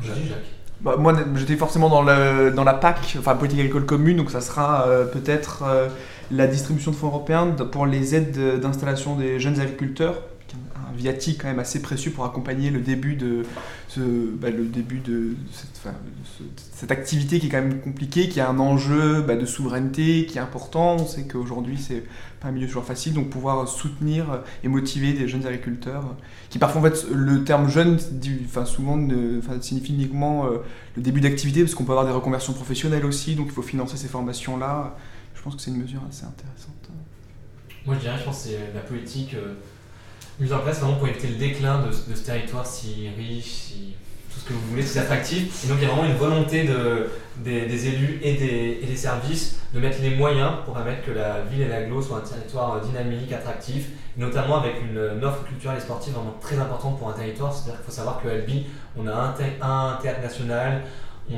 Jacques. 0.00 0.61
Bah, 0.82 0.96
moi, 0.98 1.14
j'étais 1.36 1.56
forcément 1.56 1.88
dans, 1.88 2.02
le, 2.02 2.50
dans 2.50 2.64
la 2.64 2.74
PAC, 2.74 3.16
enfin 3.18 3.36
politique 3.36 3.60
agricole 3.60 3.86
commune, 3.86 4.16
donc 4.16 4.30
ça 4.30 4.40
sera 4.40 4.86
euh, 4.88 5.04
peut-être 5.04 5.62
euh, 5.64 5.88
la 6.32 6.48
distribution 6.48 6.90
de 6.90 6.96
fonds 6.96 7.06
européens 7.06 7.46
pour 7.70 7.86
les 7.86 8.16
aides 8.16 8.32
de- 8.36 8.56
d'installation 8.56 9.14
des 9.14 9.38
jeunes 9.38 9.60
agriculteurs, 9.60 10.22
viatique 10.96 11.40
quand 11.42 11.48
même 11.48 11.58
assez 11.58 11.82
précieux 11.82 12.10
pour 12.10 12.24
accompagner 12.24 12.70
le 12.70 12.80
début 12.80 13.16
de, 13.16 13.42
ce, 13.88 14.00
bah, 14.00 14.50
le 14.50 14.64
début 14.64 14.98
de, 14.98 15.34
cette, 16.72 16.90
activité 16.90 17.38
qui 17.38 17.46
est 17.46 17.50
quand 17.50 17.62
même 17.62 17.80
compliquée, 17.80 18.28
qui 18.28 18.40
a 18.40 18.48
un 18.48 18.58
enjeu 18.58 19.22
bah, 19.22 19.36
de 19.36 19.46
souveraineté 19.46 20.26
qui 20.26 20.38
est 20.38 20.40
important. 20.40 20.96
On 20.96 21.06
sait 21.06 21.24
qu'aujourd'hui 21.24 21.78
c'est 21.78 22.04
pas 22.40 22.48
un 22.48 22.52
milieu 22.52 22.66
toujours 22.66 22.84
facile, 22.84 23.14
donc 23.14 23.30
pouvoir 23.30 23.66
soutenir 23.68 24.42
et 24.64 24.68
motiver 24.68 25.12
des 25.12 25.28
jeunes 25.28 25.46
agriculteurs 25.46 26.16
qui 26.50 26.58
parfois 26.58 26.80
en 26.80 26.84
fait 26.84 27.06
le 27.12 27.44
terme 27.44 27.68
jeune 27.68 27.98
enfin, 28.44 28.64
souvent 28.64 28.96
ne- 28.96 29.40
signifie 29.60 29.94
uniquement 29.94 30.46
euh, 30.46 30.58
le 30.96 31.02
début 31.02 31.20
d'activité 31.20 31.62
parce 31.62 31.74
qu'on 31.74 31.84
peut 31.84 31.92
avoir 31.92 32.06
des 32.06 32.12
reconversions 32.12 32.52
professionnelles 32.52 33.06
aussi. 33.06 33.34
Donc 33.34 33.46
il 33.46 33.52
faut 33.52 33.62
financer 33.62 33.96
ces 33.96 34.08
formations 34.08 34.56
là 34.56 34.96
je 35.34 35.42
pense 35.42 35.56
que 35.56 35.62
c'est 35.62 35.72
une 35.72 35.78
mesure 35.78 36.00
assez 36.08 36.24
intéressante. 36.24 36.72
Moi 37.84 37.96
je 37.96 38.00
dirais, 38.00 38.16
je 38.18 38.24
pense 38.24 38.44
que 38.44 38.48
c'est 38.50 38.74
la 38.74 38.80
politique 38.80 39.34
euh, 39.34 39.54
mise 40.42 40.52
en 40.52 40.58
place 40.58 40.80
vraiment 40.80 40.96
pour 40.96 41.08
éviter 41.08 41.28
le 41.28 41.36
déclin 41.36 41.82
de, 41.86 41.92
ce- 41.92 42.20
territoire 42.24 42.66
si 42.66 43.08
riche, 43.16 43.44
si 43.44 43.94
tout 44.32 44.40
ce 44.40 44.48
que 44.48 44.52
vous 44.54 44.66
voulez, 44.70 44.82
si 44.82 44.98
attractif. 44.98 45.64
Et 45.64 45.68
donc 45.68 45.78
il 45.80 45.84
y 45.84 45.86
a 45.86 45.94
vraiment 45.94 46.08
une 46.08 46.16
volonté 46.16 46.64
de, 46.64 47.08
des, 47.38 47.88
élus 47.88 48.18
et 48.22 48.34
des, 48.34 48.96
services 48.96 49.58
de 49.72 49.80
mettre 49.80 49.98
les 50.02 50.14
moyens 50.16 50.52
pour 50.64 50.74
permettre 50.74 51.04
que 51.04 51.12
la 51.12 51.42
ville 51.42 51.62
et 51.62 51.68
l'aglo 51.68 52.02
soient 52.02 52.18
un 52.18 52.28
territoire 52.28 52.74
euh, 52.76 52.80
dynamique, 52.80 53.32
attractif, 53.32 53.88
notamment 54.16 54.60
avec 54.60 54.74
une, 54.82 55.24
offre 55.24 55.44
culturelle 55.44 55.78
et 55.78 55.80
sportive 55.80 56.14
vraiment 56.14 56.36
très 56.40 56.58
importante 56.58 56.98
pour 56.98 57.08
un 57.08 57.12
territoire. 57.12 57.52
C'est-à-dire 57.52 57.80
qu'il 57.80 57.86
faut 57.86 57.96
savoir 57.96 58.20
que 58.22 58.28
Albi, 58.28 58.66
on 58.96 59.06
a 59.06 59.12
un, 59.12 59.34
un 59.62 59.98
théâtre 60.00 60.20
national, 60.22 60.82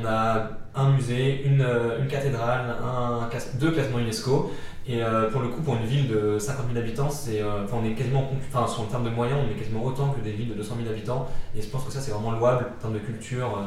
on 0.01 0.07
a 0.07 0.49
un 0.75 0.91
musée, 0.91 1.43
une, 1.45 1.61
euh, 1.63 2.01
une 2.01 2.09
cathédrale, 2.09 2.75
un, 2.83 3.29
deux 3.59 3.71
classements 3.73 3.99
UNESCO. 3.99 4.51
Et 4.87 5.03
euh, 5.03 5.31
pour 5.31 5.41
le 5.41 5.49
coup, 5.49 5.63
pour 5.63 5.77
une 5.77 5.87
ville 5.87 6.09
de 6.09 6.39
50 6.39 6.67
000 6.73 6.79
habitants, 6.85 7.09
c'est, 7.09 7.41
euh, 7.41 7.65
on 7.73 7.85
est 7.85 7.93
quasiment, 7.95 8.29
enfin, 8.53 8.67
sur- 8.67 8.83
en 8.83 8.87
termes 8.87 9.05
de 9.05 9.11
moyens, 9.11 9.39
on 9.47 9.51
est 9.51 9.55
quasiment 9.59 9.83
autant 9.85 10.09
que 10.11 10.21
des 10.21 10.33
villes 10.33 10.51
de 10.51 10.55
200 10.55 10.75
000 10.83 10.91
habitants. 10.91 11.27
Et 11.57 11.63
je 11.63 11.69
pense 11.69 11.85
que 11.85 11.93
ça, 11.93 12.01
c'est 12.01 12.11
vraiment 12.11 12.33
louable 12.33 12.67
en 12.77 12.81
termes 12.81 12.95
de 12.95 12.99
culture. 12.99 13.59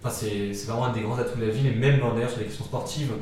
Enfin, 0.00 0.10
c'est, 0.14 0.54
c'est 0.54 0.68
vraiment 0.70 0.86
un 0.86 0.92
des 0.92 1.00
grands 1.00 1.18
atouts 1.18 1.38
de 1.38 1.44
la 1.46 1.52
ville. 1.52 1.66
Et 1.66 1.74
même 1.74 1.98
dans- 2.00 2.14
d'ailleurs 2.14 2.30
sur 2.30 2.38
les 2.38 2.46
questions 2.46 2.64
sportives, 2.64 3.12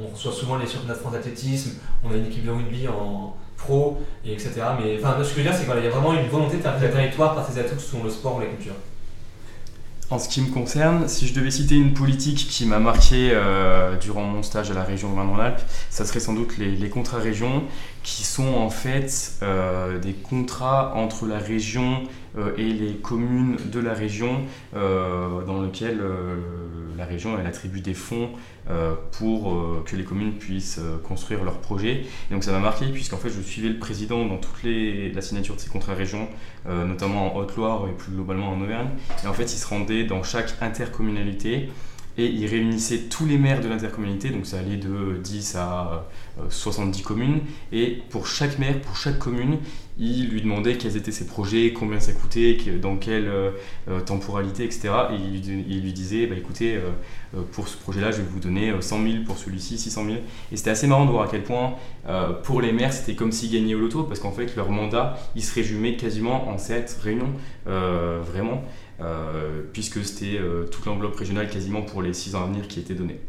on 0.00 0.06
reçoit 0.08 0.32
souvent 0.32 0.56
les 0.56 0.66
championnats 0.66 0.94
de 0.94 0.98
France 1.00 1.12
d'athlétisme, 1.12 1.78
on 2.04 2.12
a 2.12 2.16
une 2.16 2.26
équipe 2.26 2.46
de 2.46 2.50
rugby 2.50 2.86
en 2.88 3.34
pro, 3.58 4.00
et 4.24 4.32
etc. 4.32 4.52
Mais 4.82 4.96
enfin, 5.02 5.16
ce 5.22 5.28
que 5.28 5.30
je 5.30 5.34
veux 5.34 5.42
dire, 5.42 5.52
c'est 5.54 5.66
qu'il 5.66 5.84
y 5.84 5.86
a 5.86 5.90
vraiment 5.90 6.14
une 6.14 6.28
volonté 6.28 6.56
de 6.56 6.62
faire 6.62 6.76
vivre 6.78 6.86
le 6.92 6.92
territoire 6.96 7.34
par 7.34 7.44
ces 7.46 7.58
atouts 7.58 7.74
que 7.74 7.80
sont 7.82 8.02
le 8.04 8.08
sport 8.10 8.36
ou 8.36 8.40
la 8.40 8.46
culture. 8.46 8.72
En 10.10 10.18
ce 10.18 10.28
qui 10.28 10.42
me 10.42 10.50
concerne, 10.52 11.06
si 11.06 11.28
je 11.28 11.34
devais 11.34 11.52
citer 11.52 11.76
une 11.76 11.94
politique 11.94 12.48
qui 12.50 12.66
m'a 12.66 12.80
marqué 12.80 13.30
euh, 13.32 13.96
durant 13.96 14.24
mon 14.24 14.42
stage 14.42 14.68
à 14.72 14.74
la 14.74 14.82
région 14.82 15.14
Rhône-Alpes, 15.14 15.62
ça 15.88 16.04
serait 16.04 16.18
sans 16.18 16.34
doute 16.34 16.58
les, 16.58 16.72
les 16.72 16.88
contrats 16.88 17.18
régions, 17.18 17.62
qui 18.02 18.24
sont 18.24 18.54
en 18.54 18.70
fait 18.70 19.34
euh, 19.42 20.00
des 20.00 20.14
contrats 20.14 20.94
entre 20.96 21.26
la 21.26 21.38
région 21.38 22.02
euh, 22.36 22.50
et 22.58 22.72
les 22.72 22.94
communes 22.94 23.56
de 23.70 23.78
la 23.78 23.94
région, 23.94 24.40
dans 24.74 25.62
lequel 25.62 26.00
la 27.00 27.06
région 27.06 27.36
elle 27.40 27.46
attribue 27.46 27.80
des 27.80 27.94
fonds 27.94 28.30
euh, 28.68 28.94
pour 29.12 29.52
euh, 29.52 29.82
que 29.84 29.96
les 29.96 30.04
communes 30.04 30.34
puissent 30.34 30.78
euh, 30.78 30.98
construire 30.98 31.42
leurs 31.42 31.58
projets. 31.58 32.04
Et 32.30 32.34
donc 32.34 32.44
ça 32.44 32.52
m'a 32.52 32.60
marqué 32.60 32.86
puisqu'en 32.86 33.16
fait 33.16 33.30
je 33.30 33.40
suivais 33.40 33.70
le 33.70 33.78
président 33.78 34.24
dans 34.26 34.36
toute 34.36 34.62
les, 34.62 35.10
la 35.10 35.22
signature 35.22 35.56
de 35.56 35.60
ces 35.60 35.70
contrats 35.70 35.94
régions, 35.94 36.28
notamment 36.66 37.34
en 37.34 37.38
Haute-Loire 37.38 37.88
et 37.88 37.92
plus 37.92 38.12
globalement 38.12 38.50
en 38.50 38.60
Auvergne. 38.60 38.88
Et 39.24 39.26
en 39.26 39.32
fait, 39.32 39.44
il 39.44 39.58
se 39.58 39.66
rendait 39.66 40.04
dans 40.04 40.22
chaque 40.22 40.52
intercommunalité 40.60 41.70
et 42.18 42.26
il 42.26 42.46
réunissait 42.46 43.04
tous 43.08 43.24
les 43.24 43.38
maires 43.38 43.60
de 43.60 43.68
l'intercommunalité, 43.68 44.28
donc 44.28 44.44
ça 44.44 44.58
allait 44.58 44.76
de 44.76 45.18
10 45.22 45.56
à 45.56 46.06
70 46.48 47.02
communes. 47.02 47.40
Et 47.72 48.02
pour 48.10 48.26
chaque 48.26 48.58
maire, 48.58 48.80
pour 48.80 48.96
chaque 48.96 49.18
commune, 49.18 49.58
il 49.98 50.28
lui 50.30 50.40
demandait 50.40 50.76
quels 50.78 50.96
étaient 50.96 51.12
ses 51.12 51.26
projets, 51.26 51.74
combien 51.74 52.00
ça 52.00 52.12
coûtait, 52.12 52.56
dans 52.80 52.96
quelle 52.96 53.28
euh, 53.28 53.50
euh, 53.88 54.00
temporalité, 54.00 54.64
etc. 54.64 54.88
Et 55.12 55.16
il 55.16 55.82
lui, 55.82 55.92
disait, 55.92 56.26
bah, 56.26 56.36
écoutez, 56.38 56.76
euh, 56.76 56.90
euh, 57.36 57.42
pour 57.52 57.68
ce 57.68 57.76
projet-là, 57.76 58.10
je 58.10 58.18
vais 58.18 58.28
vous 58.28 58.40
donner 58.40 58.70
euh, 58.70 58.80
100 58.80 59.02
000, 59.02 59.24
pour 59.26 59.36
celui-ci, 59.36 59.78
600 59.78 60.04
000. 60.06 60.16
Et 60.52 60.56
c'était 60.56 60.70
assez 60.70 60.86
marrant 60.86 61.04
de 61.04 61.10
voir 61.10 61.24
à 61.24 61.28
quel 61.28 61.42
point, 61.42 61.74
euh, 62.08 62.32
pour 62.32 62.62
les 62.62 62.72
maires, 62.72 62.94
c'était 62.94 63.14
comme 63.14 63.30
s'ils 63.30 63.52
gagnaient 63.52 63.74
au 63.74 63.80
loto, 63.80 64.04
parce 64.04 64.20
qu'en 64.20 64.32
fait, 64.32 64.56
leur 64.56 64.70
mandat, 64.70 65.18
il 65.36 65.44
se 65.44 65.54
résumait 65.54 65.96
quasiment 65.96 66.48
en 66.48 66.56
cette 66.56 66.98
réunion, 67.02 67.28
euh, 67.66 68.20
vraiment, 68.24 68.64
euh, 69.00 69.62
puisque 69.72 70.02
c'était 70.04 70.38
euh, 70.38 70.64
toute 70.64 70.86
l'enveloppe 70.86 71.16
régionale 71.16 71.50
quasiment 71.50 71.82
pour 71.82 72.00
les 72.00 72.14
6 72.14 72.34
ans 72.36 72.44
à 72.44 72.46
venir 72.46 72.68
qui 72.68 72.80
était 72.80 72.94
donnée. 72.94 73.20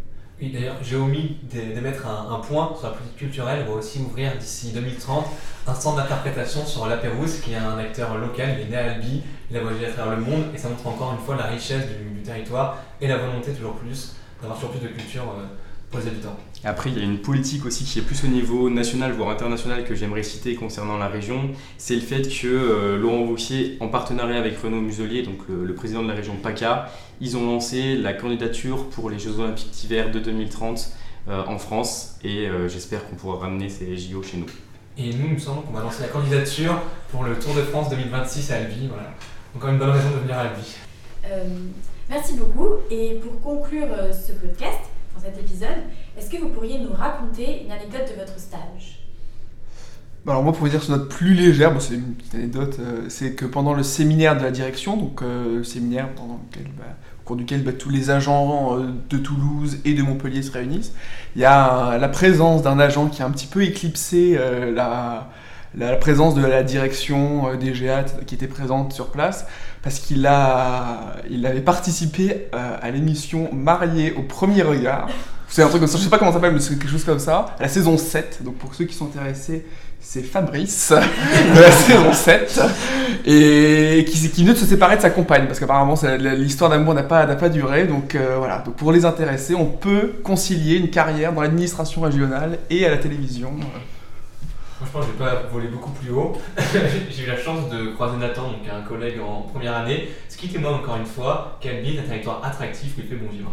Oui, 0.41 0.49
d'ailleurs, 0.49 0.77
j'ai 0.81 0.95
omis 0.95 1.37
d'é- 1.43 1.73
d'émettre 1.73 2.07
un, 2.07 2.33
un 2.33 2.39
point 2.39 2.73
sur 2.77 2.87
la 2.87 2.93
politique 2.93 3.17
culturelle. 3.17 3.63
On 3.67 3.73
va 3.73 3.77
aussi 3.77 3.99
ouvrir 3.99 4.35
d'ici 4.37 4.71
2030 4.73 5.25
un 5.67 5.73
centre 5.75 5.97
d'interprétation 5.97 6.65
sur 6.65 6.87
La 6.87 6.97
Pérouse, 6.97 7.41
qui 7.41 7.53
est 7.53 7.57
un 7.57 7.77
acteur 7.77 8.17
local. 8.17 8.55
Il 8.57 8.65
est 8.67 8.69
né 8.71 8.75
à 8.77 8.91
Albi, 8.93 9.21
il 9.51 9.57
a 9.57 9.61
voyagé 9.61 9.85
à 9.85 9.91
travers 9.91 10.15
le 10.15 10.21
monde, 10.23 10.45
et 10.55 10.57
ça 10.57 10.69
montre 10.69 10.87
encore 10.87 11.13
une 11.13 11.23
fois 11.23 11.35
la 11.35 11.43
richesse 11.45 11.83
du, 11.87 12.09
du 12.15 12.21
territoire 12.23 12.77
et 12.99 13.07
la 13.07 13.17
volonté 13.17 13.51
toujours 13.53 13.75
plus 13.75 14.15
d'avoir 14.41 14.57
toujours 14.59 14.71
plus 14.75 14.81
de 14.81 14.87
culture 14.91 15.23
euh, 15.37 15.45
Après, 16.63 16.89
il 16.89 16.97
y 16.97 17.01
a 17.01 17.03
une 17.03 17.19
politique 17.19 17.65
aussi 17.65 17.83
qui 17.83 17.99
est 17.99 18.01
plus 18.01 18.23
au 18.23 18.27
niveau 18.27 18.69
national, 18.69 19.11
voire 19.13 19.29
international, 19.29 19.83
que 19.83 19.95
j'aimerais 19.95 20.23
citer 20.23 20.55
concernant 20.55 20.97
la 20.97 21.07
région. 21.07 21.49
C'est 21.77 21.95
le 21.95 22.01
fait 22.01 22.21
que 22.21 22.47
euh, 22.47 22.97
Laurent 22.97 23.21
Wauquiez, 23.21 23.77
en 23.79 23.87
partenariat 23.87 24.37
avec 24.37 24.57
Renaud 24.57 24.81
Muselier, 24.81 25.23
donc 25.23 25.39
le, 25.49 25.65
le 25.65 25.73
président 25.73 26.03
de 26.03 26.07
la 26.07 26.13
région 26.13 26.35
PACA, 26.35 26.91
ils 27.19 27.35
ont 27.35 27.45
lancé 27.45 27.95
la 27.95 28.13
candidature 28.13 28.87
pour 28.89 29.09
les 29.09 29.19
Jeux 29.19 29.39
Olympiques 29.39 29.71
d'hiver 29.71 30.11
de 30.11 30.19
2030 30.19 30.91
euh, 31.29 31.43
en 31.47 31.57
France. 31.57 32.15
Et 32.23 32.47
euh, 32.47 32.67
j'espère 32.67 33.07
qu'on 33.07 33.15
pourra 33.15 33.39
ramener 33.39 33.69
ces 33.69 33.97
JO 33.97 34.21
chez 34.23 34.37
nous. 34.37 34.47
Et 34.97 35.13
nous, 35.13 35.25
il 35.27 35.33
me 35.33 35.39
semble 35.39 35.63
qu'on 35.63 35.73
va 35.73 35.81
lancer 35.81 36.01
la 36.03 36.09
candidature 36.09 36.79
pour 37.11 37.23
le 37.23 37.35
Tour 37.39 37.55
de 37.55 37.61
France 37.61 37.89
2026 37.89 38.51
à 38.51 38.55
Albi. 38.57 38.87
Voilà. 38.87 39.09
Encore 39.55 39.69
une 39.69 39.79
bonne 39.79 39.89
raison 39.89 40.09
de 40.11 40.19
venir 40.21 40.37
à 40.37 40.41
Albi. 40.41 40.75
Euh, 41.25 41.43
merci 42.09 42.33
beaucoup. 42.33 42.67
Et 42.89 43.19
pour 43.21 43.41
conclure 43.41 43.87
euh, 43.91 44.11
ce 44.11 44.33
podcast, 44.33 44.79
dans 45.13 45.21
cet 45.21 45.37
épisode, 45.37 45.83
est-ce 46.17 46.29
que 46.29 46.37
vous 46.37 46.49
pourriez 46.49 46.79
nous 46.79 46.93
raconter 46.93 47.63
une 47.63 47.71
anecdote 47.71 48.09
de 48.13 48.19
votre 48.19 48.39
stage? 48.39 49.01
Bah 50.23 50.33
Alors 50.33 50.43
moi 50.43 50.53
pour 50.53 50.61
vous 50.61 50.69
dire 50.69 50.83
sur 50.83 50.95
note 50.95 51.09
plus 51.09 51.33
légère, 51.33 51.73
c'est 51.81 51.95
une 51.95 52.13
petite 52.13 52.35
anecdote, 52.35 52.77
euh, 52.79 53.05
c'est 53.09 53.33
que 53.33 53.45
pendant 53.45 53.73
le 53.73 53.81
séminaire 53.81 54.37
de 54.37 54.43
la 54.43 54.51
direction, 54.51 54.95
donc 54.95 55.23
euh, 55.23 55.57
le 55.57 55.63
séminaire 55.63 56.09
bah, 56.15 56.23
au 57.19 57.23
cours 57.25 57.35
duquel 57.35 57.63
bah, 57.63 57.71
tous 57.73 57.89
les 57.89 58.11
agents 58.11 58.77
euh, 58.77 58.91
de 59.09 59.17
Toulouse 59.17 59.79
et 59.83 59.95
de 59.95 60.03
Montpellier 60.03 60.43
se 60.43 60.51
réunissent, 60.51 60.93
il 61.35 61.41
y 61.41 61.45
a 61.45 61.97
la 61.97 62.07
présence 62.07 62.61
d'un 62.61 62.77
agent 62.77 63.07
qui 63.07 63.23
a 63.23 63.25
un 63.25 63.31
petit 63.31 63.47
peu 63.47 63.63
éclipsé 63.63 64.37
la, 64.75 65.31
présence 65.99 66.35
de 66.35 66.45
la 66.45 66.61
direction 66.61 67.55
des 67.55 67.71
GA 67.71 68.03
qui 68.27 68.35
était 68.35 68.47
présente 68.47 68.93
sur 68.93 69.09
place 69.09 69.47
parce 69.83 69.99
qu'il 69.99 70.25
a, 70.27 71.15
il 71.29 71.45
avait 71.45 71.61
participé 71.61 72.47
euh, 72.53 72.77
à 72.81 72.91
l'émission 72.91 73.49
Marié 73.53 74.13
au 74.13 74.21
premier 74.21 74.61
regard. 74.61 75.09
C'est 75.47 75.63
un 75.63 75.67
truc 75.67 75.81
comme 75.81 75.89
ça, 75.89 75.97
je 75.97 76.03
sais 76.03 76.09
pas 76.09 76.17
comment 76.17 76.31
ça 76.31 76.37
s'appelle, 76.37 76.53
mais 76.53 76.61
c'est 76.61 76.77
quelque 76.77 76.89
chose 76.89 77.03
comme 77.03 77.19
ça. 77.19 77.55
La 77.59 77.67
saison 77.67 77.97
7, 77.97 78.41
donc 78.43 78.55
pour 78.55 78.73
ceux 78.73 78.85
qui 78.85 78.95
sont 78.95 79.07
intéressés, 79.07 79.65
c'est 79.99 80.21
Fabrice 80.21 80.93
de 81.55 81.59
la 81.59 81.71
saison 81.71 82.13
7 82.13 82.61
et 83.25 84.05
qui, 84.09 84.29
qui 84.29 84.43
de 84.43 84.55
se 84.55 84.65
séparer 84.65 84.97
de 84.97 85.01
sa 85.01 85.09
compagne 85.11 85.45
parce 85.45 85.59
qu'apparemment 85.59 85.95
l'histoire 86.19 86.71
d'amour 86.71 86.93
n'a 86.93 87.03
pas, 87.03 87.27
pas 87.27 87.49
duré. 87.49 87.85
Donc 87.85 88.15
euh, 88.15 88.35
voilà, 88.37 88.59
donc 88.59 88.75
pour 88.75 88.91
les 88.91 89.05
intéressés, 89.05 89.53
on 89.53 89.65
peut 89.65 90.13
concilier 90.23 90.77
une 90.77 90.89
carrière 90.89 91.33
dans 91.33 91.41
l'administration 91.41 92.01
régionale 92.01 92.59
et 92.69 92.85
à 92.85 92.89
la 92.89 92.97
télévision. 92.97 93.51
Moi, 94.81 94.87
je 94.87 94.97
pense 94.97 95.05
que 95.05 95.11
je 95.11 95.23
vais 95.23 95.29
pas 95.29 95.43
voler 95.51 95.67
beaucoup 95.67 95.91
plus 95.91 96.09
haut. 96.09 96.33
J'ai 97.11 97.23
eu 97.23 97.27
la 97.27 97.37
chance 97.37 97.69
de 97.69 97.91
croiser 97.91 98.17
Nathan, 98.17 98.47
donc 98.47 98.67
un 98.67 98.81
collègue 98.81 99.19
en 99.19 99.41
première 99.43 99.75
année, 99.75 100.09
ce 100.27 100.35
qui 100.35 100.49
témoigne 100.49 100.73
encore 100.73 100.95
une 100.95 101.05
fois 101.05 101.59
qu'Albi 101.61 101.97
est 101.97 101.99
un 101.99 102.03
territoire 102.03 102.43
attractif 102.43 102.97
où 102.97 103.01
il 103.01 103.05
fait 103.05 103.15
bon 103.15 103.29
vivre. 103.29 103.51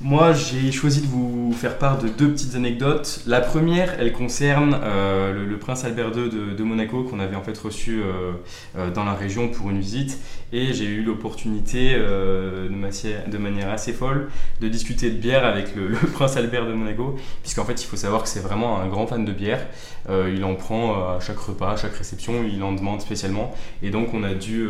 Moi, 0.00 0.32
j'ai 0.32 0.70
choisi 0.70 1.00
de 1.00 1.08
vous 1.08 1.52
faire 1.52 1.76
part 1.76 1.98
de 1.98 2.06
deux 2.06 2.30
petites 2.30 2.54
anecdotes. 2.54 3.20
La 3.26 3.40
première, 3.40 3.96
elle 3.98 4.12
concerne 4.12 4.78
euh, 4.80 5.44
le, 5.44 5.58
prince 5.58 5.84
Albert 5.84 6.16
II 6.16 6.30
de, 6.56 6.62
Monaco 6.62 7.02
qu'on 7.02 7.18
avait 7.18 7.34
en 7.34 7.42
fait 7.42 7.58
reçu 7.58 8.00
euh, 8.00 8.30
euh, 8.76 8.92
dans 8.92 9.02
la 9.02 9.14
région 9.14 9.48
pour 9.48 9.70
une 9.70 9.80
visite. 9.80 10.20
Et 10.52 10.72
j'ai 10.72 10.84
eu 10.84 11.02
l'opportunité, 11.02 11.94
de, 11.96 13.38
manière 13.38 13.70
assez 13.70 13.92
folle, 13.92 14.28
de 14.60 14.68
discuter 14.68 15.10
de 15.10 15.16
bière 15.16 15.44
avec 15.44 15.74
le, 15.74 15.88
le 15.88 15.96
prince 15.96 16.36
Albert 16.36 16.66
de 16.66 16.74
Monaco. 16.74 17.16
Puisqu'en 17.42 17.64
fait, 17.64 17.82
il 17.82 17.86
faut 17.86 17.96
savoir 17.96 18.22
que 18.22 18.28
c'est 18.28 18.40
vraiment 18.40 18.80
un 18.80 18.86
grand 18.86 19.08
fan 19.08 19.24
de 19.24 19.32
bière. 19.32 19.66
Il 20.08 20.44
en 20.44 20.54
prend 20.54 21.16
à 21.16 21.18
chaque 21.20 21.38
repas, 21.38 21.72
à 21.72 21.76
chaque 21.76 21.94
réception, 21.94 22.44
il 22.50 22.62
en 22.62 22.72
demande 22.72 23.02
spécialement. 23.02 23.52
Et 23.82 23.90
donc, 23.90 24.14
on 24.14 24.22
a 24.22 24.32
dû 24.32 24.66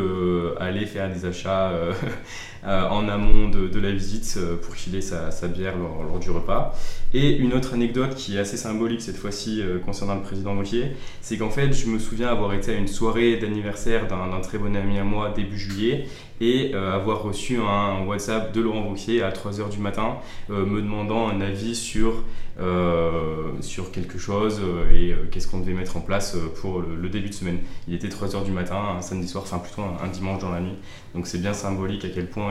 aller 0.58 0.86
faire 0.86 1.12
des 1.12 1.26
achats 1.26 1.72
euh, 2.64 2.88
en 2.88 3.08
amont 3.08 3.48
de, 3.48 3.78
la 3.78 3.92
visite 3.92 4.34
euh, 4.36 4.56
pour 4.56 4.74
qu'il 4.74 4.96
ait 4.96 5.00
sa, 5.00 5.30
bière 5.48 5.74
lors, 5.76 6.18
du 6.18 6.30
repas. 6.30 6.74
Et 7.14 7.36
une 7.36 7.54
autre 7.54 7.74
anecdote 7.74 8.14
qui 8.16 8.36
est 8.36 8.40
assez 8.40 8.56
symbolique 8.56 9.00
cette 9.00 9.16
fois-ci 9.16 9.62
euh, 9.62 9.78
concernant 9.78 10.16
le 10.16 10.22
président 10.22 10.54
Moquier, 10.54 10.96
c'est 11.20 11.38
qu'en 11.38 11.50
fait 11.50 11.72
je 11.72 11.86
me 11.86 11.98
souviens 11.98 12.28
avoir 12.28 12.54
été 12.54 12.72
à 12.72 12.74
une 12.74 12.88
soirée 12.88 13.36
d'anniversaire 13.36 14.08
d'un 14.08 14.40
très 14.40 14.58
bon 14.58 14.74
ami 14.74 14.98
à 14.98 15.04
moi 15.04 15.32
début 15.34 15.58
juillet 15.58 16.06
et 16.40 16.72
euh, 16.74 16.94
avoir 16.94 17.22
reçu 17.22 17.58
un 17.58 18.04
WhatsApp 18.04 18.52
de 18.52 18.60
Laurent 18.60 18.82
Wauquiez 18.82 19.22
à 19.22 19.30
3h 19.30 19.70
du 19.70 19.78
matin 19.78 20.18
euh, 20.50 20.64
me 20.64 20.80
demandant 20.80 21.28
un 21.28 21.40
avis 21.40 21.74
sur, 21.74 22.24
euh, 22.60 23.52
sur 23.60 23.90
quelque 23.90 24.18
chose 24.18 24.60
et 24.92 25.14
qu'est-ce 25.30 25.48
qu'on 25.48 25.60
devait 25.60 25.74
mettre 25.74 25.96
en 25.96 26.00
place 26.00 26.36
pour 26.60 26.80
le, 26.80 27.08
début 27.08 27.28
de 27.28 27.34
semaine. 27.34 27.58
Il 27.86 27.94
était 27.94 28.08
3h 28.08 28.44
du 28.44 28.52
matin, 28.52 28.96
un 28.98 29.02
samedi 29.02 29.26
soir, 29.26 29.44
enfin 29.44 29.58
plutôt 29.58 29.82
un, 29.82 30.08
dimanche 30.08 30.40
dans 30.40 30.50
la 30.50 30.60
nuit. 30.60 30.76
Donc 31.14 31.26
c'est 31.26 31.38
bien 31.38 31.54
symbolique 31.54 32.04
à 32.04 32.08
quel 32.08 32.28
point 32.28 32.50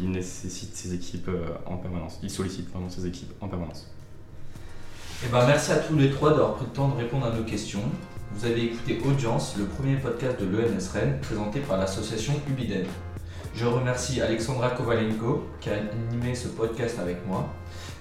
il, 0.00 0.10
nécessite 0.10 0.74
ses 0.74 0.94
équipes 0.94 1.30
en 1.66 1.76
permanence. 1.76 2.18
Il 2.22 2.30
sollicite 2.30 2.70
pardon, 2.72 2.88
ses 2.88 3.06
équipes 3.06 3.32
en 3.40 3.48
permanence. 3.48 3.90
Eh 5.24 5.28
ben, 5.30 5.46
merci 5.46 5.72
à 5.72 5.76
tous 5.76 5.96
les 5.96 6.10
trois 6.10 6.30
d'avoir 6.30 6.54
pris 6.54 6.66
le 6.66 6.72
temps 6.72 6.88
de 6.88 6.96
répondre 6.96 7.26
à 7.26 7.30
nos 7.30 7.42
questions. 7.42 7.82
Vous 8.34 8.44
avez 8.44 8.64
écouté 8.64 9.00
Audience, 9.04 9.56
le 9.58 9.64
premier 9.64 9.96
podcast 9.96 10.40
de 10.40 10.44
l'ENS 10.44 10.92
Rennes, 10.92 11.18
présenté 11.20 11.60
par 11.60 11.78
l'association 11.78 12.34
Ubiden. 12.48 12.84
Je 13.54 13.66
remercie 13.66 14.20
Alexandra 14.20 14.70
Kovalenko 14.70 15.44
qui 15.60 15.70
a 15.70 15.74
animé 15.74 16.34
ce 16.34 16.48
podcast 16.48 16.98
avec 17.00 17.26
moi. 17.26 17.48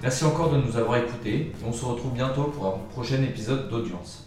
Merci 0.01 0.25
encore 0.25 0.51
de 0.51 0.57
nous 0.57 0.77
avoir 0.77 0.97
écoutés 0.97 1.51
et 1.59 1.65
on 1.65 1.73
se 1.73 1.83
retrouve 1.83 2.13
bientôt 2.13 2.43
pour 2.43 2.67
un 2.67 2.77
prochain 2.93 3.23
épisode 3.23 3.69
d'Audience. 3.69 4.26